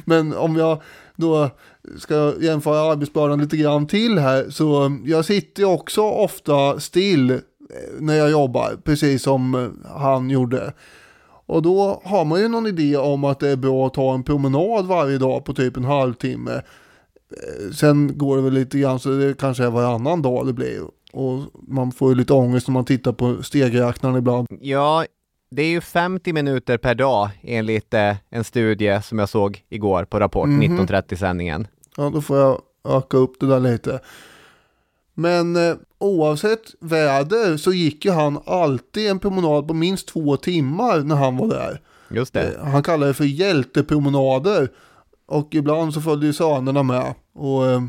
Men 0.06 0.34
om 0.34 0.56
jag 0.56 0.82
då 1.16 1.50
ska 1.98 2.34
jämföra 2.42 2.92
arbetsbördan 2.92 3.42
lite 3.42 3.58
grann 3.58 3.88
till 3.88 4.20
här 4.20 4.50
så 4.50 4.98
jag 5.06 5.26
sitter 5.26 5.64
också 5.64 6.02
ofta 6.02 6.80
still 6.80 7.32
eh, 7.32 7.38
när 8.00 8.16
jag 8.16 8.32
jobbar, 8.32 8.78
precis 8.84 9.24
som 9.24 9.56
eh, 9.56 9.90
han 9.98 10.30
gjorde. 10.30 10.74
Och 11.46 11.62
då 11.62 12.02
har 12.06 12.26
man 12.26 12.40
ju 12.40 12.48
någon 12.48 12.68
idé 12.68 12.98
om 12.98 13.24
att 13.24 13.40
det 13.40 13.50
är 13.50 13.56
bra 13.56 13.88
att 13.88 13.94
ta 13.94 14.14
en 14.14 14.24
promenad 14.24 14.86
varje 14.86 15.18
dag 15.18 15.46
på 15.46 15.54
typ 15.54 15.78
en 15.78 15.86
halvtimme. 15.86 16.52
Eh, 16.52 17.72
sen 17.74 18.18
går 18.18 18.36
det 18.36 18.44
väl 18.44 18.54
lite 18.54 18.80
grann 18.80 19.00
så 19.00 19.10
det 19.10 19.38
kanske 19.38 19.64
är 19.64 19.70
varannan 19.70 20.22
dag 20.22 20.48
det 20.48 20.54
blir. 20.54 20.82
Och 21.14 21.40
man 21.68 21.92
får 21.92 22.10
ju 22.10 22.16
lite 22.16 22.34
ångest 22.34 22.68
när 22.68 22.74
man 22.74 22.86
tittar 22.86 23.12
på 23.12 23.44
stegräknaren 23.44 24.16
ibland. 24.16 24.48
Ja, 24.62 25.06
det 25.50 25.62
är 25.62 25.70
ju 25.70 25.82
50 25.82 26.34
minuter 26.34 26.78
per 26.78 26.96
dag 26.96 27.30
enligt 27.42 27.94
eh, 27.94 28.16
en 28.30 28.44
studie 28.44 29.00
som 29.04 29.20
jag 29.20 29.30
såg 29.30 29.64
igår 29.70 30.06
på 30.06 30.20
Rapport, 30.20 30.48
Mhm. 30.50 30.62
1930-sändningen. 30.62 31.68
Ja, 31.98 32.10
då 32.14 32.22
får 32.22 32.38
jag 32.38 32.62
öka 32.88 33.18
upp 33.18 33.40
det 33.40 33.48
där 33.48 33.60
lite. 33.60 34.00
Men 35.14 35.56
eh, 35.56 35.76
oavsett 36.00 36.60
väder 36.80 37.58
så 37.58 37.74
gick 37.74 38.06
ju 38.06 38.12
han 38.12 38.40
alltid 38.46 39.10
en 39.10 39.20
promenad 39.20 39.68
på 39.68 39.74
minst 39.74 40.08
två 40.08 40.38
timmar 40.38 41.00
när 41.00 41.16
han 41.16 41.38
var 41.38 41.48
där. 41.48 41.82
Just 42.10 42.34
det. 42.34 42.54
Eh, 42.56 42.64
Han 42.66 42.84
kallar 42.84 43.08
det 43.08 43.14
för 43.14 43.24
hjältepromenader. 43.24 44.70
Och 45.26 45.56
ibland 45.56 45.94
så 45.94 46.02
följde 46.02 46.26
ju 46.26 46.34
sönerna 46.34 46.84
med. 46.84 47.14
Och 47.34 47.66
eh, 47.68 47.82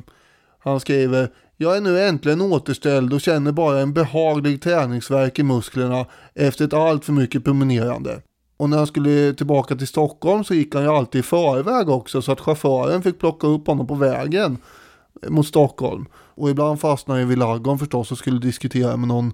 han 0.59 0.81
skriver 0.81 1.31
jag 1.61 1.77
är 1.77 1.81
nu 1.81 2.01
äntligen 2.01 2.41
återställd 2.41 3.13
och 3.13 3.21
känner 3.21 3.53
bara 3.53 3.81
en 3.81 3.93
behaglig 3.93 4.63
träningsvärk 4.63 5.39
i 5.39 5.43
musklerna 5.43 6.07
efter 6.35 6.65
ett 6.65 6.73
allt 6.73 7.05
för 7.05 7.13
mycket 7.13 7.45
promenerande. 7.45 8.23
Och 8.57 8.71
när 8.71 8.77
han 8.77 8.87
skulle 8.87 9.35
tillbaka 9.35 9.77
till 9.77 9.87
Stockholm 9.87 10.45
så 10.45 10.55
gick 10.55 10.75
han 10.75 10.83
ju 10.83 10.89
alltid 10.89 11.19
i 11.19 11.23
förväg 11.23 11.89
också 11.89 12.23
så 12.23 12.33
att 12.33 12.41
chauffören 12.41 13.03
fick 13.03 13.19
plocka 13.19 13.47
upp 13.47 13.67
honom 13.67 13.87
på 13.87 13.95
vägen 13.95 14.59
mot 15.29 15.47
Stockholm. 15.47 16.07
Och 16.15 16.51
ibland 16.51 16.81
fastnade 16.81 17.21
jag 17.21 17.27
vid 17.27 17.39
ladugården 17.39 17.79
förstås 17.79 18.13
och 18.13 18.19
skulle 18.19 18.39
diskutera 18.39 18.97
med 18.97 19.09
någon 19.09 19.33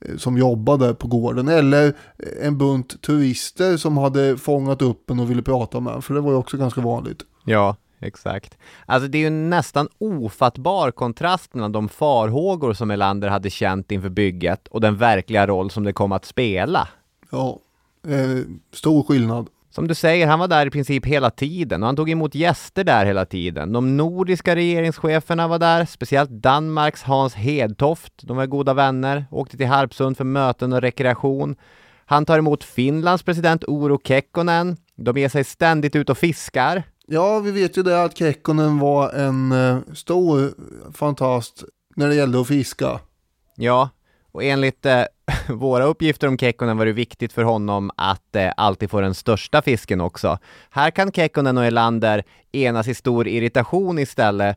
eh, 0.00 0.16
som 0.16 0.38
jobbade 0.38 0.94
på 0.94 1.06
gården. 1.06 1.48
Eller 1.48 1.86
eh, 1.86 2.46
en 2.46 2.58
bunt 2.58 3.02
turister 3.02 3.76
som 3.76 3.96
hade 3.96 4.36
fångat 4.36 4.82
upp 4.82 5.10
en 5.10 5.20
och 5.20 5.30
ville 5.30 5.42
prata 5.42 5.80
med 5.80 5.94
en. 5.94 6.02
För 6.02 6.14
det 6.14 6.20
var 6.20 6.30
ju 6.30 6.36
också 6.36 6.56
ganska 6.56 6.80
vanligt. 6.80 7.22
Ja, 7.44 7.76
exakt. 8.02 8.58
Alltså 8.86 9.08
det 9.08 9.18
är 9.18 9.22
ju 9.22 9.30
nästan 9.30 9.88
ofattbar 9.98 10.90
kontrast 10.90 11.54
mellan 11.54 11.72
de 11.72 11.88
farhågor 11.88 12.72
som 12.72 12.90
Elander 12.90 13.28
hade 13.28 13.50
känt 13.50 13.92
inför 13.92 14.08
bygget 14.08 14.68
och 14.68 14.80
den 14.80 14.96
verkliga 14.96 15.46
roll 15.46 15.70
som 15.70 15.84
det 15.84 15.92
kom 15.92 16.12
att 16.12 16.24
spela. 16.24 16.88
Ja, 17.30 17.58
eh, 18.08 18.44
stor 18.72 19.02
skillnad. 19.02 19.48
Som 19.74 19.88
du 19.88 19.94
säger, 19.94 20.26
han 20.26 20.38
var 20.38 20.48
där 20.48 20.66
i 20.66 20.70
princip 20.70 21.06
hela 21.06 21.30
tiden 21.30 21.82
och 21.82 21.86
han 21.86 21.96
tog 21.96 22.10
emot 22.10 22.34
gäster 22.34 22.84
där 22.84 23.06
hela 23.06 23.24
tiden. 23.24 23.72
De 23.72 23.96
nordiska 23.96 24.56
regeringscheferna 24.56 25.48
var 25.48 25.58
där, 25.58 25.84
speciellt 25.84 26.30
Danmarks 26.30 27.02
Hans 27.02 27.34
Hedtoft. 27.34 28.12
De 28.22 28.36
var 28.36 28.46
goda 28.46 28.74
vänner, 28.74 29.24
åkte 29.30 29.56
till 29.56 29.66
Harpsund 29.66 30.16
för 30.16 30.24
möten 30.24 30.72
och 30.72 30.80
rekreation. 30.80 31.56
Han 32.04 32.24
tar 32.24 32.38
emot 32.38 32.64
Finlands 32.64 33.22
president 33.22 33.64
Uro 33.68 34.00
Kekkonen. 34.04 34.76
De 34.96 35.16
ger 35.16 35.28
sig 35.28 35.44
ständigt 35.44 35.96
ut 35.96 36.10
och 36.10 36.18
fiskar. 36.18 36.82
Ja, 37.06 37.40
vi 37.40 37.50
vet 37.50 37.78
ju 37.78 37.82
det 37.82 38.02
att 38.02 38.16
Kekkonen 38.16 38.78
var 38.78 39.10
en 39.10 39.52
eh, 39.52 39.78
stor 39.94 40.54
fantast 40.92 41.64
när 41.96 42.08
det 42.08 42.14
gällde 42.14 42.40
att 42.40 42.48
fiska. 42.48 43.00
Ja, 43.56 43.90
och 44.32 44.44
enligt 44.44 44.86
eh, 44.86 45.04
våra 45.48 45.84
uppgifter 45.84 46.28
om 46.28 46.38
Kekkonen 46.38 46.78
var 46.78 46.86
det 46.86 46.92
viktigt 46.92 47.32
för 47.32 47.42
honom 47.42 47.90
att 47.96 48.36
eh, 48.36 48.50
alltid 48.56 48.90
få 48.90 49.00
den 49.00 49.14
största 49.14 49.62
fisken 49.62 50.00
också. 50.00 50.38
Här 50.70 50.90
kan 50.90 51.12
Kekkonen 51.12 51.58
och 51.58 51.64
Elander 51.64 52.24
enas 52.52 52.88
i 52.88 52.94
stor 52.94 53.28
irritation 53.28 53.98
istället 53.98 54.56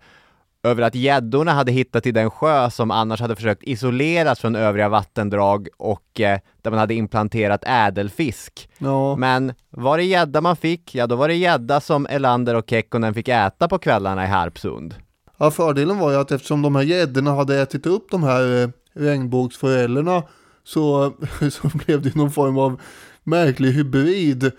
över 0.66 0.84
att 0.84 0.96
gäddorna 0.96 1.54
hade 1.54 1.72
hittat 1.72 2.04
till 2.04 2.14
den 2.14 2.30
sjö 2.30 2.70
som 2.70 2.92
annars 2.92 3.22
hade 3.22 3.36
försökt 3.36 3.64
isoleras 3.64 4.40
från 4.40 4.56
övriga 4.56 4.90
vattendrag 4.90 5.68
och 5.78 6.22
eh, 6.22 6.40
där 6.62 6.72
man 6.72 6.80
hade 6.80 6.94
implanterat 6.94 7.64
ädelfisk. 7.68 8.70
Ja, 8.78 9.16
Men 9.16 9.54
var 9.70 9.98
det 9.98 10.04
gädda 10.04 10.42
man 10.42 10.56
fick, 10.56 10.96
ja 10.96 11.08
då 11.08 11.16
var 11.16 11.28
det 11.28 11.36
gädda 11.36 11.82
som 11.82 12.08
Elander 12.10 12.56
och 12.56 12.70
Kekkonen 12.70 13.14
fick 13.14 13.28
äta 13.28 13.68
på 13.68 13.78
kvällarna 13.78 14.24
i 14.24 14.28
Harpsund. 14.28 14.96
ja 15.38 15.52
fördelen 15.52 16.00
var 16.00 16.12
ju 16.12 16.18
att 16.18 16.32
eftersom 16.32 16.62
de 16.62 16.76
här 16.76 16.84
gäddorna 16.84 17.32
hade 17.36 17.62
ätit 17.62 17.86
upp 17.86 18.08
de 18.12 18.24
här 18.24 18.64
eh, 18.64 18.70
regnbågsforellerna 18.94 20.24
så, 20.64 21.14
så 21.52 21.68
blev 21.86 22.02
det 22.02 22.16
någon 22.16 22.32
form 22.32 22.58
av 22.58 22.82
märklig 23.24 23.72
hybrid 23.72 24.44
eh, 24.44 24.52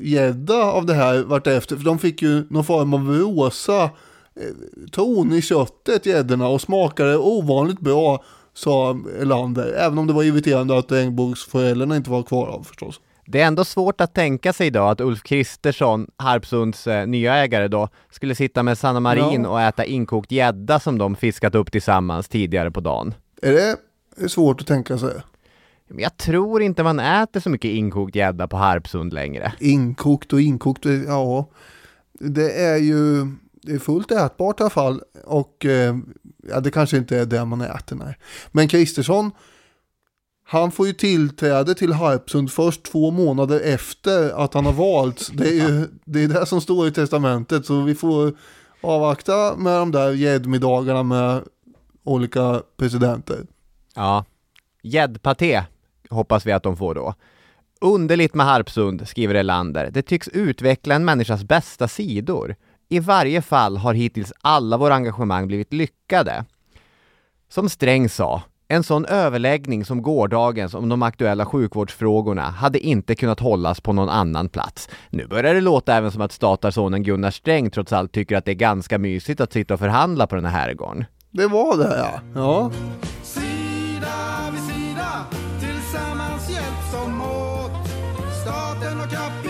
gädda 0.00 0.62
av 0.62 0.86
det 0.86 0.94
här 0.94 1.22
vartefter. 1.22 1.76
För 1.76 1.84
de 1.84 1.98
fick 1.98 2.22
ju 2.22 2.46
någon 2.50 2.64
form 2.64 2.94
av 2.94 3.08
rosa 3.08 3.90
ton 4.92 5.32
i 5.32 5.42
köttet 5.42 6.06
gäddorna 6.06 6.48
och 6.48 6.60
smakade 6.60 7.16
ovanligt 7.18 7.80
bra 7.80 8.22
sa 8.54 8.98
Elander. 9.20 9.72
Även 9.78 9.98
om 9.98 10.06
det 10.06 10.12
var 10.12 10.22
irriterande 10.22 10.78
att 10.78 10.92
regnbågsforellerna 10.92 11.96
inte 11.96 12.10
var 12.10 12.22
kvar 12.22 12.46
av 12.48 12.62
förstås. 12.62 13.00
Det 13.26 13.40
är 13.40 13.46
ändå 13.46 13.64
svårt 13.64 14.00
att 14.00 14.14
tänka 14.14 14.52
sig 14.52 14.66
idag 14.66 14.90
att 14.90 15.00
Ulf 15.00 15.22
Kristersson, 15.22 16.10
Harpsunds 16.16 16.86
eh, 16.86 17.06
nya 17.06 17.34
ägare 17.34 17.68
då, 17.68 17.88
skulle 18.10 18.34
sitta 18.34 18.62
med 18.62 18.78
Sanna 18.78 19.00
Marin 19.00 19.42
Ja. 19.42 19.48
och 19.48 19.60
äta 19.60 19.84
inkokt 19.84 20.32
gädda 20.32 20.80
som 20.80 20.98
de 20.98 21.16
fiskat 21.16 21.54
upp 21.54 21.72
tillsammans 21.72 22.28
tidigare 22.28 22.70
på 22.70 22.80
dagen. 22.80 23.14
Är 23.42 23.52
det 23.52 24.28
svårt 24.28 24.60
att 24.60 24.66
tänka 24.66 24.98
sig? 24.98 25.14
Jag 25.96 26.16
tror 26.16 26.62
inte 26.62 26.82
man 26.82 27.00
äter 27.00 27.40
så 27.40 27.50
mycket 27.50 27.70
inkokt 27.70 28.14
gädda 28.16 28.48
på 28.48 28.56
Harpsund 28.56 29.12
längre. 29.12 29.52
Inkokt 29.60 30.32
och 30.32 30.40
inkokt, 30.40 30.84
ja. 31.06 31.48
Det 32.20 32.64
är 32.64 32.76
ju 32.76 33.26
det 33.66 33.72
är 33.72 33.78
fullt 33.78 34.10
ätbart 34.10 34.60
i 34.60 34.62
alla 34.62 34.70
fall. 34.70 35.02
Och 35.24 35.64
eh, 35.64 35.96
ja, 36.48 36.60
det 36.60 36.70
kanske 36.70 36.96
inte 36.96 37.18
är 37.18 37.26
det 37.26 37.44
man 37.44 37.60
äter, 37.60 37.96
nej. 37.96 38.18
Men 38.52 38.68
Kristersson, 38.68 39.30
han 40.44 40.70
får 40.70 40.86
ju 40.86 40.92
tillträde 40.92 41.74
till 41.74 41.92
Harpsund 41.92 42.52
först 42.52 42.82
två 42.82 43.10
månader 43.10 43.60
efter 43.60 44.44
att 44.44 44.54
han 44.54 44.66
har 44.66 44.72
valts. 44.72 45.28
Det 45.28 45.48
är 45.48 45.68
ju 45.68 45.88
det, 46.04 46.22
är 46.22 46.28
det 46.28 46.46
som 46.46 46.60
står 46.60 46.88
i 46.88 46.92
testamentet, 46.92 47.66
så 47.66 47.82
vi 47.82 47.94
får 47.94 48.32
avvakta 48.80 49.56
med 49.56 49.78
de 49.78 49.92
där 49.92 50.12
gäddmiddagarna 50.12 51.02
med 51.02 51.42
olika 52.04 52.62
presidenter. 52.76 53.46
Ja. 53.94 54.24
Gäddpaté 54.82 55.64
hoppas 56.10 56.46
vi 56.46 56.52
att 56.52 56.62
de 56.62 56.76
får 56.76 56.94
då. 56.94 57.14
Underligt 57.80 58.34
med 58.34 58.46
Harpsund, 58.46 59.08
skriver 59.08 59.34
Elander. 59.34 59.90
Det 59.90 60.02
tycks 60.02 60.28
utveckla 60.28 60.94
en 60.94 61.04
människas 61.04 61.44
bästa 61.44 61.88
sidor. 61.88 62.56
I 62.88 63.00
varje 63.00 63.42
fall 63.42 63.76
har 63.76 63.94
hittills 63.94 64.32
alla 64.40 64.76
våra 64.76 64.94
engagemang 64.94 65.46
blivit 65.46 65.72
lyckade. 65.72 66.44
Som 67.48 67.68
Sträng 67.68 68.08
sa, 68.08 68.42
en 68.68 68.82
sån 68.82 69.04
överläggning 69.04 69.84
som 69.84 70.02
gårdagens 70.02 70.74
om 70.74 70.88
de 70.88 71.02
aktuella 71.02 71.46
sjukvårdsfrågorna 71.46 72.42
hade 72.42 72.78
inte 72.78 73.14
kunnat 73.14 73.40
hållas 73.40 73.80
på 73.80 73.92
någon 73.92 74.08
annan 74.08 74.48
plats. 74.48 74.88
Nu 75.10 75.26
börjar 75.26 75.54
det 75.54 75.60
låta 75.60 75.94
även 75.94 76.12
som 76.12 76.22
att 76.22 76.32
statarsonen 76.32 77.02
Gunnar 77.02 77.30
Sträng 77.30 77.70
trots 77.70 77.92
allt 77.92 78.12
tycker 78.12 78.36
att 78.36 78.44
det 78.44 78.50
är 78.50 78.54
ganska 78.54 78.98
mysigt 78.98 79.40
att 79.40 79.52
sitta 79.52 79.74
och 79.74 79.80
förhandla 79.80 80.26
på 80.26 80.34
den 80.34 80.44
här 80.44 80.60
herrgården. 80.60 81.04
Det 81.30 81.46
var 81.46 81.76
det 81.76 81.98
ja. 81.98 82.20
ja. 82.34 82.70
Sida 83.22 84.50
vid 84.52 84.60
sida, 84.60 85.24
tillsammans 85.60 86.50
hjälps 86.50 86.92
de 86.92 87.20
åt. 87.22 87.88
Staten 88.42 89.00
och 89.00 89.10
kapitalet, 89.10 89.45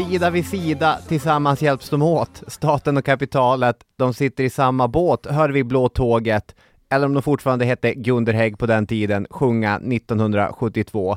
Sida 0.00 0.30
vid 0.30 0.46
sida, 0.46 0.98
tillsammans 1.08 1.62
hjälps 1.62 1.90
de 1.90 2.02
åt. 2.02 2.42
Staten 2.46 2.96
och 2.96 3.04
kapitalet, 3.04 3.76
de 3.96 4.14
sitter 4.14 4.44
i 4.44 4.50
samma 4.50 4.88
båt, 4.88 5.26
hörde 5.26 5.52
vi 5.52 5.64
Blå 5.64 5.88
Tåget, 5.88 6.54
eller 6.90 7.06
om 7.06 7.14
de 7.14 7.22
fortfarande 7.22 7.64
hette 7.64 7.94
Gunderhägg 7.94 8.58
på 8.58 8.66
den 8.66 8.86
tiden, 8.86 9.26
sjunga 9.30 9.76
1972. 9.76 11.16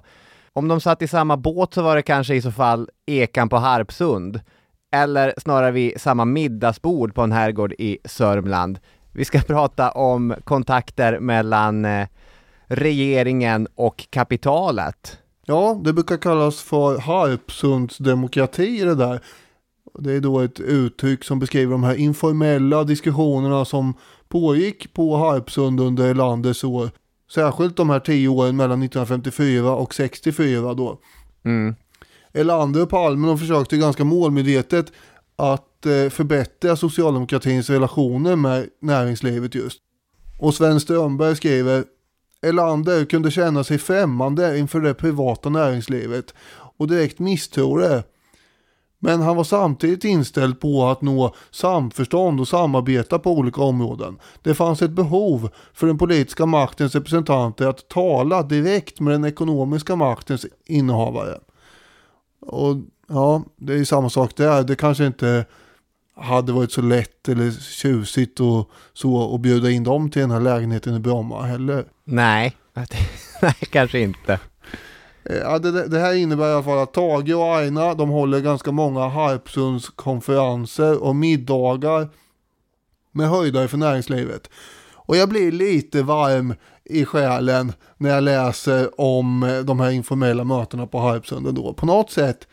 Om 0.54 0.68
de 0.68 0.82
satt 0.82 1.02
i 1.02 1.08
samma 1.08 1.38
båt 1.38 1.74
så 1.74 1.82
var 1.82 1.96
det 1.96 2.02
kanske 2.02 2.36
i 2.36 2.42
så 2.42 2.52
fall 2.52 2.90
Ekan 3.06 3.50
på 3.50 3.58
Harpsund, 3.58 4.40
eller 4.92 5.34
snarare 5.38 5.72
vid 5.72 6.02
samma 6.02 6.26
middagsbord 6.26 7.16
på 7.16 7.22
en 7.22 7.32
herrgård 7.32 7.74
i 7.74 7.98
Sörmland. 8.06 8.80
Vi 9.12 9.26
ska 9.26 9.40
prata 9.48 9.92
om 9.92 10.36
kontakter 10.44 11.20
mellan 11.20 11.86
eh, 11.86 12.08
regeringen 12.68 13.68
och 13.76 14.06
kapitalet. 14.10 15.23
Ja, 15.46 15.82
det 15.84 15.94
brukar 15.94 16.18
kallas 16.18 16.62
för 16.62 16.98
Harpsundsdemokrati 16.98 18.80
det 18.80 18.96
där. 18.96 19.20
Det 20.00 20.12
är 20.12 20.20
då 20.20 20.40
ett 20.40 20.60
uttryck 20.60 21.24
som 21.24 21.40
beskriver 21.40 21.72
de 21.72 21.84
här 21.84 21.96
informella 21.96 22.84
diskussionerna 22.84 23.66
som 23.66 23.94
pågick 24.28 24.94
på 24.94 25.18
Harpsund 25.18 25.80
under 25.80 26.14
landets 26.14 26.64
år. 26.64 26.90
Särskilt 27.32 27.78
de 27.78 27.90
här 27.90 28.00
tio 28.00 28.28
åren 28.28 28.56
mellan 28.56 28.84
1954 28.84 29.72
och 29.76 29.94
64 29.94 30.74
då. 30.74 31.00
Mm. 31.46 31.76
Erlander 32.34 32.82
och 32.82 32.90
Palme 32.90 33.28
de 33.28 33.40
försökte 33.40 33.78
ganska 33.78 34.04
målmedvetet 34.04 34.92
att 35.36 35.86
eh, 35.86 36.10
förbättra 36.10 36.76
socialdemokratins 36.76 37.70
relationer 37.70 38.36
med 38.36 38.70
näringslivet 38.82 39.56
just. 39.56 39.80
Och 40.40 40.54
Sven 40.54 40.80
Strömberg 40.80 41.36
skriver 41.36 41.84
Erlander 42.44 43.06
kunde 43.06 43.32
känna 43.32 43.64
sig 43.64 43.78
främmande 43.78 44.58
inför 44.58 44.82
det 44.82 44.94
privata 44.94 45.50
näringslivet 45.50 46.34
och 46.78 46.88
direkt 46.88 47.20
misstro 47.20 47.78
det. 47.78 48.04
Men 49.00 49.22
han 49.22 49.36
var 49.36 49.44
samtidigt 49.44 50.04
inställd 50.04 50.60
på 50.60 50.86
att 50.86 51.02
nå 51.02 51.36
samförstånd 51.52 52.40
och 52.40 52.48
samarbeta 52.48 53.20
på 53.20 53.32
olika 53.32 53.62
områden. 53.62 54.20
Det 54.42 54.54
fanns 54.54 54.82
ett 54.82 54.92
behov 54.92 55.50
för 55.74 55.88
den 55.88 55.98
politiska 55.98 56.46
maktens 56.46 56.96
representanter 56.96 57.68
att 57.68 57.88
tala 57.88 58.44
direkt 58.44 59.00
med 59.00 59.14
den 59.14 59.26
ekonomiska 59.26 59.96
maktens 59.96 60.46
innehavare. 60.66 61.40
Och 62.42 62.76
ja, 63.08 63.44
det 63.56 63.74
är 63.74 63.86
samma 63.86 64.10
sak 64.10 64.36
där. 64.36 64.64
Det 64.64 64.76
kanske 64.76 65.06
inte 65.06 65.46
hade 66.16 66.52
varit 66.52 66.72
så 66.72 66.82
lätt 66.82 67.30
eller 67.30 67.52
tjusigt 67.52 68.40
och 68.40 68.70
så 68.94 69.36
att 69.36 69.42
bjuda 69.42 69.70
in 69.70 69.84
dem 69.84 70.10
till 70.10 70.22
den 70.22 70.32
här 70.32 70.40
lägenheten 70.40 70.96
i 70.96 71.00
Bromma 71.00 71.42
heller. 71.42 71.86
Nej, 72.04 72.58
nej 73.42 73.56
kanske 73.72 74.00
inte. 74.00 74.40
Eh, 75.26 75.36
Ja, 75.36 75.60
det, 75.60 75.88
det 75.88 76.00
här 76.00 76.14
innebär 76.14 76.50
i 76.50 76.54
alla 76.54 76.64
fall 76.64 76.80
att 76.80 76.94
Tage 76.94 77.36
och 77.36 77.56
Aina 77.58 77.94
de 77.94 78.10
håller 78.10 78.40
ganska 78.40 78.72
många 78.72 79.08
Harpsundskonferenser 79.08 81.04
och 81.04 81.16
middagar 81.16 82.10
med 83.12 83.30
höjdare 83.30 83.68
för 83.68 83.78
näringslivet. 83.78 84.50
Och 84.96 85.18
jag 85.18 85.30
blir 85.30 85.52
lite 85.52 86.04
varm 86.04 86.54
i 86.86 87.06
själen 87.06 87.74
när 87.98 88.10
jag 88.10 88.24
läser 88.24 89.02
om 89.02 89.62
de 89.66 89.80
här 89.80 89.92
informella 89.92 90.44
mötena 90.44 90.88
på 90.88 91.00
Harpsund 91.00 91.48
ändå. 91.48 91.74
På 91.74 91.86
något 91.86 92.12
sätt, 92.12 92.48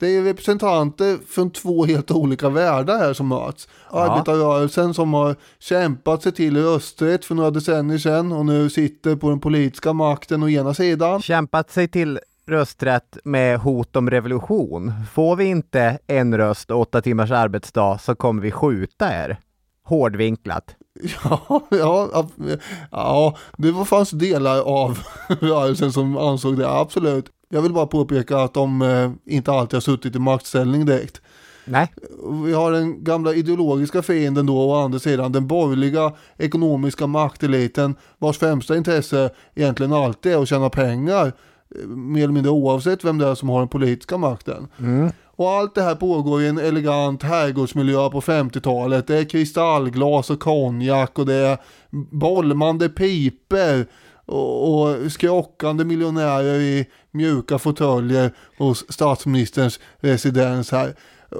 det 0.00 0.16
är 0.16 0.22
representanter 0.22 1.18
från 1.28 1.50
två 1.50 1.84
helt 1.84 2.10
olika 2.10 2.48
världar 2.48 2.98
här 2.98 3.12
som 3.12 3.28
möts. 3.28 3.68
Arbetarrörelsen 3.90 4.94
som 4.94 5.14
har 5.14 5.36
kämpat 5.58 6.22
sig 6.22 6.32
till 6.32 6.56
rösträtt 6.56 7.24
för 7.24 7.34
några 7.34 7.50
decennier 7.50 7.98
sedan 7.98 8.32
och 8.32 8.46
nu 8.46 8.70
sitter 8.70 9.16
på 9.16 9.30
den 9.30 9.40
politiska 9.40 9.92
makten 9.92 10.42
å 10.42 10.48
ena 10.48 10.74
sidan. 10.74 11.22
Kämpat 11.22 11.70
sig 11.70 11.88
till 11.88 12.18
rösträtt 12.46 13.18
med 13.24 13.58
hot 13.58 13.96
om 13.96 14.10
revolution. 14.10 14.92
Får 15.12 15.36
vi 15.36 15.44
inte 15.44 15.98
en 16.06 16.36
röst 16.36 16.70
och 16.70 16.80
åtta 16.80 17.00
timmars 17.00 17.30
arbetsdag 17.30 17.98
så 17.98 18.14
kommer 18.14 18.42
vi 18.42 18.50
skjuta 18.50 19.12
er. 19.12 19.38
Hårdvinklat. 19.84 20.74
Ja, 21.24 21.66
ja, 21.70 22.26
ja, 22.90 23.36
det 23.56 23.84
fanns 23.84 24.10
delar 24.10 24.60
av 24.60 24.98
rörelsen 25.40 25.92
som 25.92 26.16
ansåg 26.16 26.58
det, 26.58 26.70
absolut. 26.70 27.30
Jag 27.48 27.62
vill 27.62 27.72
bara 27.72 27.86
påpeka 27.86 28.38
att 28.38 28.54
de 28.54 28.82
eh, 28.82 29.10
inte 29.34 29.52
alltid 29.52 29.74
har 29.74 29.80
suttit 29.80 30.16
i 30.16 30.18
maktställning 30.18 30.86
direkt. 30.86 31.20
Nej, 31.64 31.92
Vi 32.44 32.52
har 32.52 32.72
den 32.72 33.04
gamla 33.04 33.34
ideologiska 33.34 34.02
fienden 34.02 34.46
då 34.46 34.58
å 34.58 34.74
andra 34.74 34.98
sidan 34.98 35.32
den 35.32 35.46
borgerliga 35.46 36.12
ekonomiska 36.36 37.06
makteliten 37.06 37.94
vars 38.18 38.38
främsta 38.38 38.76
intresse 38.76 39.30
egentligen 39.54 39.92
alltid 39.92 40.32
är 40.32 40.42
att 40.42 40.48
tjäna 40.48 40.70
pengar 40.70 41.26
eh, 41.74 41.86
mer 41.88 42.22
eller 42.24 42.32
mindre 42.32 42.52
oavsett 42.52 43.04
vem 43.04 43.18
det 43.18 43.26
är 43.26 43.34
som 43.34 43.48
har 43.48 43.58
den 43.58 43.68
politiska 43.68 44.16
makten. 44.18 44.68
Och 45.26 45.50
allt 45.50 45.74
det 45.74 45.82
här 45.82 45.94
pågår 45.94 46.42
i 46.42 46.48
en 46.48 46.58
elegant 46.58 47.22
herrgårdsmiljö 47.22 48.10
på 48.10 48.20
50-talet. 48.20 49.06
Det 49.06 49.18
är 49.18 49.24
kristallglas 49.24 50.30
och 50.30 50.40
konjak 50.40 51.18
och 51.18 51.26
det 51.26 51.34
är 51.34 51.58
bollmande 52.10 52.88
piper 52.88 53.86
och, 54.28 54.82
och 54.82 55.12
skrockande 55.12 55.84
miljonärer 55.84 56.60
i 56.60 56.86
mjuka 57.10 57.58
fåtöljer 57.58 58.32
hos 58.58 58.92
statsministerns 58.92 59.80
residens 59.98 60.70
här. 60.72 60.94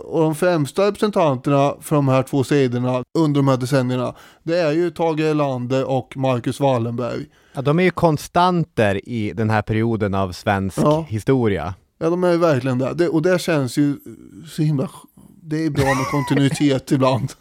Och 0.04 0.20
de 0.20 0.34
främsta 0.34 0.86
representanterna 0.86 1.74
för 1.80 1.96
de 1.96 2.08
här 2.08 2.22
två 2.22 2.44
sidorna 2.44 3.02
under 3.18 3.38
de 3.38 3.48
här 3.48 3.56
decennierna, 3.56 4.14
det 4.42 4.58
är 4.58 4.72
ju 4.72 4.90
Tage 4.90 5.20
Erlander 5.20 5.84
och 5.90 6.16
Marcus 6.16 6.60
Wallenberg. 6.60 7.26
ja, 7.52 7.62
de 7.62 7.78
är 7.78 7.82
ju 7.82 7.90
konstanter 7.90 9.08
i 9.08 9.32
den 9.32 9.50
här 9.50 9.62
perioden 9.62 10.14
av 10.14 10.32
svensk 10.32 10.78
Ja. 10.82 11.04
historia. 11.08 11.74
Ja, 11.98 12.10
de 12.10 12.24
är 12.24 12.30
ju 12.32 12.38
verkligen 12.38 12.78
där. 12.78 12.94
Det, 12.94 13.08
och 13.08 13.22
det 13.22 13.40
känns 13.40 13.76
ju 13.78 13.96
så 14.50 14.62
himla... 14.62 14.88
Det 15.42 15.64
är 15.66 15.70
bra 15.70 15.84
med 15.84 16.06
kontinuitet 16.10 16.92
ibland. 16.92 17.32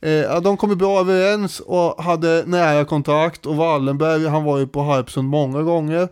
Eh, 0.00 0.40
de 0.40 0.56
kom 0.56 0.70
ju 0.70 0.76
bra 0.76 1.00
överens 1.00 1.60
och 1.60 2.02
hade 2.02 2.44
nära 2.46 2.84
kontakt 2.84 3.46
och 3.46 3.56
Wallenberg 3.56 4.26
han 4.26 4.44
var 4.44 4.58
ju 4.58 4.66
på 4.66 4.82
Harpsund 4.82 5.28
många 5.28 5.62
gånger. 5.62 6.08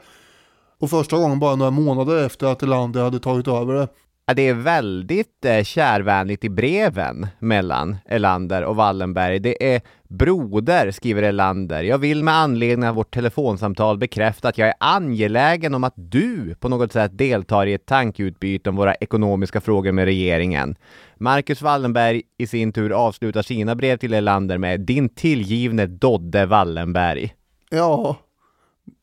Och 0.80 0.90
första 0.90 1.16
gången 1.16 1.38
bara 1.38 1.56
några 1.56 1.70
månader 1.70 2.26
efter 2.26 2.46
att 2.46 2.62
Elander 2.62 3.02
hade 3.02 3.18
tagit 3.18 3.48
över 3.48 3.74
det. 3.74 3.88
Ja, 4.26 4.34
det 4.34 4.48
är 4.48 4.54
väldigt 4.54 5.44
eh, 5.44 5.62
kärvänligt 5.62 6.44
i 6.44 6.48
breven 6.48 7.26
mellan 7.38 7.96
Elander 8.06 8.64
och 8.64 8.76
Wallenberg. 8.76 9.38
Det 9.38 9.74
är 9.74 9.80
broder, 10.08 10.90
skriver 10.90 11.22
Elander. 11.22 11.82
Jag 11.82 11.98
vill 11.98 12.24
med 12.24 12.34
anledning 12.34 12.88
av 12.88 12.94
vårt 12.94 13.14
telefonsamtal 13.14 13.98
bekräfta 13.98 14.48
att 14.48 14.58
jag 14.58 14.68
är 14.68 14.74
angelägen 14.80 15.74
om 15.74 15.84
att 15.84 15.94
du 15.96 16.54
på 16.54 16.68
något 16.68 16.92
sätt 16.92 17.18
deltar 17.18 17.66
i 17.66 17.74
ett 17.74 17.86
tankeutbyte 17.86 18.70
om 18.70 18.76
våra 18.76 18.94
ekonomiska 18.94 19.60
frågor 19.60 19.92
med 19.92 20.04
regeringen. 20.04 20.76
Marcus 21.16 21.62
Wallenberg 21.62 22.22
i 22.38 22.46
sin 22.46 22.72
tur 22.72 22.92
avslutar 22.92 23.42
sina 23.42 23.74
brev 23.74 23.96
till 23.96 24.14
Elander 24.14 24.58
med 24.58 24.80
Din 24.80 25.08
tillgivne 25.08 25.86
Dodde 25.86 26.46
Wallenberg. 26.46 27.34
Ja, 27.70 28.16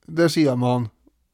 det 0.07 0.29
ser 0.29 0.55
man. 0.55 0.89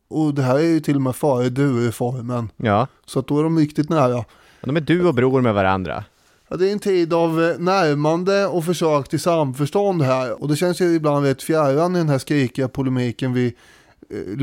Och 0.07 0.33
det 0.33 0.41
här 0.41 0.55
är 0.55 0.61
ju 0.63 0.79
till 0.79 0.95
och 0.95 1.01
med 1.01 1.15
före 1.15 1.49
du-reformen. 1.49 2.49
Ja, 2.57 2.87
Så 3.05 3.19
att 3.19 3.27
då 3.27 3.39
är 3.39 3.43
de 3.43 3.57
riktigt 3.59 3.89
nära. 3.89 4.25
de 4.61 4.77
är 4.77 4.81
du 4.81 5.07
och 5.07 5.13
bror 5.13 5.41
med 5.41 5.53
varandra. 5.53 6.03
Ja, 6.49 6.55
det 6.57 6.69
är 6.69 6.71
en 6.71 6.79
tid 6.79 7.13
av 7.13 7.43
eh, 7.43 7.57
närmande 7.59 8.47
och 8.47 8.65
försök 8.65 9.09
till 9.09 9.19
samförstånd 9.19 10.01
här. 10.01 10.41
Och 10.41 10.47
det 10.47 10.55
känns 10.55 10.81
ju 10.81 10.85
ibland 10.95 11.25
rätt 11.25 11.43
fjärran 11.43 11.95
i 11.95 11.99
den 11.99 12.09
här 12.09 12.17
skrikiga 12.17 12.67
polemiken 12.67 13.33
vi 13.33 13.55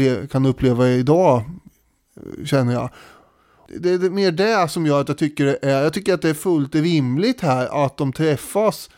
eh, 0.06 0.26
kan 0.26 0.46
uppleva 0.46 0.88
idag, 0.88 1.42
eh, 2.16 2.44
känner 2.44 2.72
jag. 2.72 2.90
Det 3.78 3.90
är 3.90 4.10
mer 4.10 4.32
det 4.32 4.68
som 4.68 4.86
gör 4.86 5.00
att 5.00 5.08
jag 5.08 5.18
tycker 5.18 5.44
det 5.44 5.58
är, 5.62 5.82
jag 5.82 5.92
tycker 5.92 6.14
att 6.14 6.22
det 6.22 6.30
är 6.30 6.34
fullt 6.34 6.74
rimligt 6.74 7.40
här 7.40 7.84
att 7.84 7.96
de 7.96 8.12
träffas 8.12 8.90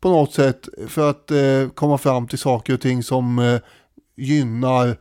på 0.00 0.08
något 0.08 0.32
sätt 0.32 0.68
för 0.88 1.10
att 1.10 1.30
komma 1.74 1.98
fram 1.98 2.28
till 2.28 2.38
saker 2.38 2.74
och 2.74 2.80
ting 2.80 3.02
som 3.02 3.58
gynnar 4.16 4.96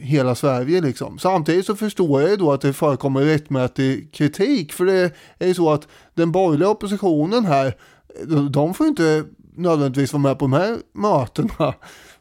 hela 0.00 0.34
Sverige 0.34 0.80
liksom. 0.80 1.18
Samtidigt 1.18 1.66
så 1.66 1.76
förstår 1.76 2.20
jag 2.20 2.30
ju 2.30 2.36
då 2.36 2.52
att 2.52 2.60
det 2.60 2.72
förekommer 2.72 3.20
rättmätig 3.20 4.12
kritik 4.12 4.72
för 4.72 4.84
det 4.84 5.14
är 5.38 5.46
ju 5.46 5.54
så 5.54 5.70
att 5.70 5.88
den 6.14 6.32
borgerliga 6.32 6.68
oppositionen 6.68 7.44
här, 7.44 7.76
de- 8.50 8.74
får 8.74 8.86
ju 8.86 8.90
inte 8.90 9.24
nödvändigtvis 9.56 10.12
vara 10.12 10.22
med 10.22 10.38
på 10.38 10.44
de 10.44 10.52
här 10.52 10.78
mötena. 10.94 11.74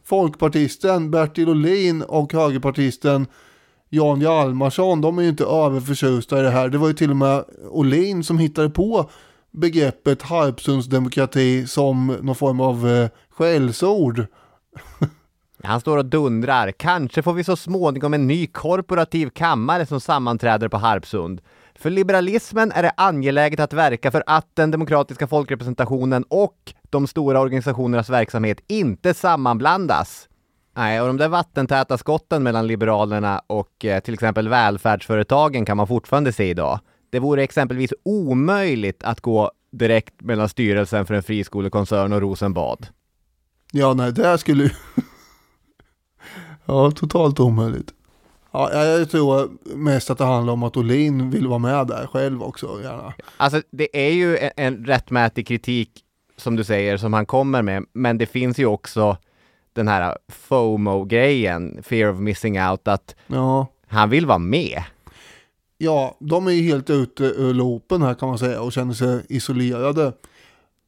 Folkpartisten 0.05 1.11
Bertil 1.11 1.49
Ohlin 1.49 2.01
och 2.01 2.33
högerpartisten 2.33 3.27
Jan 3.89 4.21
Hjalmarsson, 4.21 5.01
de 5.01 5.17
är 5.17 5.21
ju 5.23 5.29
inte 5.29 5.43
överförtjusta 5.43 6.39
i 6.39 6.41
det 6.41 6.49
här. 6.49 6.69
Det 6.69 6.77
var 6.77 6.87
ju 6.87 6.93
till 6.93 7.09
och 7.09 7.17
med 7.17 7.43
Ohlin 7.69 8.23
som 8.23 8.37
hittade 8.37 8.69
på 8.69 9.09
begreppet 9.51 10.21
Harpsundsdemokrati 10.21 11.67
som 11.67 12.17
någon 12.21 12.35
form 12.35 12.59
av 12.61 12.87
eh, 12.89 13.09
skällsord. 13.29 14.25
Han 15.63 15.79
står 15.79 15.97
och 15.97 16.05
dundrar. 16.05 16.71
Kanske 16.71 17.21
får 17.21 17.33
vi 17.33 17.43
så 17.43 17.55
småningom 17.55 18.13
en 18.13 18.27
ny 18.27 18.47
korporativ 18.47 19.29
kammare 19.29 19.85
som 19.85 20.01
sammanträder 20.01 20.67
på 20.67 20.77
Harpsund. 20.77 21.41
För 21.75 21.89
liberalismen 21.89 22.71
är 22.71 22.83
det 22.83 22.91
angeläget 22.97 23.59
att 23.59 23.73
verka 23.73 24.11
för 24.11 24.23
att 24.27 24.47
den 24.53 24.71
demokratiska 24.71 25.27
folkrepresentationen 25.27 26.23
och 26.23 26.73
de 26.89 27.07
stora 27.07 27.39
organisationernas 27.39 28.09
verksamhet 28.09 28.59
inte 28.67 29.13
sammanblandas. 29.13 30.29
Nej, 30.75 31.01
och 31.01 31.07
de 31.07 31.17
där 31.17 31.27
vattentäta 31.27 31.97
skotten 31.97 32.43
mellan 32.43 32.67
Liberalerna 32.67 33.41
och 33.47 33.85
eh, 33.85 33.99
till 33.99 34.13
exempel 34.13 34.49
välfärdsföretagen 34.49 35.65
kan 35.65 35.77
man 35.77 35.87
fortfarande 35.87 36.33
se 36.33 36.49
idag. 36.49 36.79
Det 37.09 37.19
vore 37.19 37.43
exempelvis 37.43 37.93
omöjligt 38.03 39.03
att 39.03 39.21
gå 39.21 39.51
direkt 39.71 40.21
mellan 40.21 40.49
styrelsen 40.49 41.05
för 41.05 41.13
en 41.13 41.23
friskolekoncern 41.23 42.13
och 42.13 42.21
Rosenbad. 42.21 42.87
Ja, 43.71 43.93
nej, 43.93 44.11
det 44.11 44.27
här 44.27 44.37
skulle 44.37 44.63
ju... 44.63 44.69
ja, 46.67 46.91
totalt 46.91 47.39
omöjligt. 47.39 47.93
Ja, 48.51 48.73
jag 48.85 49.09
tror 49.11 49.49
mest 49.75 50.09
att 50.09 50.17
det 50.17 50.25
handlar 50.25 50.53
om 50.53 50.63
att 50.63 50.77
Olin 50.77 51.29
vill 51.31 51.47
vara 51.47 51.59
med 51.59 51.87
där 51.87 52.07
själv 52.07 52.43
också, 52.43 52.81
gärna. 52.83 53.13
Alltså 53.37 53.61
det 53.71 54.07
är 54.07 54.11
ju 54.13 54.37
en, 54.37 54.51
en 54.55 54.85
rättmätig 54.85 55.47
kritik 55.47 55.89
som 56.37 56.55
du 56.55 56.63
säger 56.63 56.97
som 56.97 57.13
han 57.13 57.25
kommer 57.25 57.61
med, 57.61 57.85
men 57.93 58.17
det 58.17 58.25
finns 58.25 58.57
ju 58.59 58.65
också 58.65 59.17
den 59.73 59.87
här 59.87 60.17
FOMO-grejen, 60.31 61.83
fear 61.83 62.11
of 62.13 62.19
missing 62.19 62.61
out, 62.61 62.87
att 62.87 63.15
Ja. 63.27 63.67
han 63.87 64.09
vill 64.09 64.25
vara 64.25 64.37
med. 64.37 64.83
ja, 65.77 66.17
de 66.19 66.47
är 66.47 66.51
ju 66.51 66.61
helt 66.63 66.89
ute 66.89 67.23
ur 67.23 67.53
loopen 67.53 68.01
här 68.01 68.13
kan 68.13 68.29
man 68.29 68.37
säga 68.39 68.61
och 68.61 68.71
känner 68.73 68.93
sig 68.93 69.25
isolerade. 69.29 70.13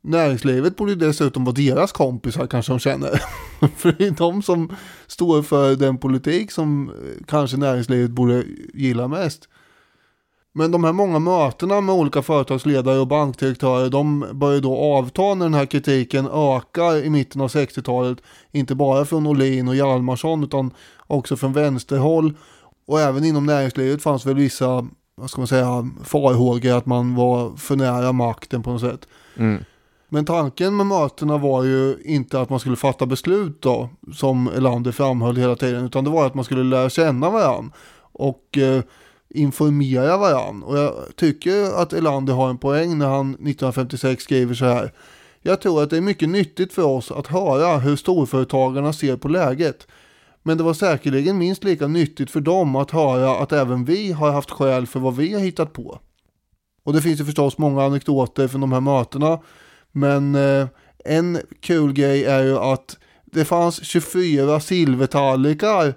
Näringslivet 0.02 0.76
borde 0.76 0.92
ju 0.92 0.98
dessutom 0.98 1.46
vara 1.46 1.56
deras 1.56 1.92
kompisar 1.92 2.48
kanske 2.48 2.72
de 2.72 2.80
känner. 2.80 3.22
för 3.78 3.92
det 3.92 4.08
är 4.08 4.12
de 4.12 4.42
som 4.42 4.76
står 5.08 5.42
för 5.42 5.76
den 5.76 5.98
politik 5.98 6.52
som 6.52 6.90
eh, 6.90 7.26
kanske 7.28 7.58
näringslivet 7.58 8.12
borde 8.12 8.44
gilla 8.74 9.08
mest. 9.08 9.50
Men 10.54 10.72
de 10.72 10.84
här 10.84 10.94
många 10.94 11.20
mötena 11.20 11.82
med 11.82 11.96
olika 11.96 12.22
företagsledare 12.22 13.00
och 13.00 13.08
bankdirektörer 13.08 13.90
de 13.90 14.26
börjar 14.34 14.62
då 14.62 14.78
avta 14.78 15.34
när 15.34 15.46
den 15.46 15.54
här 15.54 15.66
kritiken 15.66 16.28
ökar 16.28 17.06
i 17.06 17.10
mitten 17.10 17.42
av 17.42 17.48
60-talet. 17.48 18.18
Inte 18.52 18.76
bara 18.76 19.06
från 19.06 19.28
Olin 19.28 19.68
och 19.68 19.76
Hjalmarsson 19.76 20.44
utan 20.44 20.72
också 21.08 21.38
från 21.38 21.54
vänsterhåll. 21.54 22.34
Och 22.88 23.00
även 23.00 23.26
inom 23.26 23.46
näringslivet 23.46 24.04
fanns 24.04 24.26
väl 24.26 24.36
vissa, 24.36 24.88
vad 25.16 25.30
ska 25.30 25.42
man 25.42 25.48
säga, 25.48 25.90
farhågor 26.04 26.78
att 26.78 26.86
man 26.86 27.16
var 27.16 27.58
för 27.58 27.76
nära 27.76 28.12
makten 28.12 28.64
på 28.64 28.72
något 28.72 28.82
sätt. 28.82 29.08
Mm. 29.38 29.64
Men 30.10 30.26
tanken 30.26 30.78
med 30.78 30.86
mötena 30.86 31.38
var 31.38 31.64
ju 31.64 31.98
inte 32.06 32.42
att 32.42 32.50
man 32.50 32.60
skulle 32.60 32.76
fatta 32.76 33.06
beslut 33.06 33.62
då, 33.62 33.90
som 34.14 34.48
Elander 34.48 34.92
framhöll 34.92 35.38
hela 35.38 35.56
tiden, 35.56 35.86
utan 35.86 36.04
det 36.04 36.10
var 36.10 36.26
att 36.26 36.36
man 36.36 36.46
skulle 36.46 36.64
lära 36.64 36.90
känna 36.90 37.30
varandra. 37.30 37.72
Och 38.12 38.58
eh, 38.58 38.84
informera 39.30 40.18
varandra. 40.18 40.68
Och 40.68 40.78
jag 40.78 40.94
tycker 41.16 41.82
att 41.82 41.94
Elander 41.94 42.34
har 42.34 42.50
en 42.50 42.58
poäng 42.58 42.98
när 42.98 43.08
han 43.08 43.30
1956 43.30 44.24
skriver 44.24 44.54
så 44.54 44.66
här. 44.66 44.94
Jag 45.42 45.62
tror 45.62 45.84
att 45.84 45.90
det 45.90 45.98
är 45.98 46.02
mycket 46.02 46.30
nyttigt 46.30 46.74
för 46.74 46.84
oss 46.84 47.12
att 47.12 47.28
höra 47.28 47.78
hur 47.78 47.96
storföretagarna 47.96 48.94
ser 48.94 49.18
på 49.18 49.28
läget. 49.28 49.88
Men 50.44 50.58
det 50.58 50.64
var 50.64 50.74
säkerligen 50.74 51.38
minst 51.38 51.64
lika 51.64 51.88
nyttigt 51.88 52.32
för 52.32 52.42
dem 52.42 52.76
att 52.76 52.92
höra 52.92 53.38
att 53.38 53.52
även 53.52 53.86
vi 53.86 54.12
har 54.12 54.32
haft 54.32 54.52
skäl 54.52 54.88
för 54.88 55.00
vad 55.00 55.16
vi 55.16 55.34
har 55.34 55.40
hittat 55.40 55.74
på. 55.74 56.00
Och 56.84 56.94
det 56.94 57.02
finns 57.02 57.20
ju 57.20 57.26
förstås 57.26 57.58
många 57.58 57.84
anekdoter 57.84 58.48
från 58.48 58.62
de 58.62 58.72
här 58.72 58.82
mötena. 58.82 59.40
Men 59.92 60.36
eh, 60.36 60.68
en 61.06 61.40
kul 61.60 61.94
grej 61.94 62.26
är 62.26 62.44
ju 62.44 62.58
att 62.58 62.98
det 63.26 63.46
fanns 63.46 63.84
24 63.84 64.60
silvertallrikar 64.60 65.94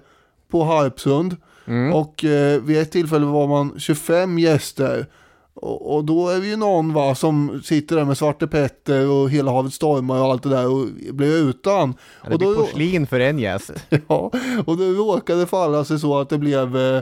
på 0.49 0.63
Harpsund. 0.63 1.35
Mm. 1.65 1.93
Och 1.93 2.23
eh, 2.23 2.61
vid 2.61 2.77
ett 2.77 2.91
tillfälle 2.91 3.25
var 3.25 3.47
man 3.47 3.79
25 3.79 4.39
gäster. 4.39 5.05
Och, 5.53 5.95
och 5.95 6.05
då 6.05 6.29
är 6.29 6.39
det 6.39 6.47
ju 6.47 6.55
någon 6.55 6.93
va, 6.93 7.15
som 7.15 7.61
sitter 7.63 7.95
där 7.95 8.05
med 8.05 8.17
Svarte 8.17 8.47
Petter 8.47 9.09
och 9.09 9.29
Hela 9.29 9.51
havet 9.51 9.73
stormar 9.73 10.19
och 10.19 10.25
allt 10.25 10.43
det 10.43 10.49
där 10.49 10.67
och 10.67 10.87
blir 11.13 11.49
utan. 11.49 11.93
Ja, 12.23 12.29
det 12.29 12.33
och 12.33 12.39
blir 12.39 12.47
då, 12.47 12.55
porslin 12.55 13.07
för 13.07 13.19
en 13.19 13.39
gäst. 13.39 13.71
ja, 14.07 14.31
och 14.65 14.77
då 14.77 14.83
råkade 14.83 15.47
falla 15.47 15.85
sig 15.85 15.99
så 15.99 16.19
att 16.19 16.29
det 16.29 16.37
blev 16.37 16.77
eh, 16.77 17.01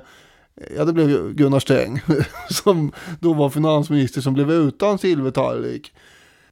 Ja, 0.78 0.86
det 0.86 0.94
blev 0.94 1.34
Gunnar 1.34 1.60
Sträng 1.60 2.02
som 2.50 2.92
då 3.20 3.34
var 3.34 3.50
finansminister 3.50 4.22
som 4.22 4.34
blev 4.34 4.52
utan 4.52 4.98
silvertallrik. 4.98 5.94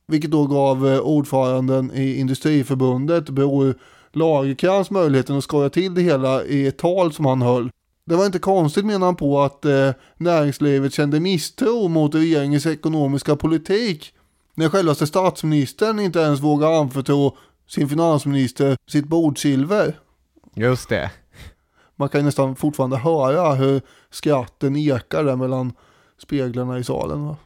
Vilket 0.09 0.31
då 0.31 0.47
gav 0.47 0.87
eh, 0.87 0.99
ordföranden 0.99 1.91
i 1.93 2.15
Industriförbundet 2.15 3.29
Bror 3.29 3.75
Lagercrantz 4.11 4.91
möjligheten 4.91 5.37
att 5.37 5.43
skoja 5.43 5.69
till 5.69 5.93
det 5.93 6.01
hela 6.01 6.43
i 6.43 6.67
ett 6.67 6.77
tal 6.77 7.13
som 7.13 7.25
han 7.25 7.41
höll. 7.41 7.71
Det 8.05 8.15
var 8.15 8.25
inte 8.25 8.39
konstigt 8.39 8.85
menar 8.85 9.05
han 9.05 9.15
på 9.15 9.41
att 9.41 9.65
eh, 9.65 9.91
näringslivet 10.17 10.93
kände 10.93 11.19
misstro 11.19 11.87
mot 11.87 12.15
regeringens 12.15 12.65
ekonomiska 12.65 13.35
politik. 13.35 14.13
När 14.55 14.69
självaste 14.69 15.07
statsministern 15.07 15.99
inte 15.99 16.19
ens 16.19 16.39
vågar 16.39 16.81
anförtro 16.81 17.37
sin 17.67 17.89
finansminister 17.89 18.77
sitt 18.87 19.05
bordsilver. 19.05 19.99
Just 20.55 20.89
det. 20.89 21.11
Man 21.95 22.09
kan 22.09 22.25
nästan 22.25 22.55
fortfarande 22.55 22.97
höra 22.97 23.53
hur 23.53 23.81
skratten 24.09 24.75
ekar 24.75 25.23
där 25.23 25.35
mellan 25.35 25.73
speglarna 26.17 26.79
i 26.79 26.83
salen. 26.83 27.25
Va? 27.25 27.37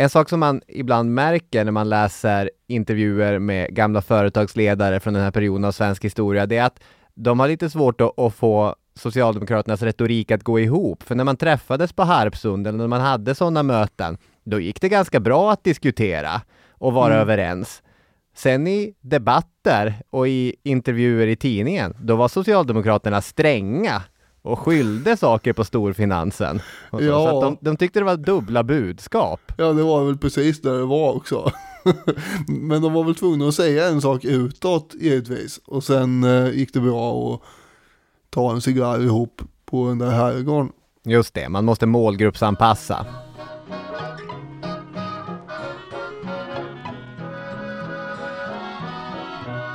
En 0.00 0.10
sak 0.10 0.28
som 0.28 0.40
man 0.40 0.62
ibland 0.68 1.14
märker 1.14 1.64
när 1.64 1.72
man 1.72 1.88
läser 1.88 2.50
intervjuer 2.66 3.38
med 3.38 3.74
gamla 3.74 4.02
företagsledare 4.02 5.00
från 5.00 5.14
den 5.14 5.22
här 5.22 5.30
perioden 5.30 5.64
av 5.64 5.72
svensk 5.72 6.04
historia, 6.04 6.46
det 6.46 6.56
är 6.56 6.64
att 6.64 6.80
de 7.14 7.40
har 7.40 7.48
lite 7.48 7.70
svårt 7.70 8.00
att, 8.00 8.18
att 8.18 8.34
få 8.34 8.74
Socialdemokraternas 8.94 9.82
retorik 9.82 10.30
att 10.30 10.42
gå 10.42 10.60
ihop. 10.60 11.02
För 11.02 11.14
när 11.14 11.24
man 11.24 11.36
träffades 11.36 11.92
på 11.92 12.02
Harpsund, 12.02 12.66
eller 12.66 12.78
när 12.78 12.86
man 12.86 13.00
hade 13.00 13.34
sådana 13.34 13.62
möten, 13.62 14.18
då 14.44 14.60
gick 14.60 14.80
det 14.80 14.88
ganska 14.88 15.20
bra 15.20 15.52
att 15.52 15.64
diskutera 15.64 16.40
och 16.70 16.92
vara 16.92 17.14
Mm. 17.14 17.22
överens. 17.22 17.82
Sen 18.34 18.66
i 18.66 18.94
debatter 19.00 19.94
och 20.10 20.28
i 20.28 20.54
intervjuer 20.62 21.26
i 21.26 21.36
tidningen, 21.36 21.96
då 22.02 22.16
var 22.16 22.28
Socialdemokraterna 22.28 23.20
stränga 23.20 24.02
och 24.42 24.58
skyllde 24.58 25.16
saker 25.16 25.52
på 25.52 25.64
storfinansen. 25.64 26.60
Och 26.90 26.98
så, 26.98 27.04
Ja. 27.04 27.30
så 27.30 27.40
de, 27.40 27.56
de 27.60 27.76
tyckte 27.76 27.98
det 27.98 28.04
var 28.04 28.16
dubbla 28.16 28.62
budskap. 28.62 29.40
Ja, 29.56 29.72
det 29.72 29.82
var 29.82 30.04
väl 30.04 30.18
precis 30.18 30.60
där 30.62 30.78
det 30.78 30.84
var 30.84 31.12
också. 31.16 31.52
Men 32.48 32.82
de 32.82 32.92
var 32.92 33.04
väl 33.04 33.14
tvungna 33.14 33.48
att 33.48 33.54
säga 33.54 33.88
en 33.88 34.00
sak 34.00 34.24
utåt 34.24 34.94
givetvis. 35.00 35.60
Och 35.66 35.84
sen 35.84 36.24
eh, 36.24 36.50
gick 36.50 36.74
det 36.74 36.80
bra 36.80 37.34
att 37.34 37.40
ta 38.30 38.52
en 38.52 38.60
cigarr 38.60 39.00
ihop 39.02 39.42
på 39.64 39.88
den 39.88 39.98
där 39.98 40.10
herrgården. 40.10 40.72
Just 41.04 41.34
det, 41.34 41.48
man 41.48 41.64
måste 41.64 41.86
målgruppsanpassa. 41.86 43.06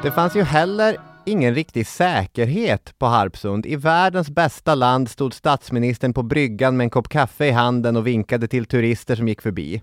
Det 0.04 0.12
fanns 0.12 0.36
ju 0.36 0.44
heller 0.44 0.98
ingen 1.26 1.56
riktig 1.56 1.88
säkerhet 1.88 2.94
på 3.00 3.06
Harpsund. 3.06 3.66
I 3.66 3.76
världens 3.76 4.30
bästa 4.30 4.76
land 4.76 5.10
stod 5.10 5.34
statsministern 5.34 6.14
på 6.14 6.24
bryggan 6.24 6.78
med 6.78 6.84
en 6.86 6.90
kopp 6.90 7.10
kaffe 7.10 7.46
i 7.46 7.52
handen 7.52 7.96
och 7.96 8.08
vinkade 8.08 8.48
till 8.48 8.66
turister 8.66 9.16
som 9.16 9.28
gick 9.28 9.42
förbi. 9.42 9.82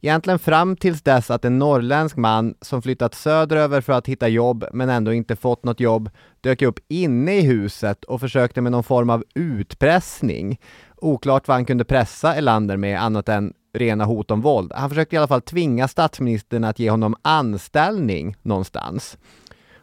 Egentligen 0.00 0.38
fram 0.38 0.76
tills 0.76 1.02
dess 1.02 1.30
att 1.30 1.44
en 1.44 1.58
norrländsk 1.58 2.16
man 2.16 2.54
som 2.60 2.82
flyttat 2.82 3.14
söderöver 3.14 3.80
för 3.80 3.92
att 3.92 4.08
hitta 4.08 4.28
jobb 4.28 4.64
men 4.72 4.88
ändå 4.88 5.12
inte 5.12 5.36
fått 5.36 5.64
något 5.64 5.80
jobb 5.80 6.10
dök 6.40 6.62
upp 6.62 6.80
inne 6.88 7.36
i 7.38 7.42
huset 7.42 8.04
och 8.04 8.20
försökte 8.20 8.60
med 8.60 8.72
någon 8.72 8.84
form 8.84 9.10
av 9.10 9.24
utpressning. 9.34 10.60
Oklart 10.96 11.48
vad 11.48 11.54
han 11.54 11.64
kunde 11.64 11.84
pressa 11.84 12.34
Elander 12.34 12.76
med 12.76 13.02
annat 13.02 13.28
än 13.28 13.52
rena 13.74 14.04
hot 14.04 14.30
om 14.30 14.40
våld. 14.40 14.72
Han 14.74 14.88
försökte 14.88 15.16
i 15.16 15.18
alla 15.18 15.28
fall 15.28 15.42
tvinga 15.42 15.88
statsministern 15.88 16.64
att 16.64 16.78
ge 16.78 16.90
honom 16.90 17.16
anställning 17.22 18.36
någonstans. 18.42 19.18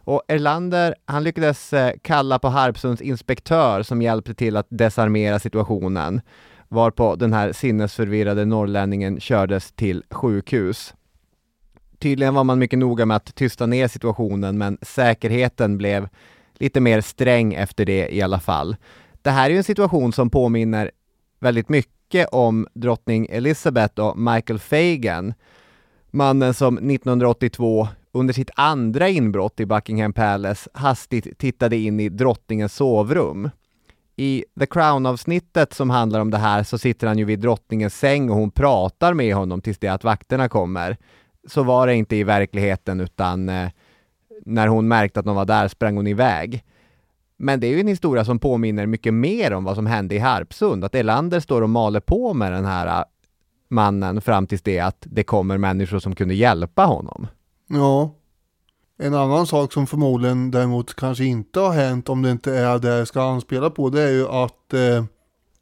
Och 0.10 0.24
Erlander, 0.28 0.96
han 1.06 1.24
lyckades 1.24 1.74
eh, 1.74 1.94
kalla 2.02 2.40
på 2.40 2.48
Harpsunds 2.48 3.02
inspektör 3.02 3.84
som 3.84 4.02
hjälpte 4.02 4.34
till 4.34 4.58
att 4.58 4.68
desarmera 4.70 5.40
situationen, 5.40 6.22
varpå 6.68 7.16
den 7.16 7.34
här 7.34 7.52
sinnesförvirrade 7.52 8.46
norrlänningen 8.46 9.20
kördes 9.20 9.72
till 9.72 10.04
sjukhus. 10.10 10.94
Tydligen 12.00 12.34
var 12.34 12.44
man 12.44 12.60
mycket 12.60 12.80
noga 12.80 13.06
med 13.06 13.18
att 13.18 13.36
tysta 13.36 13.66
ner 13.66 13.88
situationen, 13.88 14.58
men 14.58 14.78
säkerheten 14.82 15.78
blev 15.78 16.10
lite 16.54 16.80
mer 16.80 17.02
sträng 17.02 17.54
efter 17.54 17.86
det 17.86 18.16
i 18.16 18.22
alla 18.22 18.40
fall. 18.40 18.76
Det 19.22 19.30
här 19.30 19.46
är 19.46 19.50
ju 19.50 19.58
en 19.58 19.64
situation 19.64 20.14
som 20.14 20.30
påminner 20.30 20.92
väldigt 21.40 21.70
mycket 21.70 22.30
om 22.32 22.68
drottning 22.74 23.28
Elizabeth 23.30 24.02
och 24.02 24.18
Michael 24.18 24.60
Fagan, 24.60 25.34
mannen 26.12 26.54
som 26.54 26.78
1982 26.78 27.88
under 28.12 28.34
sitt 28.34 28.52
andra 28.56 29.10
inbrott 29.10 29.60
i 29.60 29.66
Buckingham 29.66 30.14
Palace 30.14 30.70
hastigt 30.74 31.38
tittade 31.38 31.78
in 31.78 32.00
i 32.00 32.10
drottningens 32.10 32.76
sovrum. 32.76 33.50
I 34.16 34.46
The 34.60 34.66
Crown-avsnittet 34.66 35.74
som 35.74 35.90
handlar 35.90 36.20
om 36.20 36.32
det 36.32 36.38
här 36.38 36.64
så 36.64 36.78
sitter 36.78 37.08
han 37.08 37.18
ju 37.18 37.26
vid 37.26 37.40
drottningens 37.40 37.96
säng 37.96 38.30
och 38.30 38.36
hon 38.36 38.52
pratar 38.52 39.14
med 39.14 39.36
honom 39.36 39.62
tills 39.62 39.78
det 39.78 39.88
att 39.88 40.04
vakterna 40.04 40.50
kommer. 40.50 40.98
Så 41.48 41.64
var 41.64 41.88
det 41.88 41.96
inte 41.96 42.16
i 42.16 42.24
verkligheten 42.24 43.00
utan 43.00 43.50
eh, 43.50 43.70
när 44.46 44.68
hon 44.68 44.88
märkte 44.88 45.20
att 45.20 45.26
någon 45.26 45.36
var 45.36 45.46
där 45.46 45.68
sprang 45.68 45.96
hon 45.96 46.08
iväg. 46.08 46.64
Men 47.38 47.60
det 47.60 47.68
är 47.68 47.72
ju 47.72 47.80
en 47.80 47.88
historia 47.88 48.26
som 48.26 48.40
påminner 48.40 48.86
mycket 48.86 49.14
mer 49.14 49.54
om 49.54 49.64
vad 49.64 49.76
som 49.76 49.86
hände 49.86 50.16
i 50.16 50.20
Harpsund, 50.20 50.86
att 50.86 50.96
Elander 50.96 51.40
står 51.40 51.62
och 51.62 51.70
maler 51.70 52.00
på 52.00 52.34
med 52.34 52.52
den 52.52 52.66
här 52.66 53.00
eh, 53.00 53.04
mannen 53.70 54.22
fram 54.22 54.48
tills 54.48 54.62
det 54.62 54.80
att 54.80 55.08
det 55.10 55.24
kommer 55.24 55.58
människor 55.58 56.00
som 56.00 56.16
kunde 56.16 56.34
hjälpa 56.34 56.86
honom. 56.86 57.28
Ja. 57.70 58.16
En 59.02 59.14
annan 59.14 59.48
sak 59.48 59.74
som 59.74 59.88
förmodligen 59.88 60.52
däremot 60.52 60.94
kanske 60.96 61.24
inte 61.26 61.60
har 61.60 61.72
hänt 61.74 62.10
om 62.10 62.22
det 62.22 62.32
inte 62.32 62.54
är 62.56 62.80
det 62.80 62.88
jag 62.98 63.08
ska 63.08 63.22
anspela 63.22 63.70
på 63.70 63.90
det 63.90 64.02
är 64.02 64.12
ju 64.12 64.28
att 64.28 64.74
eh, 64.74 65.04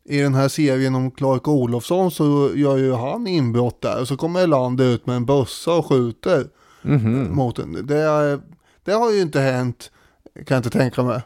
i 0.10 0.18
den 0.22 0.34
här 0.36 0.47
serien 0.47 0.95
om 0.95 1.12
Clark 1.12 1.47
Olofsson 1.47 2.12
så 2.12 2.51
gör 2.55 2.78
ju 2.78 2.93
han 2.93 3.28
inbrott 3.28 3.82
där 3.82 4.01
och 4.01 4.08
så 4.08 4.18
kommer 4.18 4.39
Elander 4.43 4.86
ut 4.86 5.05
med 5.05 5.16
en 5.16 5.26
bössa 5.26 5.72
och 5.74 5.86
skjuter 5.86 6.47
Mhm. 6.82 7.36
mot 7.36 7.60
en. 7.60 7.74
Det, 7.88 8.39
det 8.84 8.91
har 8.91 9.12
ju 9.12 9.22
inte 9.22 9.39
hänt 9.39 9.91
kan 10.34 10.55
jag 10.55 10.60
inte 10.60 10.70
tänka 10.70 11.03
mig. 11.03 11.22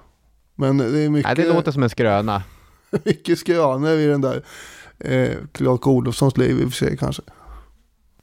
Men 0.56 0.78
det 0.78 1.00
är 1.00 1.10
mycket, 1.10 1.38
Nej, 1.38 1.46
det 1.48 1.54
låter 1.54 1.72
som 1.72 1.84
en 1.84 1.90
skröna. 1.90 2.44
mycket 3.04 3.40
skrönor 3.40 3.90
i 3.92 4.06
den 4.08 4.22
där 4.22 4.44
eh, 5.00 5.32
Clark 5.52 5.88
Olofssons 5.88 6.38
liv 6.38 6.60
i 6.62 6.66
och 6.66 6.70
för 6.70 6.86
sig 6.86 6.98
kanske. 6.98 7.22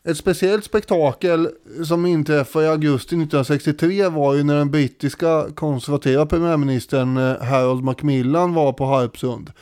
Ett 0.09 0.16
speciellt 0.16 0.64
spektakel 0.64 1.48
som 1.84 2.06
inträffade 2.06 2.64
i 2.64 2.68
augusti 2.68 3.14
1963 3.14 4.09
var 4.09 4.34
ju 4.34 4.42
när 4.42 4.56
den 4.56 4.70
brittiska 4.70 5.46
konservativa 5.54 6.26
premiärministern 6.26 7.16
eh, 7.16 7.42
Harold 7.42 7.84
Macmillan 7.84 8.54
var 8.54 8.72
på 8.72 8.84
Harpsund. 8.84 9.52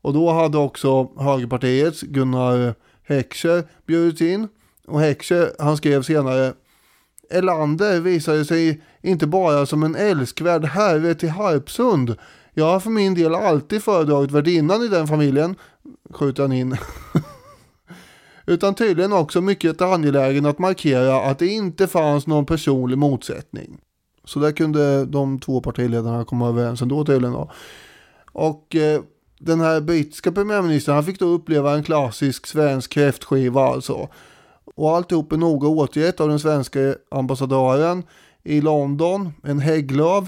Och 0.00 0.12
då 0.12 0.30
hade 0.30 0.58
också 0.58 1.10
högerpartiets 1.16 2.02
Gunnar 2.02 2.74
Heckscher 3.02 3.64
bjudits 3.86 4.20
in. 4.20 4.48
Och 4.86 5.00
Heckscher 5.00 5.52
han 5.58 5.76
skrev 5.76 6.02
senare 6.02 6.52
Elander 7.30 8.00
visade 8.00 8.44
sig 8.44 8.82
inte 9.02 9.26
bara 9.26 9.66
som 9.66 9.82
en 9.82 9.96
älskvärd 9.96 10.64
herre 10.64 11.14
till 11.14 11.30
Harpsund. 11.30 12.16
Jag 12.54 12.64
har 12.64 12.80
för 12.80 12.90
min 12.90 13.14
del 13.14 13.34
alltid 13.34 13.82
föredragit 13.82 14.30
värdinnan 14.30 14.82
i 14.82 14.88
den 14.88 15.06
familjen, 15.06 15.54
skjuter 16.10 16.42
han 16.42 16.52
in. 16.52 16.76
Utan 18.50 18.74
tydligen 18.74 19.12
också 19.12 19.40
mycket 19.40 19.82
angelägen 19.82 20.46
att 20.46 20.58
markera 20.58 21.20
att 21.20 21.38
det 21.38 21.46
inte 21.46 21.86
fanns 21.86 22.26
någon 22.26 22.46
personlig 22.46 22.98
motsättning. 22.98 23.78
Så 24.24 24.38
där 24.40 24.52
kunde 24.52 25.04
de 25.04 25.38
två 25.38 25.60
partiledarna 25.60 26.24
komma 26.24 26.48
överens 26.48 26.82
ändå 26.82 27.04
tydligen 27.04 27.32
då. 27.32 27.50
Och 28.32 28.76
eh, 28.76 29.02
den 29.38 29.60
här 29.60 29.80
brittiska 29.80 30.32
premiärministern 30.32 30.94
han 30.94 31.04
fick 31.04 31.18
då 31.18 31.26
uppleva 31.26 31.74
en 31.74 31.82
klassisk 31.82 32.46
svensk 32.46 32.90
kräftskiva 32.90 33.60
alltså. 33.60 34.08
Och 34.76 34.90
alltihop 34.90 35.32
är 35.32 35.36
noga 35.36 35.68
återgett 35.68 36.20
av 36.20 36.28
den 36.28 36.40
svenska 36.40 36.94
ambassadören 37.10 38.02
i 38.42 38.60
London, 38.60 39.32
en 39.42 39.58
Hägglöf, 39.58 40.24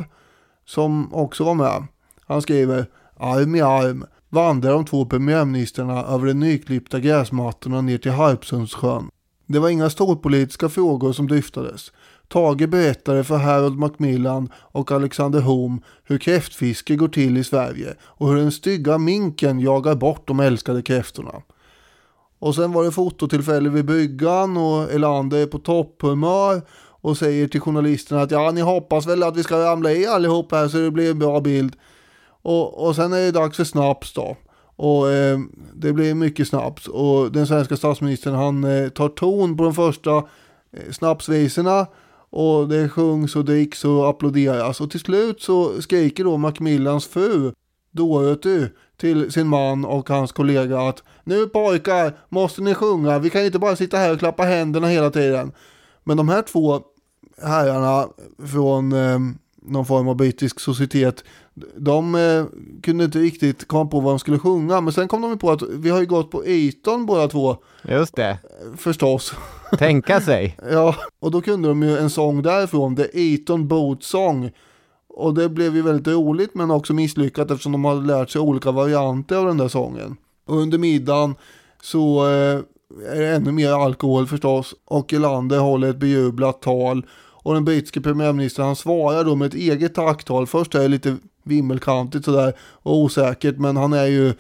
som 0.65 1.15
också 1.15 1.45
var 1.45 1.55
med. 1.55 1.87
Han 2.27 2.43
skriver 2.43 2.87
arm 3.17 3.55
i 3.55 3.61
arm, 3.61 4.05
vandrade 4.33 4.75
de 4.75 4.85
två 4.85 5.07
premiärministrarna 5.07 6.05
över 6.05 6.27
de 6.27 6.35
nyklippta 6.35 7.01
gräsmattorna 7.01 7.81
ner 7.81 7.99
till 7.99 8.13
Harpsundssjön. 8.13 9.11
Det 9.47 9.59
var 9.59 9.69
inga 9.69 9.91
storpolitiska 9.91 10.69
frågor 10.69 11.13
som 11.13 11.29
dryftades. 11.29 11.93
Tage 12.29 12.69
berättade 12.69 13.25
för 13.25 13.37
Harold 13.37 13.79
Macmillan 13.79 14.49
och 14.55 14.93
Alexander 14.93 15.41
Holm 15.41 15.81
hur 16.05 16.19
kräftfiske 16.19 16.97
går 16.97 17.09
till 17.09 17.37
i 17.37 17.45
Sverige 17.45 17.95
och 18.01 18.29
hur 18.29 18.37
den 18.37 18.53
stygga 18.53 18.99
minken 18.99 19.61
jagar 19.61 19.95
bort 19.95 20.29
de 20.29 20.41
älskade 20.41 20.83
kräftorna. 20.83 21.43
Och 22.39 22.55
sen 22.55 22.73
var 22.73 22.85
det 22.85 22.93
fototillfälle 22.93 23.69
vid 23.69 23.85
bryggan 23.85 24.57
och 24.57 24.93
Elander 24.93 25.39
är 25.39 25.47
på 25.47 25.59
topphumör 25.59 26.63
och 27.03 27.17
säger 27.17 27.49
till 27.49 27.61
journalisterna 27.61 28.23
att 28.23 28.31
ja, 28.31 28.51
ni 28.51 28.61
hoppas 28.61 29.07
väl 29.07 29.23
att 29.23 29.37
vi 29.37 29.43
ska 29.43 29.65
ramla 29.65 29.93
i 29.93 30.07
allihop 30.07 30.53
här 30.53 30.69
så 30.69 30.79
det 30.79 30.91
blir 30.91 31.11
en 31.11 31.19
bra 31.19 31.41
bild. 31.41 31.77
Och, 32.43 32.87
och 32.87 32.97
sen 32.97 33.13
är 33.13 33.19
det 33.19 33.31
dags 33.31 33.57
för 33.57 33.65
snaps 33.65 34.13
då. 34.13 34.37
Och 34.77 35.11
eh, 35.11 35.39
det 35.75 35.93
blir 35.93 36.15
mycket 36.15 36.49
snaps 36.49 36.89
och 36.89 37.33
den 37.33 37.47
svenska 37.47 37.77
statsministern 37.77 38.35
han 38.35 38.65
eh, 38.65 38.89
tar 38.89 39.09
ton 39.09 39.57
på 39.57 39.65
de 39.65 39.75
första 39.75 40.17
eh, 40.17 40.91
snapsvisorna 40.93 41.87
och 42.31 42.69
det 42.69 42.89
sjungs 42.89 43.37
och 43.37 43.45
dricks 43.45 43.85
och 43.85 44.09
applåderas 44.09 44.81
och 44.81 44.91
till 44.91 45.01
slut 45.01 45.43
så 45.43 45.83
skriker 45.83 46.25
då 46.25 46.37
Macmillans 46.37 47.07
fru 47.07 47.53
Dorothy 47.91 48.67
till 48.97 49.33
sin 49.33 49.49
man 49.49 49.85
och 49.85 50.09
hans 50.09 50.33
kollega 50.33 50.81
att 50.81 51.03
nu 51.25 51.47
pojkar 51.47 52.17
måste 52.29 52.63
ni 52.63 52.75
sjunga, 52.75 53.19
vi 53.19 53.31
kan 53.31 53.45
inte 53.45 53.59
bara 53.59 53.77
sitta 53.77 53.97
här 53.97 54.13
och 54.13 54.19
klappa 54.19 54.43
händerna 54.43 54.87
hela 54.87 55.11
tiden. 55.11 55.53
Men 56.05 56.17
de 56.17 56.29
här 56.29 56.43
två 56.43 56.81
herrarna 57.43 58.09
från 58.53 58.93
eh, 58.93 59.19
någon 59.65 59.87
form 59.87 60.09
av 60.09 60.17
brittisk 60.17 60.61
societet, 60.61 61.25
de 61.77 62.15
eh, 62.15 62.45
kunde 62.83 63.05
inte 63.05 63.19
riktigt 63.19 63.69
komma 63.69 63.91
på 63.91 64.01
vad 64.01 64.13
de 64.13 64.19
skulle 64.19 64.39
sjunga, 64.39 64.81
men 64.81 64.93
sen 64.93 65.09
kom 65.09 65.23
de 65.23 65.39
på 65.39 65.51
att 65.51 65.63
vi 65.63 65.91
har 65.91 66.01
ju 66.01 66.07
gått 66.07 66.31
på 66.31 66.45
Eton 66.47 67.07
båda 67.07 67.29
två. 67.29 67.57
Just 67.89 68.17
det. 68.17 68.39
Förstås. 68.77 69.35
Tänka 69.79 70.21
sig. 70.21 70.59
ja, 70.71 70.95
och 71.21 71.31
då 71.31 71.41
kunde 71.41 71.69
de 71.69 71.83
ju 71.83 71.99
en 71.99 72.11
sång 72.11 72.43
därifrån, 72.43 72.97
The 72.97 73.35
Eton 73.35 73.69
Boat 73.69 74.03
Song. 74.03 74.51
Och 75.15 75.35
det 75.35 75.49
blev 75.49 75.77
ju 75.77 75.83
väldigt 75.83 76.15
roligt 76.15 76.55
men 76.55 76.71
också 76.71 76.93
misslyckat 76.93 77.51
eftersom 77.51 77.73
de 77.73 77.85
hade 77.85 78.07
lärt 78.07 78.31
sig 78.31 78.41
olika 78.41 78.71
varianter 78.71 79.37
av 79.37 79.47
den 79.47 79.57
där 79.57 79.69
sången. 79.69 80.17
Och 80.47 80.57
under 80.57 80.79
middagen 80.79 81.35
så 81.83 82.27
eh, 82.27 82.61
är 83.13 83.21
det 83.21 83.29
ännu 83.29 83.53
mer 83.53 83.73
alkohol 83.73 84.27
förstås 84.27 84.75
och 84.85 85.13
Elander 85.13 85.59
håller 85.59 85.91
ett 85.91 85.97
bejublat 85.97 86.63
tal 86.63 87.07
och 87.43 87.55
den 87.55 87.65
brittiske 87.65 88.01
premiärministern 88.01 88.67
han 88.67 88.77
svarar 88.77 89.25
då 89.25 89.35
med 89.35 89.47
ett 89.47 89.55
eget 89.55 89.95
tacktal. 89.95 90.47
Först 90.47 90.75
är 90.75 90.81
det 90.81 90.89
lite 90.89 91.17
vimmelkantigt 91.43 92.25
sådär 92.25 92.53
och 92.61 92.97
osäkert 92.97 93.59
men 93.59 93.77
han 93.77 93.93
är 93.93 94.07
ju 94.07 94.35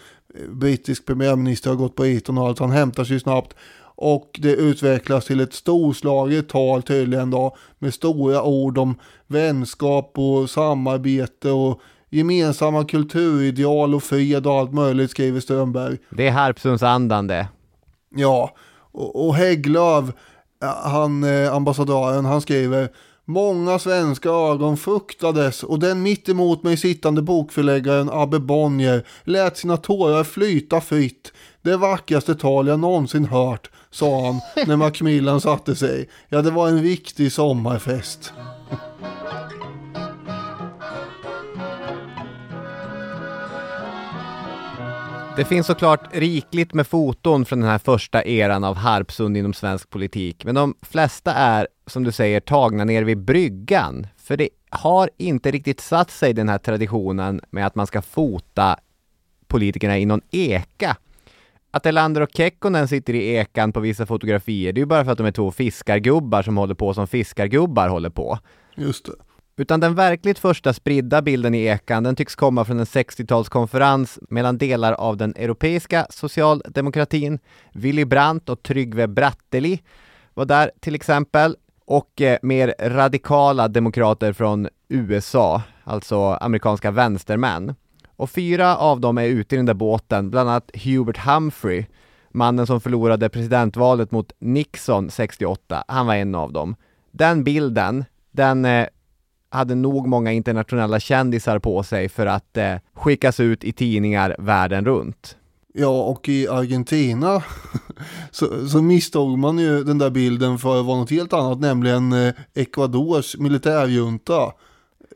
brittisk 0.48 1.06
premiärminister 1.06 1.70
har 1.70 1.76
gått 1.76 1.96
på 1.96 2.06
Eton 2.06 2.38
och 2.38 2.46
allt 2.46 2.58
han 2.58 2.70
hämtar 2.70 3.04
sig 3.04 3.20
snabbt 3.20 3.56
och 3.94 4.38
det 4.42 4.52
utvecklas 4.52 5.26
till 5.26 5.40
ett 5.40 5.52
storslaget 5.52 6.48
tal 6.48 6.82
tydligen 6.82 7.30
då 7.30 7.56
med 7.78 7.94
stora 7.94 8.42
ord 8.42 8.78
om 8.78 8.94
vänskap 9.26 10.12
och 10.14 10.50
samarbete 10.50 11.50
och 11.50 11.80
gemensamma 12.10 12.84
kulturideal 12.84 13.94
och 13.94 14.02
fred 14.02 14.46
och 14.46 14.52
allt 14.52 14.72
möjligt 14.72 15.10
skriver 15.10 15.40
Strömberg. 15.40 15.98
Det 16.10 16.26
är 16.26 16.30
Harpsundsandan 16.30 17.26
det. 17.26 17.48
Ja, 18.14 18.54
och, 18.92 19.26
och 19.26 19.34
Hägglöf, 19.34 20.04
han 20.68 21.24
eh, 21.24 21.54
ambassadören, 21.54 22.24
han 22.24 22.40
skriver 22.40 22.88
Många 23.24 23.78
svenska 23.78 24.28
ögon 24.28 24.76
fuktades 24.76 25.62
och 25.62 25.78
den 25.78 26.02
mitt 26.02 26.28
emot 26.28 26.62
mig 26.62 26.76
sittande 26.76 27.22
bokförläggaren 27.22 28.10
Abbe 28.12 28.38
Bonnier 28.38 29.06
lät 29.24 29.56
sina 29.56 29.76
tårar 29.76 30.24
flyta 30.24 30.80
fritt. 30.80 31.32
Det 31.62 31.76
vackraste 31.76 32.34
tal 32.34 32.66
jag 32.66 32.80
någonsin 32.80 33.24
hört, 33.24 33.70
sa 33.90 34.26
han 34.26 34.66
när 34.66 34.76
Macmillan 34.86 35.40
satte 35.40 35.76
sig. 35.76 36.08
Ja, 36.28 36.42
det 36.42 36.50
var 36.50 36.68
en 36.68 36.82
riktig 36.82 37.32
sommarfest. 37.32 38.32
Det 45.36 45.44
finns 45.44 45.66
såklart 45.66 46.08
rikligt 46.12 46.74
med 46.74 46.86
foton 46.86 47.44
från 47.44 47.60
den 47.60 47.70
här 47.70 47.78
första 47.78 48.24
eran 48.24 48.64
av 48.64 48.76
Harpsund 48.76 49.36
inom 49.36 49.54
svensk 49.54 49.90
politik, 49.90 50.44
men 50.44 50.54
de 50.54 50.74
flesta 50.82 51.34
är, 51.34 51.68
som 51.86 52.04
du 52.04 52.12
säger, 52.12 52.40
tagna 52.40 52.84
ner 52.84 53.02
vid 53.02 53.18
bryggan. 53.18 54.06
För 54.16 54.36
det 54.36 54.48
har 54.70 55.10
inte 55.16 55.50
riktigt 55.50 55.80
satt 55.80 56.10
sig 56.10 56.32
den 56.32 56.48
här 56.48 56.58
traditionen 56.58 57.40
med 57.50 57.66
att 57.66 57.74
man 57.74 57.86
ska 57.86 58.02
fota 58.02 58.76
politikerna 59.46 59.98
i 59.98 60.06
någon 60.06 60.20
eka. 60.30 60.96
Att 61.70 61.86
Elander 61.86 62.20
och 62.20 62.30
Kekkonen 62.34 62.88
sitter 62.88 63.14
i 63.14 63.34
ekan 63.34 63.72
på 63.72 63.80
vissa 63.80 64.06
fotografier, 64.06 64.72
det 64.72 64.78
är 64.78 64.82
ju 64.82 64.86
bara 64.86 65.04
för 65.04 65.12
att 65.12 65.18
de 65.18 65.26
är 65.26 65.32
två 65.32 65.50
fiskargubbar 65.50 66.42
som 66.42 66.56
håller 66.56 66.74
på 66.74 66.94
som 66.94 67.06
fiskargubbar 67.06 67.88
håller 67.88 68.10
på. 68.10 68.38
Just 68.74 69.06
det. 69.06 69.12
Utan 69.56 69.80
den 69.80 69.94
verkligt 69.94 70.38
första 70.38 70.72
spridda 70.72 71.22
bilden 71.22 71.54
i 71.54 71.64
ekan, 71.64 72.02
den 72.02 72.16
tycks 72.16 72.34
komma 72.34 72.64
från 72.64 72.78
en 72.78 72.84
60-talskonferens 72.84 74.18
mellan 74.30 74.58
delar 74.58 74.92
av 74.92 75.16
den 75.16 75.34
europeiska 75.36 76.06
socialdemokratin. 76.10 77.38
Willy 77.72 78.04
Brandt 78.04 78.48
och 78.48 78.62
Tryggve 78.62 79.08
Bratteli 79.08 79.82
var 80.34 80.44
där 80.44 80.70
till 80.80 80.94
exempel. 80.94 81.56
Och 81.84 82.20
eh, 82.20 82.38
mer 82.42 82.74
radikala 82.80 83.68
demokrater 83.68 84.32
från 84.32 84.68
USA, 84.88 85.62
alltså 85.84 86.20
amerikanska 86.20 86.90
vänstermän. 86.90 87.74
Och 88.16 88.30
fyra 88.30 88.76
av 88.76 89.00
dem 89.00 89.18
är 89.18 89.24
ute 89.24 89.54
i 89.54 89.56
den 89.56 89.66
där 89.66 89.74
båten, 89.74 90.30
bland 90.30 90.50
annat 90.50 90.70
Hubert 90.74 91.18
Humphrey, 91.18 91.86
mannen 92.30 92.66
som 92.66 92.80
förlorade 92.80 93.28
presidentvalet 93.28 94.10
mot 94.10 94.32
Nixon 94.38 95.10
68. 95.10 95.84
Han 95.88 96.06
var 96.06 96.14
en 96.14 96.34
av 96.34 96.52
dem. 96.52 96.76
Den 97.10 97.44
bilden, 97.44 98.04
den 98.30 98.64
eh, 98.64 98.86
hade 99.52 99.74
nog 99.74 100.06
många 100.06 100.32
internationella 100.32 101.00
kändisar 101.00 101.58
på 101.58 101.82
sig 101.82 102.08
för 102.08 102.26
att 102.26 102.56
eh, 102.56 102.74
skickas 102.94 103.40
ut 103.40 103.64
i 103.64 103.72
tidningar 103.72 104.36
världen 104.38 104.84
runt. 104.84 105.36
Ja, 105.74 106.02
och 106.02 106.28
i 106.28 106.48
Argentina 106.48 107.42
så, 108.30 108.68
så 108.68 108.82
misstog 108.82 109.38
man 109.38 109.58
ju 109.58 109.84
den 109.84 109.98
där 109.98 110.10
bilden 110.10 110.58
för 110.58 110.80
att 110.80 110.86
vara 110.86 110.98
något 110.98 111.10
helt 111.10 111.32
annat, 111.32 111.60
nämligen 111.60 112.12
eh, 112.12 112.34
Ecuadors 112.54 113.36
militärjunta. 113.36 114.52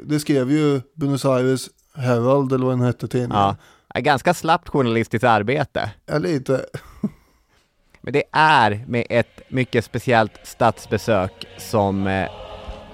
Det 0.01 0.21
skrev 0.21 0.51
ju 0.51 0.81
Buenos 0.95 1.25
Aires 1.25 1.69
Herald 1.95 2.53
eller 2.53 2.65
vad 2.65 2.79
den 2.79 2.87
hette 2.87 3.09
tidningen. 3.09 3.55
Ja, 3.95 4.01
ganska 4.01 4.35
slappt 4.35 4.69
journalistiskt 4.69 5.25
arbete. 5.25 5.91
Ja, 6.07 6.19
lite. 6.19 6.65
Men 8.01 8.13
det 8.13 8.25
är 8.33 8.85
med 8.87 9.07
ett 9.11 9.41
mycket 9.49 9.85
speciellt 9.85 10.33
statsbesök 10.43 11.47
som 11.59 12.07
eh, 12.07 12.29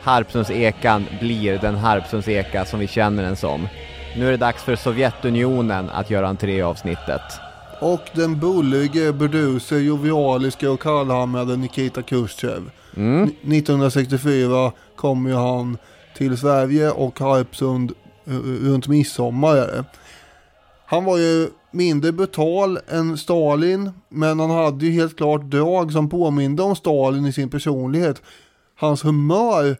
Harpsundsekan 0.02 1.06
blir 1.20 1.58
den 1.58 1.74
Harpsundseka 1.74 2.64
som 2.64 2.80
vi 2.80 2.86
känner 2.86 3.22
den 3.22 3.36
som. 3.36 3.68
Nu 4.16 4.26
är 4.26 4.30
det 4.30 4.36
dags 4.36 4.62
för 4.62 4.76
Sovjetunionen 4.76 5.90
att 5.90 6.10
göra 6.10 6.28
entré 6.28 6.56
i 6.56 6.62
avsnittet. 6.62 7.20
Och 7.80 8.00
den 8.12 8.40
bullige, 8.40 9.12
burduse, 9.12 9.76
jovialiska 9.76 10.70
och 10.70 10.80
kallhamrade 10.80 11.56
Nikita 11.56 12.02
Khrushchev. 12.02 12.70
Mm. 12.96 13.22
1964 13.22 14.72
kom 14.96 15.26
ju 15.26 15.34
han 15.34 15.78
till 16.16 16.38
Sverige 16.38 16.90
och 16.90 17.20
Harpsund 17.20 17.92
runt 18.62 18.88
midsommar. 18.88 19.84
Han 20.86 21.04
var 21.04 21.18
ju 21.18 21.48
mindre 21.70 22.12
brutal 22.12 22.78
än 22.88 23.16
Stalin, 23.18 23.90
men 24.08 24.40
han 24.40 24.50
hade 24.50 24.86
ju 24.86 24.92
helt 24.92 25.16
klart 25.16 25.42
drag 25.42 25.92
som 25.92 26.08
påminde 26.08 26.62
om 26.62 26.76
Stalin 26.76 27.26
i 27.26 27.32
sin 27.32 27.50
personlighet. 27.50 28.22
Hans 28.76 29.04
humör 29.04 29.76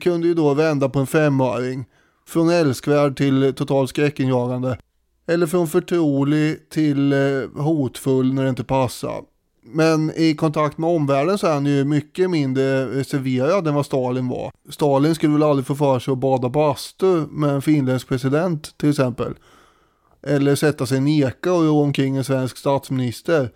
kunde 0.00 0.28
ju 0.28 0.34
då 0.34 0.54
vända 0.54 0.88
på 0.88 0.98
en 0.98 1.06
femöring. 1.06 1.84
Från 2.26 2.50
älskvärd 2.50 3.16
till 3.16 3.54
totalt 3.56 3.90
skräckinjagande. 3.90 4.78
Eller 5.26 5.46
från 5.46 5.68
förtrolig 5.68 6.70
till 6.70 7.12
eh, 7.12 7.62
hotfull 7.62 8.34
när 8.34 8.42
det 8.42 8.48
inte 8.48 8.64
passar. 8.64 9.20
Men 9.62 10.12
i 10.16 10.34
kontakt 10.34 10.78
med 10.78 10.90
omvärlden 10.90 11.38
så 11.38 11.46
är 11.46 11.54
han 11.54 11.66
ju 11.66 11.84
mycket 11.84 12.30
mindre 12.30 12.86
reserverad 12.86 13.68
än 13.68 13.74
vad 13.74 13.86
Stalin 13.86 14.28
var. 14.28 14.52
Stalin 14.68 15.14
skulle 15.14 15.32
väl 15.32 15.42
aldrig 15.42 15.66
få 15.66 15.74
för 15.74 15.98
sig 15.98 16.12
att 16.12 16.18
bada 16.18 16.48
bastu 16.48 17.26
med 17.30 17.50
en 17.50 17.62
finländsk 17.62 18.08
president 18.08 18.78
till 18.78 18.90
exempel. 18.90 19.34
Eller 20.22 20.54
sätta 20.54 20.86
sig 20.86 20.96
i 20.96 21.00
en 21.00 21.08
eka 21.08 21.52
och 21.52 21.62
ro 21.62 21.80
omkring 21.80 22.16
en 22.16 22.24
svensk 22.24 22.56
statsminister. 22.56 23.50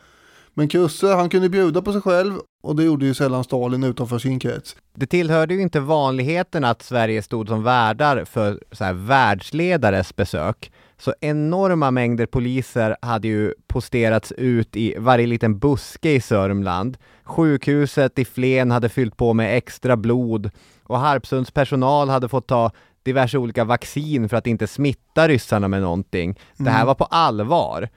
Men 0.55 0.69
Kusse, 0.69 1.07
han 1.07 1.29
kunde 1.29 1.49
bjuda 1.49 1.83
på 1.83 1.93
sig 1.93 2.01
själv 2.01 2.35
och 2.63 2.77
det 2.77 2.85
gjorde 2.85 3.07
ju 3.07 3.15
sällan 3.15 3.45
Stalin 3.45 3.85
utanför 3.85 4.19
sin 4.19 4.39
krets. 4.39 4.77
Det 4.95 5.07
tillhörde 5.07 5.55
ju 5.55 5.63
inte 5.63 5.81
vanligheten 5.81 6.65
att 6.65 6.83
Sverige 6.83 7.23
stod 7.23 7.49
som 7.49 7.63
värdar 7.63 8.25
för 8.25 8.61
så 8.73 8.85
här 8.85 8.93
världsledares 8.93 10.17
besök. 10.17 10.73
Så 10.99 11.15
enorma 11.21 11.91
mängder 11.91 12.27
poliser 12.27 12.97
hade 13.03 13.29
ju 13.29 13.55
posterats 13.67 14.33
ut 14.33 14.77
i 14.77 14.95
varje 14.99 15.27
liten 15.27 15.59
buske 15.59 16.13
i 16.13 16.21
Sörmland. 16.21 16.97
Sjukhuset 17.25 18.19
i 18.19 18.25
Flen 18.25 18.71
hade 18.71 18.89
fyllt 18.89 19.17
på 19.17 19.33
med 19.33 19.57
extra 19.57 19.97
blod 19.97 20.51
och 20.83 20.99
Harpsunds 20.99 21.51
personal 21.51 22.09
hade 22.09 22.29
fått 22.29 22.47
ta 22.47 22.71
diverse 23.03 23.39
olika 23.39 23.65
vaccin 23.65 24.29
för 24.29 24.37
att 24.37 24.47
inte 24.47 24.67
smitta 24.67 25.29
ryssarna 25.29 25.69
med 25.69 25.83
någonting. 25.83 26.39
Det 26.57 26.71
här 26.71 26.85
var 26.85 26.95
på 26.95 27.05
allvar. 27.05 27.89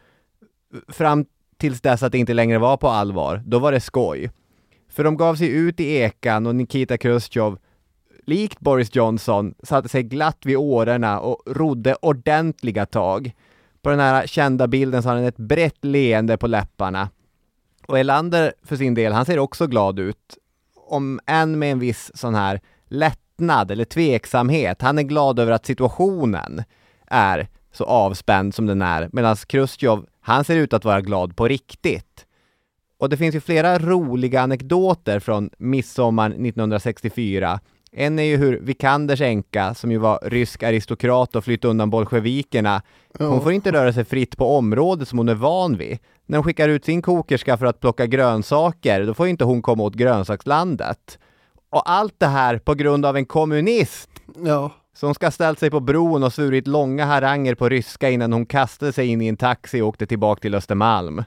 Fram 0.87 1.25
tills 1.57 1.81
dess 1.81 2.03
att 2.03 2.11
det 2.11 2.17
inte 2.17 2.33
längre 2.33 2.57
var 2.57 2.77
på 2.77 2.87
allvar, 2.87 3.41
då 3.45 3.59
var 3.59 3.71
det 3.71 3.79
skoj. 3.79 4.31
För 4.89 5.03
de 5.03 5.17
gav 5.17 5.35
sig 5.35 5.47
ut 5.47 5.79
i 5.79 5.95
ekan 5.95 6.47
och 6.47 6.55
Nikita 6.55 6.97
Khrushchev, 6.97 7.57
likt 8.25 8.59
Boris 8.59 8.95
Johnson, 8.95 9.53
satte 9.63 9.89
sig 9.89 10.03
glatt 10.03 10.37
vid 10.45 10.57
årorna 10.57 11.19
och 11.19 11.43
rodde 11.45 11.95
ordentliga 11.95 12.85
tag. 12.85 13.31
På 13.81 13.89
den 13.89 13.99
här 13.99 14.27
kända 14.27 14.67
bilden 14.67 15.03
så 15.03 15.09
har 15.09 15.15
han 15.15 15.25
ett 15.25 15.37
brett 15.37 15.85
leende 15.85 16.37
på 16.37 16.47
läpparna. 16.47 17.09
Och 17.87 17.99
Elander 17.99 18.53
för 18.63 18.75
sin 18.75 18.93
del, 18.93 19.13
han 19.13 19.25
ser 19.25 19.39
också 19.39 19.67
glad 19.67 19.99
ut. 19.99 20.37
Om 20.75 21.19
än 21.25 21.59
med 21.59 21.71
en 21.71 21.79
viss 21.79 22.11
sån 22.15 22.35
här 22.35 22.61
lättnad 22.87 23.71
eller 23.71 23.85
tveksamhet. 23.85 24.81
Han 24.81 24.97
är 24.97 25.03
glad 25.03 25.39
över 25.39 25.51
att 25.51 25.65
situationen 25.65 26.63
är 27.07 27.47
så 27.77 27.83
avspänd 27.83 28.55
som 28.55 28.65
den 28.65 28.81
är. 28.81 29.09
Medan 29.13 29.35
Khrushchev, 29.35 30.05
han 30.21 30.43
ser 30.43 30.55
ut 30.55 30.73
att 30.73 30.85
vara 30.85 31.01
glad 31.01 31.35
på 31.35 31.47
riktigt. 31.47 32.25
Och 32.99 33.09
det 33.09 33.17
finns 33.17 33.35
ju 33.35 33.39
flera 33.39 33.79
roliga 33.79 34.41
anekdoter 34.41 35.19
från 35.19 35.49
midsommar 35.57 36.29
1964. 36.29 37.59
En 37.91 38.19
är 38.19 38.23
ju 38.23 38.37
hur 38.37 38.59
Vikanders 38.59 39.21
änka, 39.21 39.73
som 39.73 39.91
ju 39.91 39.97
var 39.97 40.19
rysk 40.23 40.63
aristokrat 40.63 41.35
och 41.35 41.43
flytt 41.43 41.65
undan 41.65 41.89
bolsjevikerna, 41.89 42.81
hon 43.19 43.41
får 43.41 43.51
inte 43.51 43.71
röra 43.71 43.93
sig 43.93 44.05
fritt 44.05 44.37
på 44.37 44.57
området 44.57 45.07
som 45.07 45.17
hon 45.17 45.29
är 45.29 45.35
van 45.35 45.77
vid. 45.77 45.97
När 46.25 46.37
hon 46.37 46.43
skickar 46.43 46.69
ut 46.69 46.85
sin 46.85 47.01
kokerska 47.01 47.57
för 47.57 47.65
att 47.65 47.79
plocka 47.79 48.05
grönsaker, 48.05 49.05
då 49.05 49.13
får 49.13 49.27
inte 49.27 49.43
hon 49.43 49.61
komma 49.61 49.83
åt 49.83 49.95
grönsakslandet. 49.95 51.19
Och 51.69 51.89
allt 51.89 52.15
det 52.17 52.27
här 52.27 52.57
på 52.57 52.73
grund 52.73 53.05
av 53.05 53.17
en 53.17 53.25
kommunist 53.25 54.09
Ja, 54.45 54.71
som 54.97 55.13
ska 55.13 55.25
ha 55.25 55.31
ställt 55.31 55.59
sig 55.59 55.69
på 55.69 55.79
bron 55.79 56.23
och 56.23 56.33
svurit 56.33 56.67
långa 56.67 57.05
haranger 57.05 57.55
på 57.55 57.69
ryska 57.69 58.09
innan 58.09 58.33
hon 58.33 58.45
kastade 58.45 58.93
sig 58.93 59.07
in 59.07 59.21
i 59.21 59.27
en 59.27 59.37
taxi 59.37 59.81
och 59.81 59.87
åkte 59.87 60.07
tillbaka 60.07 60.41
till 60.41 60.55
Östermalm. 60.55 61.23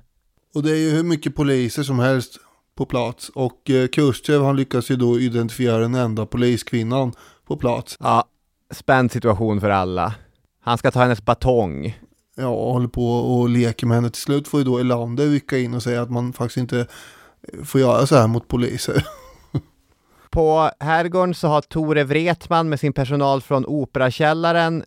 och 0.55 0.63
det 0.63 0.71
är 0.71 0.77
ju 0.77 0.91
hur 0.91 1.03
mycket 1.03 1.35
poliser 1.35 1.83
som 1.83 1.99
helst 1.99 2.39
på 2.77 2.87
plats. 2.87 3.29
Och 3.29 3.71
eh, 3.71 3.87
Khrushchev 3.87 4.43
han 4.43 4.57
lyckas 4.57 4.91
ju 4.91 4.97
då 4.97 5.21
identifiera 5.21 5.79
den 5.79 5.95
enda 5.95 6.27
poliskvinnan 6.27 7.13
på 7.47 7.57
plats. 7.57 7.97
Ja, 8.01 8.25
spänd 8.71 9.13
situation 9.13 9.61
för 9.61 9.71
alla. 9.71 10.15
Han 10.63 10.79
ska 10.79 10.91
ta 10.91 11.01
hennes 11.01 11.25
batong. 11.25 11.99
Ja, 12.37 12.49
och 12.49 12.73
håller 12.73 12.89
på 12.89 13.07
och 13.13 13.49
leker 13.49 13.87
med 13.87 13.95
henne. 13.95 14.11
Till 14.11 14.23
slut 14.23 14.49
får 14.49 14.61
ju 14.61 14.65
då 14.65 14.79
Elander 14.79 15.27
rycka 15.27 15.59
in 15.59 15.75
och 15.75 15.83
säga 15.83 16.03
att 16.03 16.11
man 16.11 16.33
faktiskt 16.33 16.57
inte 16.57 16.87
får 17.65 17.81
göra 17.81 18.07
så 18.07 18.17
här 18.17 18.27
mot 18.27 18.49
poliser. 18.49 19.07
På 20.31 20.71
herrgården 20.81 21.35
så 21.35 21.49
har 21.49 21.61
Tore 21.61 22.05
Wretman 22.05 22.69
med 22.69 22.81
sin 22.81 22.93
personal 22.93 23.41
från 23.41 23.67
Operakällaren 23.67 24.85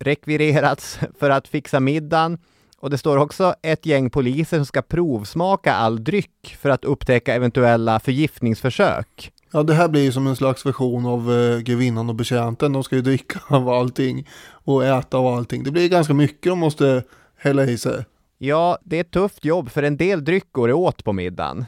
rekvirerats 0.00 0.98
för 1.18 1.30
att 1.30 1.48
fixa 1.48 1.80
middagen. 1.80 2.38
Och 2.80 2.90
det 2.90 2.98
står 2.98 3.16
också 3.16 3.54
ett 3.62 3.86
gäng 3.86 4.10
poliser 4.10 4.56
som 4.56 4.66
ska 4.66 4.82
provsmaka 4.82 5.74
all 5.74 6.04
dryck 6.04 6.56
för 6.60 6.70
att 6.70 6.84
upptäcka 6.84 7.34
eventuella 7.34 8.00
förgiftningsförsök. 8.00 9.32
Ja, 9.52 9.62
det 9.62 9.74
här 9.74 9.88
blir 9.88 10.02
ju 10.02 10.12
som 10.12 10.26
en 10.26 10.36
slags 10.36 10.66
version 10.66 11.06
av 11.06 11.32
eh, 11.32 11.58
grevinnan 11.58 12.08
och 12.08 12.14
betjänten. 12.14 12.72
De 12.72 12.84
ska 12.84 12.96
ju 12.96 13.02
dricka 13.02 13.40
av 13.48 13.68
allting 13.68 14.28
och 14.50 14.84
äta 14.84 15.16
av 15.16 15.26
allting. 15.26 15.64
Det 15.64 15.70
blir 15.70 15.88
ganska 15.88 16.14
mycket 16.14 16.50
de 16.50 16.58
måste 16.58 17.02
hälla 17.36 17.64
i 17.64 17.78
sig. 17.78 18.04
Ja, 18.38 18.78
det 18.84 18.96
är 18.96 19.00
ett 19.00 19.10
tufft 19.10 19.44
jobb 19.44 19.70
för 19.70 19.82
en 19.82 19.96
del 19.96 20.24
dryck 20.24 20.52
går 20.52 20.68
det 20.68 20.74
åt 20.74 21.04
på 21.04 21.12
middagen. 21.12 21.64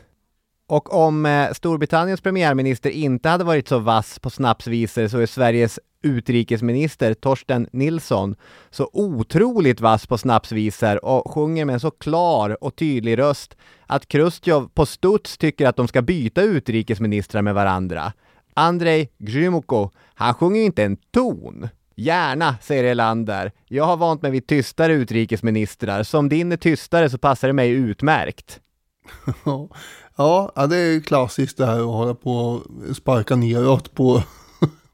Och 0.71 0.95
om 0.95 1.27
eh, 1.27 1.53
Storbritanniens 1.53 2.21
premiärminister 2.21 2.91
inte 2.91 3.29
hade 3.29 3.45
varit 3.45 3.68
så 3.68 3.79
vass 3.79 4.18
på 4.18 4.31
snapsvisor 4.31 5.09
så 5.09 5.18
är 5.18 5.27
Sveriges 5.27 5.79
utrikesminister 6.03 7.14
Torsten 7.14 7.68
Nilsson 7.73 8.37
så 8.71 8.91
otroligt 8.93 9.81
vass 9.81 10.07
på 10.07 10.18
snapsvisor 10.18 11.05
och 11.05 11.33
sjunger 11.33 11.64
med 11.64 11.73
en 11.73 11.81
så 11.81 11.91
klar 11.91 12.64
och 12.64 12.77
tydlig 12.77 13.18
röst 13.18 13.57
att 13.87 14.09
Khrushchev 14.09 14.68
på 14.75 14.87
studs 14.87 15.39
tycker 15.39 15.66
att 15.66 15.77
de 15.77 15.89
ska 15.89 16.03
byta 16.03 16.43
utrikesministrar 16.43 17.43
med 17.43 17.55
varandra. 17.55 18.12
Andrei 18.55 19.09
Grymyko, 19.18 19.91
han 20.14 20.35
sjunger 20.35 20.61
ju 20.61 20.66
inte 20.66 20.85
en 20.85 20.97
ton. 20.97 21.68
Gärna, 21.97 22.57
säger 22.61 22.85
Elander. 22.85 23.53
Jag 23.68 23.85
har 23.85 23.97
vant 23.97 24.23
mig 24.23 24.31
vid 24.31 24.47
tystare 24.47 24.93
utrikesministrar. 24.93 26.03
Som 26.03 26.29
din 26.29 26.53
är 26.53 26.57
tystare 26.57 27.11
så 27.11 27.18
passar 27.18 27.49
det 27.49 27.55
mig 27.55 27.71
utmärkt. 27.71 28.61
Ja, 30.16 30.66
det 30.70 30.76
är 30.76 31.00
klassiskt 31.00 31.56
det 31.56 31.66
här 31.66 31.78
att 31.80 31.86
hålla 31.86 32.14
på 32.14 32.32
och 32.36 32.96
sparka 32.96 33.36
neråt 33.36 33.94
på, 33.94 34.22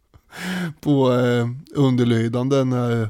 på 0.80 1.12
eh, 1.12 1.48
underlydande 1.74 2.64
när, 2.64 3.08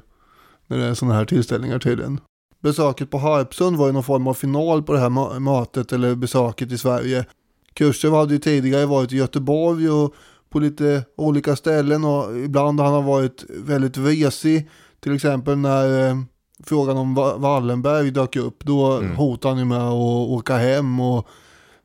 när 0.66 0.78
det 0.78 0.84
är 0.84 0.94
sådana 0.94 1.14
här 1.14 1.24
tillställningar 1.24 1.78
tydligen. 1.78 2.20
Besöket 2.62 3.10
på 3.10 3.18
Harpsund 3.18 3.76
var 3.76 3.86
ju 3.86 3.92
någon 3.92 4.04
form 4.04 4.26
av 4.26 4.34
final 4.34 4.82
på 4.82 4.92
det 4.92 4.98
här 4.98 5.40
mötet 5.40 5.92
eller 5.92 6.14
besöket 6.14 6.72
i 6.72 6.78
Sverige. 6.78 7.24
Khrushchev 7.72 8.14
hade 8.14 8.32
ju 8.32 8.38
tidigare 8.38 8.86
varit 8.86 9.12
i 9.12 9.16
Göteborg 9.16 9.90
och 9.90 10.14
på 10.50 10.58
lite 10.58 11.04
olika 11.16 11.56
ställen 11.56 12.04
och 12.04 12.38
ibland 12.38 12.80
har 12.80 12.92
han 12.92 13.04
varit 13.04 13.44
väldigt 13.48 13.96
vresig. 13.96 14.68
Till 15.00 15.14
exempel 15.14 15.58
när 15.58 16.08
eh, 16.08 16.16
frågan 16.64 16.96
om 16.96 17.14
Wallenberg 17.14 18.10
dök 18.10 18.36
upp. 18.36 18.64
Då 18.64 19.00
hotade 19.00 19.54
han 19.54 19.58
ju 19.58 19.64
med 19.64 19.82
att 19.82 20.30
åka 20.30 20.56
hem 20.56 21.00
och 21.00 21.28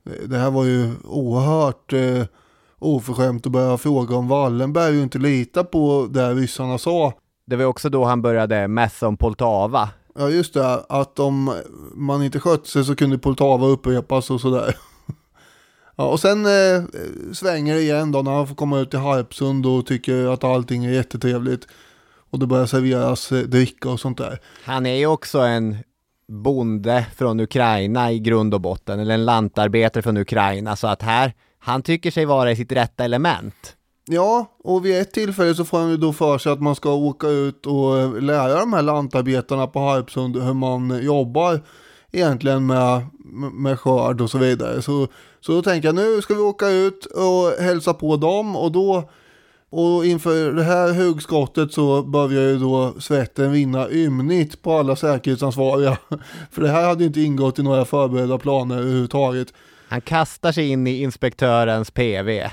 det 0.03 0.37
här 0.37 0.51
var 0.51 0.65
ju 0.65 0.91
oerhört 1.03 1.93
eh, 1.93 2.25
oförskämt 2.79 3.45
att 3.45 3.51
börja 3.51 3.77
fråga 3.77 4.15
om 4.15 4.27
Wallenberg 4.27 4.97
och 4.97 5.03
inte 5.03 5.17
lita 5.17 5.63
på 5.63 6.07
det 6.11 6.33
ryssarna 6.33 6.77
sa. 6.77 7.13
Det 7.45 7.55
var 7.55 7.65
också 7.65 7.89
då 7.89 8.03
han 8.03 8.21
började 8.21 8.67
mässa 8.67 9.07
om 9.07 9.17
Poltava. 9.17 9.89
Ja 10.15 10.29
just 10.29 10.53
det, 10.53 10.85
att 10.89 11.19
om 11.19 11.55
man 11.95 12.23
inte 12.23 12.39
skötte 12.39 12.69
sig 12.69 12.85
så 12.85 12.95
kunde 12.95 13.17
Poltava 13.17 13.67
upprepas 13.67 14.31
och 14.31 14.41
sådär. 14.41 14.75
Ja, 15.95 16.07
och 16.07 16.19
sen 16.19 16.45
eh, 16.45 16.83
svänger 17.33 17.75
det 17.75 17.81
igen 17.81 18.11
då 18.11 18.21
när 18.21 18.31
han 18.31 18.47
får 18.47 18.55
komma 18.55 18.79
ut 18.79 18.89
till 18.89 18.99
Harpsund 18.99 19.65
och 19.65 19.85
tycker 19.85 20.33
att 20.33 20.43
allting 20.43 20.85
är 20.85 20.91
jättetrevligt. 20.91 21.67
Och 22.29 22.39
det 22.39 22.47
börjar 22.47 22.65
serveras 22.65 23.31
eh, 23.31 23.39
dricka 23.39 23.89
och 23.89 23.99
sånt 23.99 24.17
där. 24.17 24.39
Han 24.63 24.85
är 24.85 24.95
ju 24.95 25.05
också 25.05 25.39
en 25.39 25.77
bonde 26.31 27.05
från 27.15 27.39
Ukraina 27.39 28.11
i 28.11 28.19
grund 28.19 28.53
och 28.53 28.61
botten, 28.61 28.99
eller 28.99 29.13
en 29.13 29.25
lantarbetare 29.25 30.03
från 30.03 30.17
Ukraina, 30.17 30.75
så 30.75 30.87
att 30.87 31.01
här, 31.01 31.33
han 31.59 31.81
tycker 31.81 32.11
sig 32.11 32.25
vara 32.25 32.51
i 32.51 32.55
sitt 32.55 32.71
rätta 32.71 33.03
element. 33.03 33.75
Ja, 34.05 34.45
och 34.63 34.85
vid 34.85 35.01
ett 35.01 35.13
tillfälle 35.13 35.55
så 35.55 35.65
får 35.65 35.79
han 35.79 35.89
ju 35.89 35.97
då 35.97 36.13
för 36.13 36.37
sig 36.37 36.51
att 36.51 36.61
man 36.61 36.75
ska 36.75 36.93
åka 36.93 37.27
ut 37.27 37.65
och 37.65 38.21
lära 38.21 38.59
de 38.59 38.73
här 38.73 38.81
lantarbetarna 38.81 39.67
på 39.67 39.79
Harpsund 39.79 40.37
hur 40.43 40.53
man 40.53 41.03
jobbar 41.03 41.61
egentligen 42.11 42.65
med, 42.65 43.05
med 43.53 43.79
skörd 43.79 44.21
och 44.21 44.29
så 44.29 44.37
vidare. 44.37 44.81
Så, 44.81 45.07
så 45.39 45.51
då 45.51 45.61
tänker 45.61 45.87
jag 45.87 45.95
nu 45.95 46.21
ska 46.21 46.33
vi 46.33 46.39
åka 46.39 46.69
ut 46.69 47.05
och 47.05 47.63
hälsa 47.63 47.93
på 47.93 48.15
dem 48.15 48.55
och 48.55 48.71
då 48.71 49.09
och 49.71 50.05
inför 50.05 50.51
det 50.51 50.63
här 50.63 50.93
hugskottet 50.93 51.73
så 51.73 52.03
börjar 52.03 52.41
ju 52.41 52.57
då 52.57 52.93
svetten 52.99 53.51
vinna 53.51 53.89
ymnigt 53.89 54.61
på 54.61 54.77
alla 54.77 54.95
säkerhetsansvariga. 54.95 55.97
För 56.51 56.61
det 56.61 56.69
här 56.69 56.87
hade 56.87 57.05
inte 57.05 57.21
ingått 57.21 57.59
i 57.59 57.63
några 57.63 57.85
förberedda 57.85 58.37
planer 58.37 58.77
överhuvudtaget. 58.77 59.53
Han 59.89 60.01
kastar 60.01 60.51
sig 60.51 60.69
in 60.69 60.87
i 60.87 61.01
inspektörens 61.01 61.91
PV. 61.91 62.49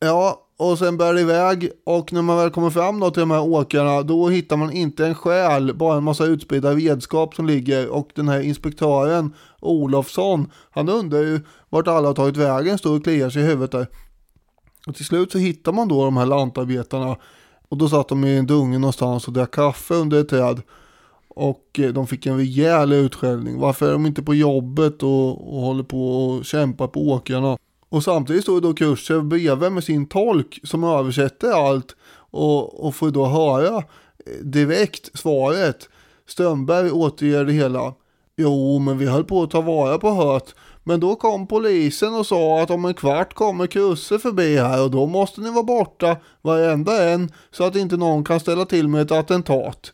Ja, 0.00 0.46
och 0.58 0.78
sen 0.78 0.96
bär 0.96 1.14
det 1.14 1.20
iväg 1.20 1.70
och 1.86 2.12
när 2.12 2.22
man 2.22 2.36
väl 2.36 2.50
kommer 2.50 2.70
fram 2.70 3.00
då 3.00 3.10
till 3.10 3.20
de 3.20 3.30
här 3.30 3.42
åkrarna 3.42 4.02
då 4.02 4.28
hittar 4.28 4.56
man 4.56 4.72
inte 4.72 5.06
en 5.06 5.14
själ, 5.14 5.74
bara 5.74 5.96
en 5.96 6.04
massa 6.04 6.24
utspridda 6.24 6.72
redskap 6.72 7.34
som 7.34 7.46
ligger 7.46 7.88
och 7.88 8.10
den 8.14 8.28
här 8.28 8.40
inspektören 8.40 9.34
Olofsson, 9.60 10.50
han 10.70 10.88
undrar 10.88 11.18
ju 11.18 11.40
vart 11.68 11.88
alla 11.88 12.08
har 12.08 12.14
tagit 12.14 12.36
vägen, 12.36 12.78
står 12.78 12.96
och 12.96 13.04
kliar 13.04 13.30
sig 13.30 13.42
i 13.42 13.46
huvudet 13.46 13.72
där. 13.72 13.86
Och 14.90 14.96
till 14.96 15.04
slut 15.04 15.32
så 15.32 15.38
hittar 15.38 15.72
man 15.72 15.88
då 15.88 16.04
de 16.04 16.16
här 16.16 16.26
lantarbetarna 16.26 17.16
och 17.68 17.76
då 17.76 17.88
satt 17.88 18.08
de 18.08 18.24
i 18.24 18.36
en 18.36 18.46
dunge 18.46 18.78
någonstans 18.78 19.26
och 19.26 19.32
drack 19.32 19.50
kaffe 19.50 19.94
under 19.94 20.20
ett 20.20 20.28
träd. 20.28 20.62
Och 21.28 21.64
eh, 21.78 21.92
de 21.92 22.06
fick 22.06 22.26
en 22.26 22.36
rejäl 22.36 22.92
utskällning. 22.92 23.58
Varför 23.58 23.88
är 23.88 23.92
de 23.92 24.06
inte 24.06 24.22
på 24.22 24.34
jobbet 24.34 25.02
och, 25.02 25.54
och 25.54 25.60
håller 25.60 25.82
på 25.82 26.26
och 26.26 26.44
kämpar 26.44 26.86
på 26.86 27.08
åkrarna? 27.08 27.58
Och 27.88 28.04
samtidigt 28.04 28.42
står 28.42 28.60
då 28.60 28.74
Khrushchev 28.74 29.24
bredvid 29.24 29.72
med 29.72 29.84
sin 29.84 30.06
tolk 30.06 30.60
som 30.64 30.84
översätter 30.84 31.52
allt 31.52 31.96
och, 32.30 32.86
och 32.86 32.94
får 32.94 33.10
då 33.10 33.26
höra 33.26 33.76
eh, 33.76 33.82
direkt 34.42 35.18
svaret. 35.18 35.88
Strömberg 36.26 36.90
återger 36.90 37.44
det 37.44 37.52
hela. 37.52 37.94
Jo, 38.36 38.78
men 38.78 38.98
vi 38.98 39.06
höll 39.06 39.24
på 39.24 39.42
att 39.42 39.50
ta 39.50 39.60
vara 39.60 39.98
på 39.98 40.10
höet. 40.10 40.54
Men 40.84 41.00
då 41.00 41.16
kom 41.16 41.46
polisen 41.46 42.14
och 42.14 42.26
sa 42.26 42.62
att 42.62 42.70
om 42.70 42.84
en 42.84 42.94
kvart 42.94 43.34
kommer 43.34 43.66
Krusse 43.66 44.18
förbi 44.18 44.56
här 44.56 44.82
och 44.84 44.90
då 44.90 45.06
måste 45.06 45.40
ni 45.40 45.50
vara 45.50 45.62
borta 45.62 46.16
varenda 46.42 47.10
en 47.10 47.32
så 47.50 47.64
att 47.64 47.76
inte 47.76 47.96
någon 47.96 48.24
kan 48.24 48.40
ställa 48.40 48.64
till 48.64 48.88
med 48.88 49.02
ett 49.02 49.12
attentat. 49.12 49.92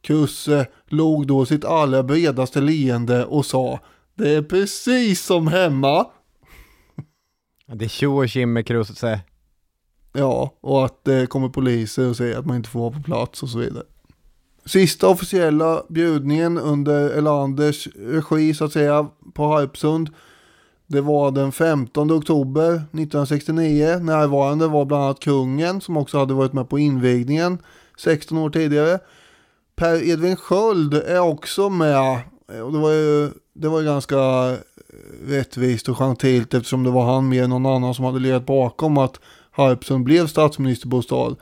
Kusse 0.00 0.66
log 0.86 1.26
då 1.26 1.46
sitt 1.46 1.64
allra 1.64 2.02
bredaste 2.02 2.60
leende 2.60 3.24
och 3.24 3.46
sa 3.46 3.80
Det 4.14 4.30
är 4.30 4.42
precis 4.42 5.24
som 5.24 5.46
hemma. 5.46 6.06
Det 7.66 7.84
är 7.84 7.88
tjo 7.88 8.16
och 8.16 8.28
tjim 8.28 8.52
med 8.52 8.66
Krusse. 8.66 9.20
Ja, 10.12 10.54
och 10.60 10.84
att 10.84 11.04
det 11.04 11.26
kommer 11.26 11.48
poliser 11.48 12.08
och 12.08 12.16
säger 12.16 12.38
att 12.38 12.46
man 12.46 12.56
inte 12.56 12.68
får 12.68 12.80
vara 12.80 12.90
på 12.90 13.02
plats 13.02 13.42
och 13.42 13.48
så 13.48 13.58
vidare. 13.58 13.84
Sista 14.66 15.08
officiella 15.08 15.82
bjudningen 15.88 16.58
under 16.58 17.10
Elanders 17.10 17.88
regi 17.96 18.54
så 18.54 18.64
att 18.64 18.72
säga 18.72 19.06
på 19.34 19.46
Harpsund. 19.46 20.10
Det 20.86 21.00
var 21.00 21.30
den 21.30 21.52
15 21.52 22.10
oktober 22.10 22.72
1969. 22.74 23.98
Närvarande 24.02 24.68
var 24.68 24.84
bland 24.84 25.04
annat 25.04 25.20
kungen 25.20 25.80
som 25.80 25.96
också 25.96 26.18
hade 26.18 26.34
varit 26.34 26.52
med 26.52 26.68
på 26.68 26.78
invigningen 26.78 27.58
16 27.98 28.38
år 28.38 28.50
tidigare. 28.50 28.98
Per 29.76 30.08
Edvin 30.08 30.36
Sköld 30.36 30.94
är 30.94 31.20
också 31.20 31.68
med. 31.70 32.20
Och 32.64 32.72
det 32.72 32.78
var 32.78 32.92
ju, 32.92 33.30
det 33.54 33.68
var 33.68 33.80
ju 33.80 33.86
ganska 33.86 34.16
rättvist 35.26 35.88
och 35.88 35.98
gentilt 35.98 36.54
eftersom 36.54 36.82
det 36.82 36.90
var 36.90 37.14
han 37.14 37.28
mer 37.28 37.44
än 37.44 37.50
någon 37.50 37.66
annan 37.66 37.94
som 37.94 38.04
hade 38.04 38.18
legat 38.18 38.46
bakom 38.46 38.98
att 38.98 39.20
Harpsund 39.50 40.04
blev 40.04 40.26
statsministerbostad. 40.26 41.36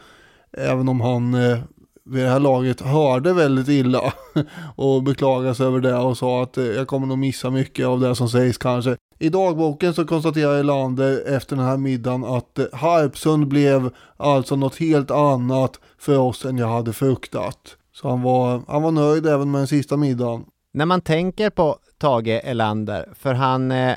Även 0.52 0.88
om 0.88 1.00
han 1.00 1.34
eh, 1.34 1.58
vid 2.04 2.24
det 2.24 2.30
här 2.30 2.40
laget 2.40 2.80
hörde 2.80 3.32
väldigt 3.32 3.68
illa 3.68 4.12
och 4.76 5.02
beklagade 5.02 5.54
sig 5.54 5.66
över 5.66 5.80
det 5.80 5.96
och 5.96 6.18
sa 6.18 6.42
att 6.42 6.58
eh, 6.58 6.64
jag 6.64 6.86
kommer 6.86 7.06
nog 7.06 7.18
missa 7.18 7.50
mycket 7.50 7.86
av 7.86 8.00
det 8.00 8.14
som 8.14 8.28
sägs 8.28 8.58
kanske. 8.58 8.96
I 9.18 9.28
dagboken 9.28 9.94
så 9.94 10.04
konstaterar 10.04 10.58
Elander 10.58 11.34
efter 11.36 11.56
den 11.56 11.64
här 11.64 11.76
middagen 11.76 12.24
att 12.24 12.58
eh, 12.58 12.66
Harpsund 12.72 13.48
blev 13.48 13.90
alltså 14.16 14.56
något 14.56 14.76
helt 14.76 15.10
annat 15.10 15.80
för 15.98 16.18
oss 16.18 16.44
än 16.44 16.58
jag 16.58 16.68
hade 16.68 16.92
fruktat. 16.92 17.76
Så 17.92 18.08
han 18.08 18.22
var, 18.22 18.62
han 18.68 18.82
var 18.82 18.90
nöjd 18.90 19.26
även 19.26 19.50
med 19.50 19.60
den 19.60 19.68
sista 19.68 19.96
middagen. 19.96 20.44
När 20.72 20.86
man 20.86 21.00
tänker 21.00 21.50
på 21.50 21.78
Tage 21.98 22.40
Erlander, 22.44 23.08
för 23.14 23.34
han 23.34 23.72
eh, 23.72 23.96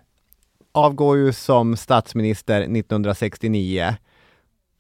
avgår 0.71 1.17
ju 1.17 1.33
som 1.33 1.77
statsminister 1.77 2.61
1969 2.61 3.95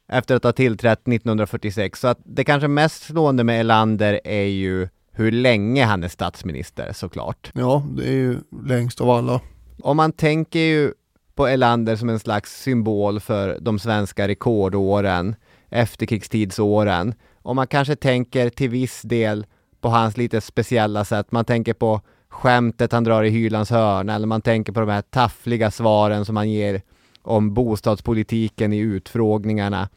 efter 0.07 0.35
att 0.35 0.43
ha 0.43 0.51
tillträtt 0.51 1.07
1946. 1.07 1.99
Så 1.99 2.07
att 2.07 2.19
det 2.23 2.43
kanske 2.43 2.67
mest 2.67 3.03
slående 3.03 3.43
med 3.43 3.59
Erlander 3.59 4.19
är 4.23 4.45
ju 4.45 4.87
hur 5.11 5.31
länge 5.31 5.85
han 5.85 6.03
är 6.03 6.07
statsminister 6.07 6.93
såklart. 6.93 7.51
Ja, 7.53 7.83
det 7.97 8.07
är 8.07 8.11
ju 8.11 8.37
längst 8.63 9.01
av 9.01 9.09
alla. 9.09 9.41
Och 9.83 9.95
man 9.95 10.11
tänker 10.11 10.59
ju 10.59 10.93
på 11.35 11.47
Erlander 11.47 11.95
som 11.95 12.09
en 12.09 12.19
slags 12.19 12.61
symbol 12.61 13.19
för 13.19 13.57
de 13.61 13.79
svenska 13.79 14.27
rekordåren, 14.27 15.35
efterkrigstidsåren. 15.69 17.13
Och 17.41 17.55
man 17.55 17.67
kanske 17.67 17.95
tänker 17.95 18.49
till 18.49 18.69
viss 18.69 19.01
del 19.01 19.45
på 19.81 19.89
hans 19.89 20.17
lite 20.17 20.41
speciella 20.41 21.05
sätt. 21.05 21.31
Man 21.31 21.45
tänker 21.45 21.73
på 21.73 22.01
skämtet 22.29 22.91
han 22.91 23.03
drar 23.03 23.23
i 23.23 23.29
Hylands 23.29 23.69
hörna 23.71 24.15
eller 24.15 24.27
man 24.27 24.41
tänker 24.41 24.73
på 24.73 24.79
de 24.79 24.89
här 24.89 25.01
taffliga 25.01 25.71
svaren 25.71 26.25
som 26.25 26.37
han 26.37 26.49
ger 26.49 26.81
om 27.27 27.53
bostadspolitiken 27.53 28.73
i 28.73 28.77
utfrågningarna. 28.77 29.89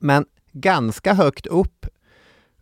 Men 0.00 0.24
ganska 0.52 1.14
högt 1.14 1.46
upp 1.46 1.86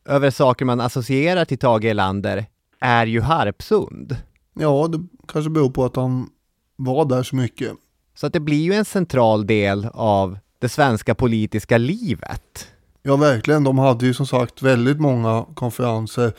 över 0.04 0.30
saker 0.30 0.64
man 0.64 0.80
associerar 0.80 1.44
till 1.44 1.58
Tage 1.58 1.84
Erlander 1.84 2.46
är 2.80 3.06
ju 3.06 3.20
Harpsund. 3.20 4.16
Ja, 4.54 4.88
det 4.88 5.06
kanske 5.28 5.50
beror 5.50 5.70
på 5.70 5.84
att 5.84 5.96
han 5.96 6.30
var 6.76 7.04
där 7.04 7.22
så 7.22 7.36
mycket. 7.36 7.72
Så 8.14 8.26
att 8.26 8.32
det 8.32 8.40
blir 8.40 8.62
ju 8.62 8.72
en 8.72 8.84
central 8.84 9.46
del 9.46 9.88
av 9.92 10.38
det 10.58 10.68
svenska 10.68 11.14
politiska 11.14 11.78
livet. 11.78 12.68
Ja, 13.02 13.16
verkligen. 13.16 13.64
De 13.64 13.78
hade 13.78 14.06
ju 14.06 14.14
som 14.14 14.26
sagt 14.26 14.62
väldigt 14.62 15.00
många 15.00 15.46
konferenser 15.54 16.32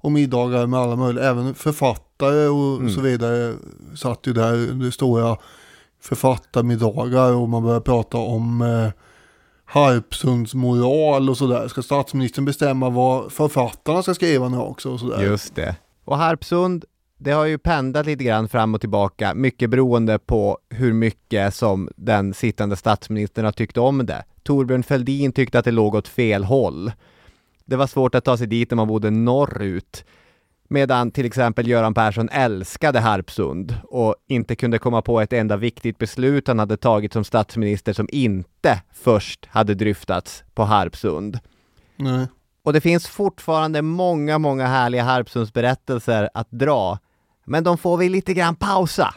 och 0.00 0.12
middagar 0.12 0.66
med 0.66 0.80
alla 0.80 0.96
möjliga, 0.96 1.24
även 1.24 1.54
författare 1.54 2.46
och 2.46 2.76
mm. 2.76 2.90
så 2.90 3.00
vidare 3.00 3.54
satt 3.96 4.26
ju 4.26 4.32
där. 4.32 4.56
Det 4.56 4.92
stora 4.92 5.36
författarmiddagar 6.00 7.32
och 7.32 7.48
man 7.48 7.62
börjar 7.62 7.80
prata 7.80 8.18
om 8.18 8.62
eh, 8.62 8.90
Harpsunds 9.64 10.54
moral 10.54 11.30
och 11.30 11.36
sådär. 11.36 11.68
Ska 11.68 11.82
statsministern 11.82 12.44
bestämma 12.44 12.90
vad 12.90 13.32
författarna 13.32 14.02
ska 14.02 14.14
skriva 14.14 14.48
nu 14.48 14.58
också 14.58 14.90
och 14.90 15.00
sådär? 15.00 15.22
Just 15.22 15.54
det. 15.54 15.76
Och 16.04 16.16
Harpsund, 16.16 16.84
det 17.18 17.30
har 17.30 17.44
ju 17.44 17.58
pendlat 17.58 18.06
lite 18.06 18.24
grann 18.24 18.48
fram 18.48 18.74
och 18.74 18.80
tillbaka, 18.80 19.34
mycket 19.34 19.70
beroende 19.70 20.18
på 20.18 20.58
hur 20.70 20.92
mycket 20.92 21.54
som 21.54 21.88
den 21.96 22.34
sittande 22.34 22.76
statsministern 22.76 23.44
har 23.44 23.52
tyckt 23.52 23.76
om 23.76 24.06
det. 24.06 24.24
Torbjörn 24.42 24.82
Fälldin 24.82 25.32
tyckte 25.32 25.58
att 25.58 25.64
det 25.64 25.70
låg 25.70 25.94
åt 25.94 26.08
fel 26.08 26.44
håll. 26.44 26.92
Det 27.64 27.76
var 27.76 27.86
svårt 27.86 28.14
att 28.14 28.24
ta 28.24 28.36
sig 28.36 28.46
dit 28.46 28.70
när 28.70 28.76
man 28.76 28.88
bodde 28.88 29.10
norrut. 29.10 30.04
Medan 30.68 31.10
till 31.10 31.26
exempel 31.26 31.68
Göran 31.68 31.94
Persson 31.94 32.28
älskade 32.28 33.00
Harpsund 33.00 33.74
och 33.84 34.14
inte 34.28 34.56
kunde 34.56 34.78
komma 34.78 35.02
på 35.02 35.20
ett 35.20 35.32
enda 35.32 35.56
viktigt 35.56 35.98
beslut 35.98 36.48
han 36.48 36.58
hade 36.58 36.76
tagit 36.76 37.12
som 37.12 37.24
statsminister 37.24 37.92
som 37.92 38.08
inte 38.12 38.82
först 38.94 39.46
hade 39.46 39.74
dryftats 39.74 40.44
på 40.54 40.62
Harpsund. 40.62 41.38
Nej. 41.96 42.26
Och 42.62 42.72
det 42.72 42.80
finns 42.80 43.08
fortfarande 43.08 43.82
många, 43.82 44.38
många 44.38 44.66
härliga 44.66 45.02
Harpsundsberättelser 45.02 46.28
att 46.34 46.50
dra. 46.50 46.98
Men 47.44 47.64
de 47.64 47.78
får 47.78 47.96
vi 47.96 48.08
lite 48.08 48.34
grann 48.34 48.56
pausa. 48.56 49.14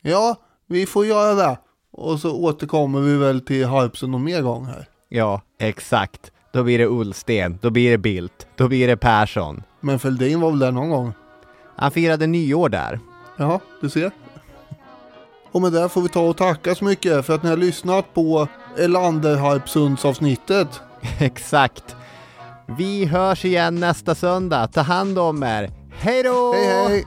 Ja, 0.00 0.36
vi 0.68 0.86
får 0.86 1.06
göra 1.06 1.34
det. 1.34 1.58
Och 1.92 2.20
så 2.20 2.36
återkommer 2.36 3.00
vi 3.00 3.16
väl 3.16 3.40
till 3.40 3.66
Harpsund 3.66 4.12
någon 4.12 4.24
mer 4.24 4.42
gång 4.42 4.66
här. 4.66 4.86
Ja, 5.08 5.40
exakt. 5.58 6.32
Då 6.52 6.62
blir 6.62 6.78
det 6.78 6.86
Ullsten, 6.86 7.58
då 7.62 7.70
blir 7.70 7.90
det 7.90 7.98
Bildt, 7.98 8.46
då 8.56 8.68
blir 8.68 8.88
det 8.88 8.96
Persson. 8.96 9.62
Men 9.84 9.98
Fälldin 9.98 10.40
var 10.40 10.50
väl 10.50 10.58
där 10.58 10.72
någon 10.72 10.90
gång? 10.90 11.12
Han 11.76 11.90
firade 11.90 12.26
nyår 12.26 12.68
där. 12.68 13.00
Ja, 13.36 13.60
du 13.80 13.90
ser. 13.90 14.10
Och 15.52 15.62
med 15.62 15.72
det 15.72 15.88
får 15.88 16.02
vi 16.02 16.08
ta 16.08 16.20
och 16.20 16.36
tacka 16.36 16.74
så 16.74 16.84
mycket 16.84 17.26
för 17.26 17.34
att 17.34 17.42
ni 17.42 17.50
har 17.50 17.56
lyssnat 17.56 18.14
på 18.14 18.48
Elander 18.78 19.36
Harpsunds 19.36 20.04
avsnittet. 20.04 20.80
Exakt. 21.18 21.96
Vi 22.78 23.04
hörs 23.04 23.44
igen 23.44 23.74
nästa 23.74 24.14
söndag. 24.14 24.66
Ta 24.66 24.80
hand 24.80 25.18
om 25.18 25.42
er. 25.42 25.70
Hej 25.90 26.22
då! 26.22 26.52
Hej 26.52 26.88
hej! 26.88 27.06